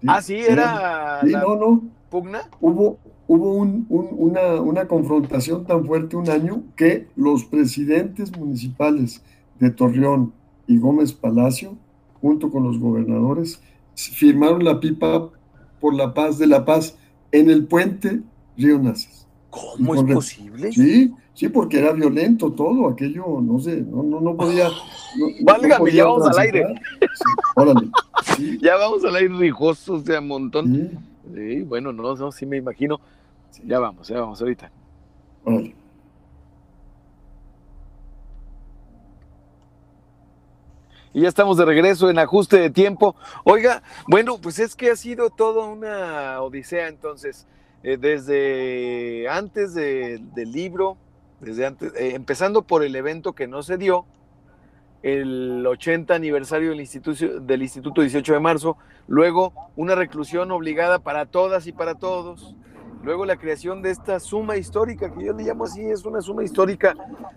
Ah, 0.08 0.22
sí, 0.22 0.36
era. 0.36 1.22
Sí, 1.22 1.32
no, 1.32 1.56
no. 1.56 1.84
¿Pugna? 2.10 2.42
Hubo, 2.60 2.98
hubo 3.34 3.54
una, 3.54 4.88
confrontación 4.88 5.66
tan 5.66 5.86
fuerte 5.86 6.18
un 6.18 6.30
año 6.30 6.64
que 6.76 7.08
los 7.16 7.46
presidentes 7.46 8.38
municipales 8.38 9.24
de 9.58 9.70
Torreón 9.70 10.34
y 10.68 10.78
Gómez 10.78 11.14
Palacio, 11.14 11.78
junto 12.20 12.52
con 12.52 12.64
los 12.64 12.78
gobernadores, 12.78 13.62
firmaron 13.96 14.66
la 14.66 14.82
pipa 14.82 15.30
por 15.80 15.94
la 15.94 16.14
paz 16.14 16.40
de 16.40 16.48
la 16.48 16.66
paz 16.66 16.98
en 17.32 17.50
el 17.50 17.66
puente 17.68 18.22
Río 18.58 18.80
Naces. 18.80 19.26
¿Cómo 19.50 19.96
es 19.96 20.14
posible? 20.14 20.72
Sí, 20.74 21.14
sí, 21.34 21.48
porque 21.48 21.80
era 21.80 21.94
violento 21.94 22.52
todo, 22.52 22.90
aquello, 22.90 23.40
no 23.42 23.60
sé, 23.60 23.82
no, 23.82 24.04
no, 24.04 24.20
no 24.20 24.36
podía. 24.36 24.68
Válgame, 25.44 25.92
ya 25.92 26.06
vamos 26.06 26.28
al 26.28 26.40
aire. 26.40 26.66
órale. 27.56 27.90
Ya 28.62 28.76
vamos 28.78 29.04
al 29.04 29.16
aire 29.16 29.36
rijosos 29.36 30.06
de 30.06 30.16
a 30.16 30.22
montón. 30.22 31.00
Sí, 31.34 31.62
bueno, 31.62 31.92
no, 31.92 32.16
no, 32.16 32.32
sí 32.32 32.46
me 32.46 32.58
imagino. 32.58 33.00
Ya 33.64 33.80
vamos, 33.80 34.08
ya 34.08 34.20
vamos 34.20 34.42
ahorita. 34.42 34.72
Y 41.14 41.22
ya 41.22 41.28
estamos 41.28 41.58
de 41.58 41.66
regreso 41.66 42.10
en 42.10 42.20
ajuste 42.20 42.58
de 42.58 42.70
tiempo. 42.70 43.16
Oiga, 43.44 43.84
bueno, 44.08 44.40
pues 44.42 44.60
es 44.60 44.76
que 44.76 44.92
ha 44.92 44.96
sido 44.96 45.30
toda 45.30 45.66
una 45.66 46.42
odisea 46.42 46.88
entonces, 46.88 47.48
eh, 47.84 47.98
desde 47.98 49.28
antes 49.30 49.74
del 49.74 50.52
libro, 50.52 50.98
desde 51.42 51.66
antes, 51.66 51.94
eh, 51.96 52.16
empezando 52.16 52.62
por 52.62 52.84
el 52.84 52.96
evento 52.96 53.34
que 53.34 53.48
no 53.48 53.62
se 53.62 53.78
dio, 53.78 54.06
el 55.04 55.66
80 55.66 56.14
aniversario 56.14 56.70
del 56.70 56.80
Instituto, 56.80 57.40
del 57.40 57.64
Instituto 57.64 58.02
18 58.02 58.34
de 58.34 58.40
marzo, 58.40 58.78
luego 59.08 59.52
una 59.76 59.96
reclusión 59.96 60.52
obligada 60.52 61.00
para 61.00 61.26
todas 61.26 61.68
y 61.68 61.72
para 61.72 61.96
todos, 61.96 62.56
luego 63.04 63.26
la 63.26 63.38
creación 63.38 63.82
de 63.82 63.92
esta 63.92 64.20
suma 64.20 64.58
histórica, 64.58 65.14
que 65.14 65.26
yo 65.26 65.34
le 65.34 65.44
llamo 65.44 65.66
así, 65.66 65.82
es 65.82 66.06
una 66.06 66.22
suma 66.22 66.44
histórica 66.44 66.96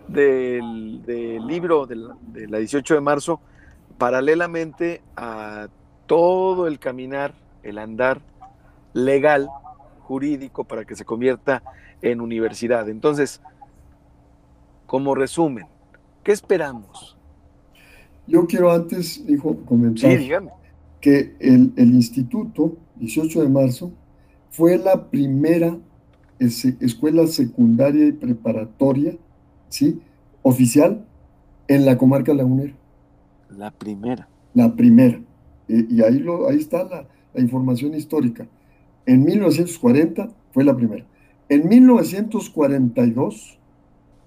del, 0.09 1.03
libro 1.47 1.87
de 1.87 1.97
la, 2.49 2.59
18 2.59 2.95
de 2.95 3.01
marzo, 3.01 3.41
paralelamente 3.99 5.03
a 5.17 5.69
todo 6.07 6.67
el 6.67 6.79
caminar, 6.79 7.35
el 7.63 7.79
andar 7.79 8.21
legal, 8.93 9.49
jurídico, 10.01 10.65
para 10.65 10.85
que 10.85 10.97
se 10.97 11.05
convierta 11.05 11.63
en 12.03 12.21
universidad. 12.21 12.89
Entonces, 12.89 13.41
como 14.87 15.15
resumen, 15.15 15.67
¿qué 16.23 16.33
esperamos? 16.33 17.17
Yo 18.27 18.47
quiero 18.47 18.71
antes, 18.73 19.23
hijo, 19.29 19.57
comentar 19.65 20.11
que 21.01 21.37
el, 21.39 21.73
instituto, 21.77 22.77
18 22.97 23.43
de 23.43 23.49
marzo, 23.49 23.93
fue 24.57 24.79
la 24.79 25.11
primera 25.11 25.77
escuela 26.39 27.27
secundaria 27.27 28.07
y 28.07 28.13
preparatoria, 28.13 29.17
¿sí? 29.69 30.01
Oficial 30.43 31.05
en 31.67 31.85
la 31.85 31.99
comarca 31.99 32.33
lagunera. 32.33 32.73
La 33.51 33.73
primera. 33.73 34.29
La 34.55 34.77
primera. 34.77 35.21
y 35.67 36.01
ahí, 36.03 36.21
lo, 36.21 36.49
ahí 36.49 36.59
está 36.59 36.85
la, 36.85 37.05
la 37.33 37.41
información 37.41 37.95
histórica. 37.95 38.47
En 39.07 39.25
1940 39.25 40.29
fue 40.53 40.63
la 40.63 40.77
primera. 40.77 41.05
En 41.49 41.69
1942 41.69 43.59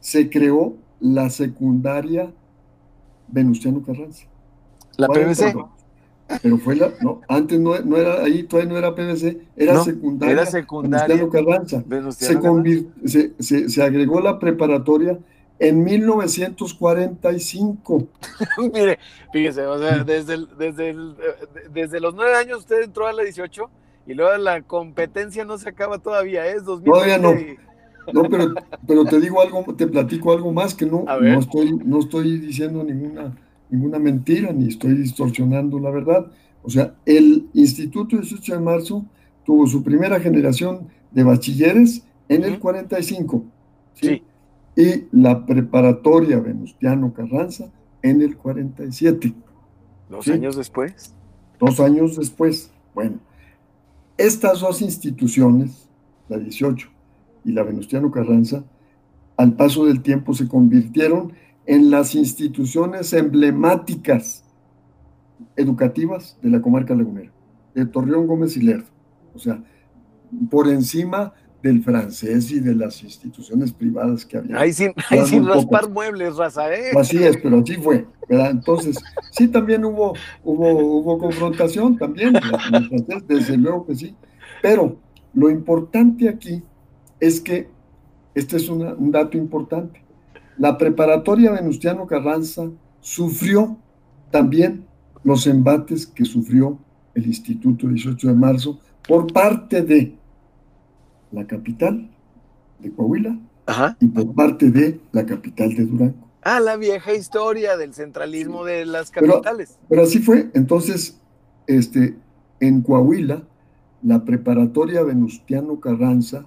se 0.01 0.29
creó 0.29 0.75
la 0.99 1.29
secundaria 1.29 2.33
Venustiano 3.29 3.81
Carranza. 3.81 4.25
¿La 4.97 5.07
PVC? 5.07 5.55
Pero 6.41 6.57
fue 6.57 6.75
la, 6.75 6.91
no, 7.01 7.21
antes 7.27 7.59
no, 7.59 7.77
no, 7.79 7.97
era 7.97 8.23
ahí, 8.23 8.43
todavía 8.43 8.71
no 8.71 8.77
era 8.77 8.93
PVC, 8.93 9.41
era 9.55 9.83
secundaria. 9.83 10.33
Era 10.33 10.45
secundaria. 10.45 11.29
Carranza. 11.29 11.83
se, 13.05 13.33
se, 13.39 13.69
se, 13.69 13.83
agregó 13.83 14.19
la 14.19 14.37
preparatoria 14.37 15.17
en 15.59 15.83
1945. 15.83 18.07
Mire, 18.73 18.99
fíjese, 19.31 19.65
o 19.65 19.79
sea, 19.79 20.03
desde, 20.03 20.45
desde, 20.57 20.95
desde 21.71 21.99
los 21.99 22.13
nueve 22.13 22.35
años 22.35 22.59
usted 22.59 22.83
entró 22.83 23.07
a 23.07 23.13
la 23.13 23.23
18 23.23 23.67
y 24.07 24.13
luego 24.13 24.37
la 24.37 24.61
competencia 24.61 25.43
no 25.45 25.57
se 25.57 25.69
acaba 25.69 25.97
todavía, 25.99 26.45
es 26.47 26.65
2020. 26.65 26.91
Todavía 26.91 27.17
no. 27.17 27.33
No, 28.13 28.23
pero, 28.29 28.53
pero 28.87 29.03
te 29.05 29.19
digo 29.19 29.41
algo, 29.41 29.65
te 29.75 29.85
platico 29.85 30.31
algo 30.31 30.53
más 30.53 30.73
que 30.73 30.85
no, 30.85 31.03
no 31.03 31.39
estoy, 31.39 31.73
no 31.73 31.99
estoy 31.99 32.39
diciendo 32.39 32.81
ninguna, 32.83 33.35
ninguna 33.69 33.99
mentira, 33.99 34.51
ni 34.51 34.67
estoy 34.67 34.95
distorsionando 34.95 35.79
la 35.79 35.89
verdad. 35.89 36.31
O 36.63 36.69
sea, 36.69 36.95
el 37.05 37.47
Instituto 37.53 38.17
18 38.17 38.53
de 38.53 38.59
Marzo 38.59 39.05
tuvo 39.45 39.67
su 39.67 39.83
primera 39.83 40.19
generación 40.19 40.87
de 41.11 41.23
bachilleres 41.23 42.03
en 42.29 42.43
el 42.43 42.59
45. 42.59 43.43
¿sí? 43.93 44.21
Y 44.75 45.05
la 45.11 45.45
preparatoria 45.45 46.39
Venustiano 46.39 47.13
Carranza 47.13 47.71
en 48.01 48.21
el 48.21 48.37
47. 48.37 49.33
¿Dos 50.09 50.27
años 50.27 50.55
después? 50.55 51.13
Dos 51.59 51.79
años 51.79 52.17
después. 52.17 52.71
Bueno, 52.93 53.19
estas 54.17 54.61
dos 54.61 54.81
instituciones, 54.81 55.89
la 56.29 56.37
18 56.37 56.89
y 57.45 57.51
la 57.51 57.63
Venustiano 57.63 58.11
Carranza, 58.11 58.63
al 59.37 59.53
paso 59.53 59.85
del 59.85 60.01
tiempo 60.01 60.33
se 60.33 60.47
convirtieron 60.47 61.31
en 61.31 61.37
las 61.67 62.15
instituciones 62.15 63.11
emblemáticas 63.13 64.45
educativas 65.55 66.37
de 66.41 66.49
la 66.49 66.61
comarca 66.61 66.95
lagunera, 66.95 67.31
de 67.75 67.85
Torreón 67.85 68.25
Gómez 68.25 68.55
y 68.57 68.61
Lerdo. 68.61 68.87
O 69.35 69.39
sea, 69.39 69.61
por 70.49 70.67
encima 70.67 71.33
del 71.61 71.83
francés 71.83 72.51
y 72.51 72.59
de 72.59 72.75
las 72.75 73.03
instituciones 73.03 73.73
privadas 73.73 74.25
que 74.25 74.37
había. 74.37 74.59
Ahí 74.59 74.71
sin, 74.71 74.93
sin 75.25 75.45
raspar 75.45 75.89
muebles, 75.89 76.37
raza, 76.37 76.73
¿eh? 76.73 76.91
Así 76.97 77.21
es, 77.21 77.37
pero 77.37 77.59
así 77.59 77.75
fue, 77.75 78.05
¿verdad? 78.29 78.51
Entonces, 78.51 78.97
sí, 79.31 79.47
también 79.47 79.83
hubo, 79.83 80.13
hubo, 80.43 80.99
hubo 80.99 81.17
confrontación, 81.17 81.97
también, 81.97 82.33
desde 83.27 83.57
luego 83.57 83.85
que 83.85 83.95
sí, 83.95 84.15
pero 84.61 84.97
lo 85.33 85.49
importante 85.49 86.29
aquí 86.29 86.63
es 87.19 87.41
que, 87.41 87.69
este 88.35 88.57
es 88.57 88.69
un 88.69 89.11
dato 89.11 89.37
importante, 89.37 90.06
la 90.57 90.77
preparatoria 90.77 91.51
Venustiano 91.51 92.07
Carranza 92.07 92.69
sufrió 92.99 93.77
también 94.31 94.85
los 95.23 95.47
embates 95.47 96.07
que 96.07 96.25
sufrió 96.25 96.79
el 97.13 97.25
Instituto 97.27 97.87
18 97.87 98.27
de 98.27 98.33
Marzo 98.33 98.79
por 99.07 99.31
parte 99.31 99.81
de 99.81 100.15
la 101.31 101.45
capital 101.45 102.09
de 102.79 102.91
Coahuila 102.91 103.37
y 103.99 104.07
por 104.07 104.33
parte 104.33 104.71
de 104.71 104.99
la 105.11 105.25
capital 105.25 105.75
de 105.75 105.85
Durango. 105.85 106.27
Ah, 106.41 106.59
la 106.59 106.77
vieja 106.77 107.13
historia 107.13 107.75
del 107.75 107.93
centralismo 107.93 108.63
de 108.63 108.85
las 108.85 109.11
capitales. 109.11 109.77
Pero, 109.89 110.03
así 110.03 110.19
fue. 110.19 110.49
Entonces, 110.53 111.19
este, 111.65 112.15
en 112.59 112.81
Coahuila, 112.81 113.43
la 114.03 114.23
preparatoria 114.23 115.03
Venustiano 115.03 115.79
Carranza, 115.79 116.45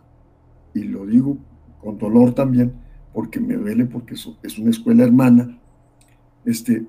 y 0.73 0.85
lo 0.85 1.05
digo 1.05 1.37
con 1.83 1.99
dolor 1.99 2.33
también, 2.33 2.73
porque 3.13 3.41
me 3.41 3.55
duele, 3.55 3.87
porque 3.87 4.15
es 4.15 4.59
una 4.59 4.71
escuela 4.71 5.05
hermana, 5.05 5.59
este, 6.45 6.85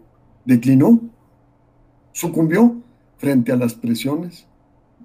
declinó, 0.46 1.00
sucumbió 2.14 2.76
frente 3.18 3.52
a 3.52 3.56
las 3.56 3.74
presiones 3.74 4.48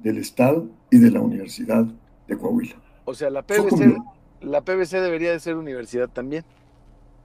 del 0.02 0.18
Estado 0.18 0.66
y 0.90 0.98
de 0.98 1.10
la 1.10 1.20
Universidad 1.20 1.86
de 2.26 2.38
Coahuila. 2.38 2.76
O 3.04 3.14
sea, 3.14 3.30
la 3.30 3.42
PBC, 3.42 3.96
la 4.40 4.62
PBC 4.62 4.92
debería 5.00 5.32
de 5.32 5.40
ser 5.40 5.56
universidad 5.56 6.08
también. 6.08 6.44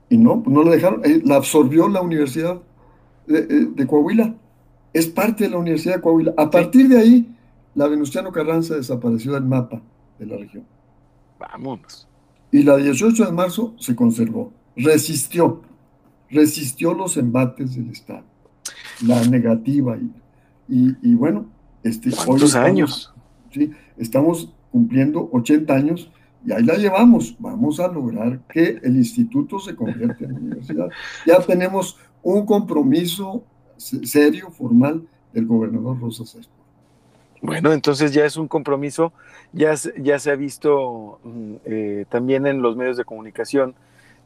Y 0.08 0.18
no, 0.18 0.42
no 0.46 0.62
la 0.62 0.72
dejaron, 0.72 1.04
eh, 1.04 1.20
la 1.24 1.36
absorbió 1.36 1.88
la 1.88 2.02
Universidad 2.02 2.60
eh, 3.28 3.66
de, 3.74 3.86
Coahuila. 3.86 4.34
Es 4.92 5.06
parte 5.06 5.44
de 5.44 5.50
la 5.50 5.58
Universidad 5.58 5.96
de 5.96 6.00
Coahuila. 6.02 6.34
A 6.36 6.50
partir 6.50 6.88
de 6.88 6.98
ahí, 6.98 7.34
la 7.74 7.88
Venustiano 7.88 8.30
Carranza 8.30 8.74
desapareció 8.74 9.32
del 9.32 9.44
mapa 9.44 9.80
de 10.18 10.26
la 10.26 10.36
región. 10.36 10.64
Vámonos. 11.38 12.06
Y 12.52 12.62
la 12.62 12.76
18 12.76 13.24
de 13.24 13.32
marzo 13.32 13.74
se 13.78 13.96
conservó. 13.96 14.52
Resistió. 14.76 15.62
Resistió 16.30 16.92
los 16.92 17.16
embates 17.16 17.74
del 17.74 17.90
Estado. 17.90 18.24
La 19.04 19.24
negativa. 19.24 19.96
Y, 20.68 20.94
y, 21.02 21.14
bueno, 21.14 21.46
este, 21.82 22.10
¿cuántos 22.24 22.54
años? 22.54 23.12
Sí, 23.50 23.70
estamos 23.96 24.52
cumpliendo 24.70 25.28
80 25.32 25.74
años 25.74 26.10
y 26.46 26.52
ahí 26.52 26.62
la 26.62 26.76
llevamos. 26.76 27.34
Vamos 27.38 27.80
a 27.80 27.88
lograr 27.88 28.40
que 28.48 28.78
el 28.82 28.96
instituto 28.96 29.58
se 29.58 29.74
convierta 29.74 30.24
en 30.24 30.32
universidad. 30.32 30.88
Ya 31.26 31.40
tenemos 31.40 31.98
un 32.22 32.44
compromiso 32.44 33.44
serio, 33.76 34.50
formal, 34.50 35.06
del 35.32 35.46
gobernador 35.46 35.98
Rosas 35.98 36.36
Bueno, 37.42 37.72
entonces 37.72 38.12
ya 38.12 38.24
es 38.24 38.36
un 38.36 38.46
compromiso, 38.46 39.12
ya, 39.52 39.74
ya 39.98 40.20
se 40.20 40.30
ha 40.30 40.36
visto 40.36 41.18
mm, 41.24 41.54
eh, 41.64 42.04
también 42.08 42.46
en 42.46 42.62
los 42.62 42.76
medios 42.76 42.96
de 42.96 43.04
comunicación 43.04 43.74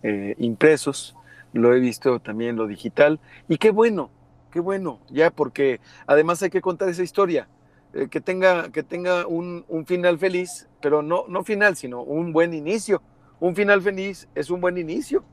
eh, 0.02 0.34
impresos, 0.38 1.16
lo 1.54 1.72
he 1.72 1.80
visto 1.80 2.20
también 2.20 2.50
en 2.50 2.56
lo 2.56 2.66
digital, 2.66 3.18
y 3.48 3.56
qué 3.56 3.70
bueno, 3.70 4.10
qué 4.52 4.60
bueno, 4.60 5.00
ya 5.08 5.30
porque 5.30 5.80
además 6.06 6.42
hay 6.42 6.50
que 6.50 6.60
contar 6.60 6.90
esa 6.90 7.02
historia. 7.02 7.48
Eh, 7.94 8.08
que 8.10 8.20
tenga, 8.20 8.70
que 8.70 8.82
tenga 8.82 9.26
un, 9.26 9.64
final 9.86 10.18
feliz, 10.18 10.68
pero 10.82 11.00
no, 11.00 11.24
no 11.28 11.42
final, 11.42 11.76
sino 11.76 12.02
un 12.02 12.34
buen 12.34 12.52
inicio. 12.52 13.00
Un 13.40 13.56
final 13.56 13.80
feliz 13.80 14.28
es 14.34 14.50
un 14.50 14.60
buen 14.60 14.76
inicio. 14.76 15.24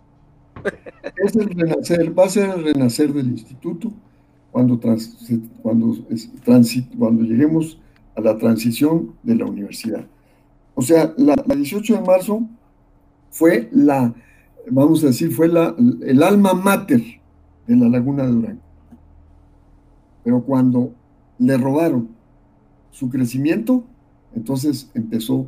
Va 2.18 2.24
a 2.24 2.30
ser 2.30 2.50
el 2.50 2.64
renacer 2.64 3.12
del 3.12 3.28
instituto 3.28 3.92
cuando, 4.54 4.80
cuando, 5.64 5.98
cuando 6.96 7.24
lleguemos 7.24 7.80
a 8.16 8.22
la 8.22 8.38
transición 8.38 9.16
de 9.24 9.36
la 9.36 9.46
universidad. 9.46 10.06
O 10.76 10.82
sea, 10.84 11.12
la, 11.18 11.36
18 11.36 11.96
de 11.96 12.02
marzo 12.02 12.48
fue 13.32 13.68
la, 13.72 14.14
vamos 14.70 15.04
a 15.04 15.08
decir, 15.08 15.32
fue 15.32 15.48
la, 15.48 15.76
el 16.06 16.22
alma 16.22 16.54
mater 16.54 17.02
de 17.66 17.76
la 17.76 17.90
Laguna 17.90 18.28
de 18.28 18.32
Durango. 18.32 18.62
Pero 20.24 20.44
cuando 20.44 20.94
le 21.40 21.58
robaron 21.58 22.10
su 22.92 23.10
crecimiento, 23.10 23.84
entonces 24.36 24.92
empezó 24.94 25.48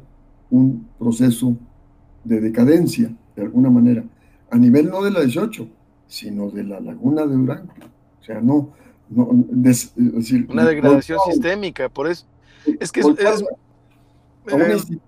un 0.50 0.88
proceso 0.98 1.56
de 2.24 2.42
decadencia, 2.42 3.16
de 3.36 3.44
alguna 3.44 3.70
manera, 3.70 4.04
a 4.50 4.58
nivel 4.58 4.90
no 4.90 5.04
de 5.04 5.12
la 5.12 5.22
18, 5.22 5.68
sino 6.08 6.50
de 6.50 6.64
la 6.64 6.80
laguna 6.80 7.24
de 7.28 7.36
Durango. 7.36 7.72
O 8.20 8.24
sea, 8.24 8.42
no, 8.42 8.72
no 9.10 9.30
decir, 9.32 10.48
una 10.50 10.66
degradación 10.66 11.20
sistémica, 11.30 11.90
por 11.90 12.10
eso. 12.10 12.26
Es 12.80 12.92
que 12.92 13.02
es, 13.02 13.08
eh, 13.08 15.00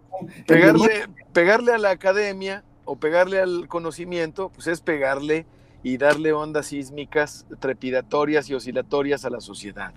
pegarle, 0.46 0.90
pegarle 1.34 1.74
a 1.74 1.78
la 1.78 1.92
academia 1.92 2.64
o 2.86 2.96
pegarle 2.96 3.40
al 3.40 3.68
conocimiento, 3.68 4.50
pues 4.54 4.68
es 4.68 4.82
pegarle 4.82 5.46
y 5.84 5.98
darle 5.98 6.34
ondas 6.34 6.68
sísmicas 6.68 7.46
trepidatorias 7.60 8.50
y 8.50 8.54
oscilatorias 8.54 9.26
a 9.26 9.30
la 9.30 9.42
sociedad. 9.42 9.94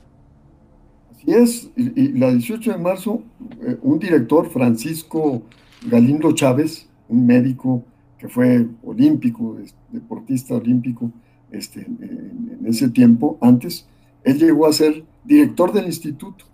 Así 1.10 1.32
es, 1.32 1.70
y, 1.76 2.12
la 2.12 2.30
18 2.30 2.72
de 2.72 2.78
marzo, 2.78 3.22
eh, 3.62 3.76
un 3.82 3.98
director, 3.98 4.50
Francisco 4.50 5.42
Galindo 5.86 6.32
Chávez, 6.32 6.88
un 7.08 7.26
médico 7.26 7.84
que 8.18 8.28
fue 8.28 8.66
olímpico, 8.82 9.56
deportista 9.90 10.54
olímpico 10.54 11.10
este, 11.52 11.82
en, 11.82 12.60
ese 12.64 12.88
tiempo, 12.90 13.38
antes, 13.40 13.86
él 14.24 14.38
llegó 14.38 14.66
a 14.66 14.72
ser 14.72 15.04
director 15.24 15.72
del 15.72 15.86
instituto 15.86 16.44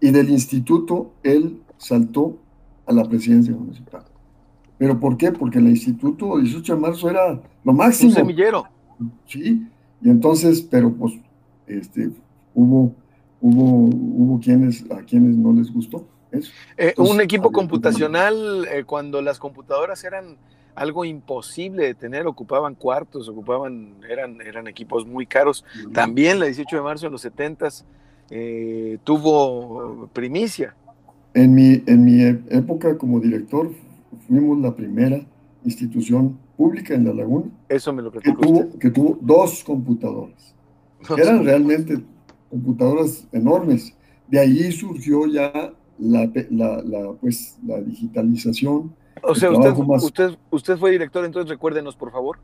y 0.00 0.10
del 0.10 0.30
instituto 0.30 1.12
él 1.22 1.62
saltó 1.76 2.38
a 2.86 2.92
la 2.92 3.04
presidencia 3.08 3.54
municipal. 3.54 4.04
¿Pero 4.78 5.00
por 5.00 5.16
qué? 5.16 5.32
Porque 5.32 5.58
el 5.58 5.68
instituto 5.68 6.38
18 6.38 6.74
de 6.74 6.80
marzo 6.80 7.10
era 7.10 7.40
lo 7.64 7.72
máximo. 7.72 8.10
Un 8.10 8.16
semillero. 8.16 8.64
Sí, 9.26 9.66
y 10.00 10.08
entonces, 10.08 10.60
pero 10.62 10.92
pues 10.92 11.14
este, 11.66 12.10
hubo 12.54 12.94
hubo, 13.40 13.88
hubo 13.92 14.40
quienes, 14.40 14.84
a 14.90 15.02
quienes 15.02 15.36
no 15.36 15.52
les 15.52 15.72
gustó 15.72 16.06
eso. 16.30 16.50
Eh, 16.76 16.94
un 16.98 17.20
equipo 17.20 17.50
computacional, 17.50 18.66
eh, 18.70 18.84
cuando 18.84 19.22
las 19.22 19.38
computadoras 19.38 20.04
eran 20.04 20.36
algo 20.78 21.04
imposible 21.04 21.86
de 21.86 21.94
tener, 21.94 22.26
ocupaban 22.28 22.76
cuartos, 22.76 23.28
ocupaban, 23.28 23.94
eran, 24.08 24.40
eran 24.40 24.68
equipos 24.68 25.04
muy 25.04 25.26
caros. 25.26 25.64
También 25.92 26.38
la 26.38 26.46
18 26.46 26.76
de 26.76 26.82
marzo 26.82 27.06
de 27.06 27.10
los 27.10 27.20
70 27.22 27.68
eh, 28.30 28.98
tuvo 29.02 30.08
primicia. 30.12 30.76
En 31.34 31.52
mi, 31.52 31.82
en 31.86 32.04
mi 32.04 32.22
época 32.50 32.96
como 32.96 33.18
director 33.18 33.72
fuimos 34.28 34.58
la 34.60 34.74
primera 34.74 35.20
institución 35.64 36.38
pública 36.56 36.94
en 36.94 37.06
La 37.06 37.12
Laguna. 37.12 37.50
Eso 37.68 37.92
me 37.92 38.00
lo 38.00 38.12
que 38.12 38.20
tuvo, 38.32 38.78
que 38.78 38.90
tuvo 38.90 39.18
dos 39.20 39.64
computadoras. 39.64 40.54
Eran 41.16 41.44
realmente 41.44 41.98
computadoras 42.50 43.26
enormes. 43.32 43.94
De 44.28 44.38
ahí 44.38 44.70
surgió 44.70 45.26
ya 45.26 45.72
la, 45.98 46.30
la, 46.50 47.12
pues, 47.20 47.58
la 47.66 47.80
digitalización. 47.80 48.94
O 49.22 49.34
sea, 49.34 49.50
usted, 49.50 49.72
usted, 49.72 50.38
usted 50.50 50.76
fue 50.76 50.90
director, 50.90 51.24
entonces 51.24 51.48
recuérdenos, 51.48 51.96
por 51.96 52.10
favor. 52.12 52.38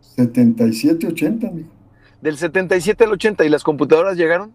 77, 0.00 1.06
80, 1.06 1.48
amigo. 1.48 1.68
Del 2.20 2.36
77 2.36 3.04
al 3.04 3.12
80, 3.12 3.44
¿y 3.44 3.48
las 3.48 3.62
computadoras 3.62 4.16
llegaron? 4.16 4.52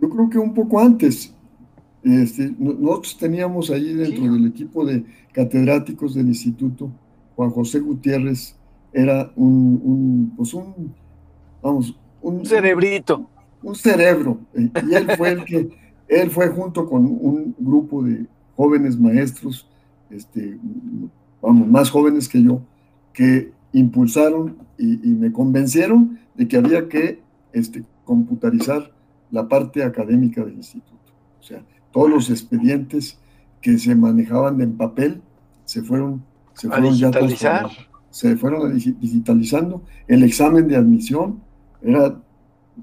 Yo 0.00 0.08
creo 0.08 0.30
que 0.30 0.38
un 0.38 0.54
poco 0.54 0.80
antes. 0.80 1.34
Este, 2.02 2.52
nosotros 2.58 3.16
teníamos 3.16 3.70
ahí 3.70 3.94
dentro 3.94 4.32
del 4.32 4.46
equipo 4.46 4.84
de 4.84 5.04
catedráticos 5.32 6.14
del 6.14 6.28
instituto, 6.28 6.90
Juan 7.36 7.50
José 7.50 7.80
Gutiérrez 7.80 8.56
era 8.92 9.32
un, 9.36 10.32
pues 10.36 10.52
un, 10.54 10.94
vamos, 11.62 11.96
un 12.20 12.44
cerebrito. 12.44 13.28
Un 13.62 13.74
cerebro. 13.74 14.38
Y 14.54 14.94
él 14.94 15.10
fue 15.16 15.30
el 15.30 15.44
que, 15.44 15.70
él 16.08 16.30
fue 16.30 16.48
junto 16.48 16.86
con 16.86 17.06
un 17.06 17.54
grupo 17.58 18.02
de 18.02 18.26
jóvenes 18.56 18.98
maestros, 18.98 19.68
este, 20.14 20.58
vamos, 21.40 21.68
más 21.68 21.90
jóvenes 21.90 22.28
que 22.28 22.42
yo, 22.42 22.60
que 23.12 23.52
impulsaron 23.72 24.56
y, 24.78 24.96
me 25.08 25.32
convencieron 25.32 26.18
de 26.34 26.48
que 26.48 26.56
había 26.56 26.88
que 26.88 27.20
este, 27.52 27.84
computarizar 28.04 28.92
la 29.30 29.48
parte 29.48 29.82
académica 29.82 30.44
del 30.44 30.54
instituto. 30.54 31.12
O 31.40 31.42
sea, 31.42 31.62
todos 31.92 32.10
los 32.10 32.30
expedientes 32.30 33.18
que 33.60 33.78
se 33.78 33.94
manejaban 33.94 34.60
en 34.60 34.76
papel 34.76 35.22
se 35.64 35.82
fueron, 35.82 36.22
se 36.54 36.68
fueron 36.68 36.94
ya 36.94 37.10
se 38.10 38.36
fueron 38.36 38.76
digitalizando. 38.76 39.82
El 40.06 40.22
examen 40.22 40.68
de 40.68 40.76
admisión 40.76 41.40
era 41.80 42.14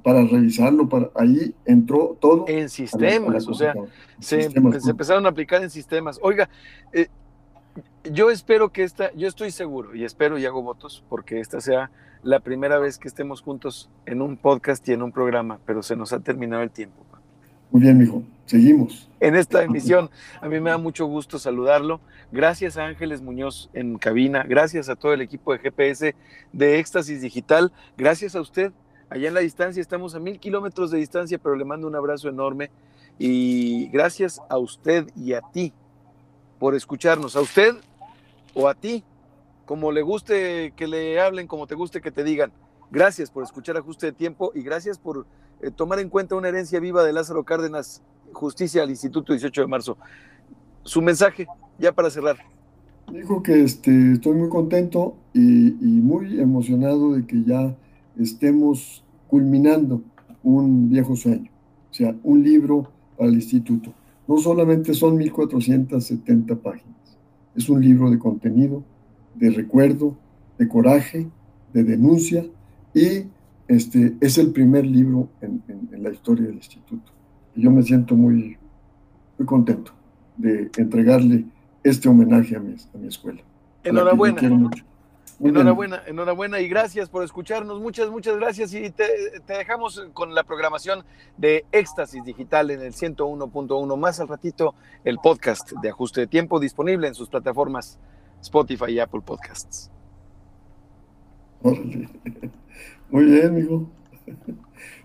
para 0.03 0.23
revisarlo, 0.25 0.89
para 0.89 1.09
ahí 1.15 1.53
entró 1.65 2.17
todo. 2.19 2.45
En 2.47 2.67
sistemas, 2.67 3.47
o 3.47 3.53
sea, 3.53 3.73
se, 4.19 4.45
empezaron 4.45 5.25
a 5.25 5.29
aplicar 5.29 5.61
en 5.61 5.69
sistemas. 5.69 6.19
Oiga, 6.21 6.49
eh, 6.91 7.07
yo 8.03 8.29
espero 8.29 8.69
que 8.69 8.83
esta, 8.83 9.11
yo 9.13 9.27
estoy 9.27 9.51
seguro 9.51 9.95
y 9.95 10.03
espero 10.03 10.37
y 10.37 10.45
hago 10.45 10.61
votos 10.61 11.03
porque 11.09 11.39
esta 11.39 11.61
sea 11.61 11.91
la 12.23 12.39
primera 12.39 12.79
vez 12.79 12.97
que 12.97 13.07
estemos 13.07 13.41
juntos 13.41 13.89
en 14.05 14.21
un 14.21 14.37
podcast 14.37 14.87
y 14.89 14.93
en 14.93 15.01
un 15.01 15.11
programa, 15.11 15.59
pero 15.65 15.83
se 15.83 15.95
nos 15.95 16.13
ha 16.13 16.19
terminado 16.19 16.63
el 16.63 16.71
tiempo. 16.71 17.05
Muy 17.71 17.81
bien, 17.81 17.97
mijo. 17.97 18.23
Seguimos. 18.45 19.07
En 19.19 19.35
esta 19.35 19.63
emisión, 19.63 20.09
a 20.41 20.49
mí 20.49 20.59
me 20.59 20.71
da 20.71 20.79
mucho 20.79 21.05
gusto 21.05 21.37
saludarlo. 21.37 22.01
Gracias 22.31 22.77
a 22.77 22.85
Ángeles 22.85 23.21
Muñoz 23.21 23.69
en 23.73 23.99
cabina, 23.99 24.43
gracias 24.43 24.89
a 24.89 24.95
todo 24.95 25.13
el 25.13 25.21
equipo 25.21 25.53
de 25.53 25.59
GPS 25.59 26.15
de 26.51 26.79
Éxtasis 26.79 27.21
Digital, 27.21 27.71
gracias 27.95 28.35
a 28.35 28.41
usted. 28.41 28.71
Allá 29.09 29.27
en 29.27 29.33
la 29.33 29.39
distancia, 29.39 29.81
estamos 29.81 30.15
a 30.15 30.19
mil 30.19 30.39
kilómetros 30.39 30.89
de 30.91 30.97
distancia, 30.97 31.37
pero 31.37 31.55
le 31.55 31.65
mando 31.65 31.87
un 31.87 31.95
abrazo 31.95 32.29
enorme. 32.29 32.69
Y 33.17 33.87
gracias 33.89 34.41
a 34.49 34.57
usted 34.57 35.07
y 35.15 35.33
a 35.33 35.41
ti 35.41 35.73
por 36.59 36.75
escucharnos. 36.75 37.35
A 37.35 37.41
usted 37.41 37.73
o 38.53 38.67
a 38.67 38.75
ti, 38.75 39.03
como 39.65 39.91
le 39.91 40.01
guste 40.01 40.73
que 40.75 40.87
le 40.87 41.19
hablen, 41.19 41.47
como 41.47 41.65
te 41.65 41.75
guste 41.75 42.01
que 42.01 42.11
te 42.11 42.23
digan. 42.23 42.51
Gracias 42.91 43.31
por 43.31 43.43
escuchar 43.43 43.77
Ajuste 43.77 44.07
de 44.07 44.11
Tiempo 44.11 44.51
y 44.53 44.61
gracias 44.61 44.97
por 44.97 45.25
eh, 45.61 45.71
tomar 45.71 45.99
en 45.99 46.09
cuenta 46.09 46.35
una 46.35 46.49
herencia 46.49 46.79
viva 46.79 47.03
de 47.03 47.13
Lázaro 47.13 47.43
Cárdenas, 47.43 48.01
justicia 48.33 48.83
al 48.83 48.89
Instituto 48.89 49.33
18 49.33 49.61
de 49.61 49.67
marzo. 49.67 49.97
Su 50.83 51.01
mensaje, 51.01 51.47
ya 51.77 51.91
para 51.91 52.09
cerrar. 52.09 52.37
Dijo 53.11 53.41
que 53.43 53.63
este, 53.63 54.13
estoy 54.13 54.33
muy 54.35 54.49
contento 54.49 55.15
y, 55.33 55.39
muy 55.39 56.39
emocionado 56.39 57.13
de 57.13 57.25
que 57.25 57.43
ya 57.43 57.75
estemos 58.19 59.03
culminando 59.27 60.01
un 60.43 60.89
viejo 60.89 61.15
sueño, 61.15 61.49
o 61.91 61.93
sea, 61.93 62.15
un 62.23 62.43
libro 62.43 62.91
para 63.17 63.29
el 63.29 63.35
instituto. 63.35 63.93
No 64.29 64.37
solamente 64.37 64.93
son 64.93 65.17
1470 65.17 66.55
páginas, 66.57 67.17
es 67.55 67.67
un 67.67 67.81
libro 67.81 68.11
de 68.11 68.19
contenido, 68.19 68.83
de 69.33 69.49
recuerdo, 69.49 70.15
de 70.59 70.67
coraje, 70.67 71.27
de 71.73 71.83
denuncia 71.83 72.45
y 72.93 73.23
este, 73.67 74.15
es 74.21 74.37
el 74.37 74.51
primer 74.51 74.85
libro 74.85 75.29
en, 75.41 75.63
la 75.91 76.11
historia 76.11 76.45
del 76.45 76.57
instituto. 76.57 77.11
Y 77.55 77.63
yo 77.63 77.71
me 77.71 77.81
siento 77.81 78.15
muy, 78.15 78.55
muy 79.39 79.45
contento 79.47 79.93
de 80.37 80.69
entregarle 80.77 81.45
este 81.83 82.07
homenaje 82.07 82.55
a 82.55 82.59
mi, 82.59 82.75
a 82.75 82.97
mi 82.99 83.07
escuela. 83.07 83.41
Enhorabuena. 83.83 84.69
Enhorabuena, 85.41 86.03
enhorabuena 86.05 86.59
y 86.59 86.67
gracias 86.67 87.09
por 87.09 87.23
escucharnos. 87.23 87.79
Muchas, 87.79 88.09
muchas 88.09 88.35
gracias. 88.35 88.73
Y 88.73 88.89
te, 88.89 89.39
te, 89.45 89.53
dejamos 89.53 90.05
con 90.13 90.35
la 90.35 90.43
programación 90.43 91.05
de 91.37 91.65
Éxtasis 91.71 92.23
Digital 92.25 92.71
en 92.71 92.81
el 92.81 92.93
101.1. 92.93 93.97
Más 93.97 94.19
al 94.19 94.27
ratito, 94.27 94.75
el 95.05 95.17
podcast 95.19 95.71
de 95.81 95.89
ajuste 95.89 96.21
de 96.21 96.27
tiempo 96.27 96.59
disponible 96.59 97.07
en 97.07 97.15
sus 97.15 97.29
plataformas 97.29 97.99
Spotify 98.41 98.91
y 98.91 98.99
Apple 98.99 99.21
Podcasts. 99.25 99.89
Muy 101.61 103.25
bien, 103.25 103.47
amigo. 103.47 103.89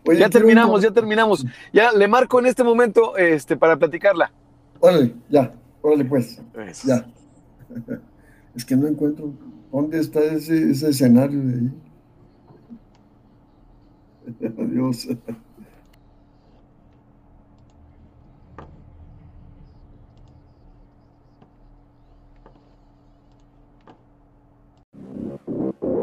ya 0.05 0.28
terminamos, 0.28 0.82
ya 0.82 0.91
terminamos. 0.91 1.47
Ya 1.72 1.93
le 1.93 2.09
marco 2.09 2.41
en 2.41 2.47
este 2.47 2.64
momento 2.64 3.16
este, 3.16 3.57
para 3.57 3.76
platicarla. 3.76 4.32
Órale, 4.80 5.14
ya, 5.28 5.53
órale 5.80 6.05
pues. 6.05 6.41
Ya. 6.85 7.07
Es 8.55 8.65
que 8.65 8.77
no 8.77 8.87
encuentro 8.87 9.33
dónde 9.73 9.99
está 9.99 10.21
ese, 10.25 10.71
ese 10.71 10.91
escenario 10.91 11.43
de 11.43 11.55
ahí. 11.55 11.73
Adiós. 14.59 15.09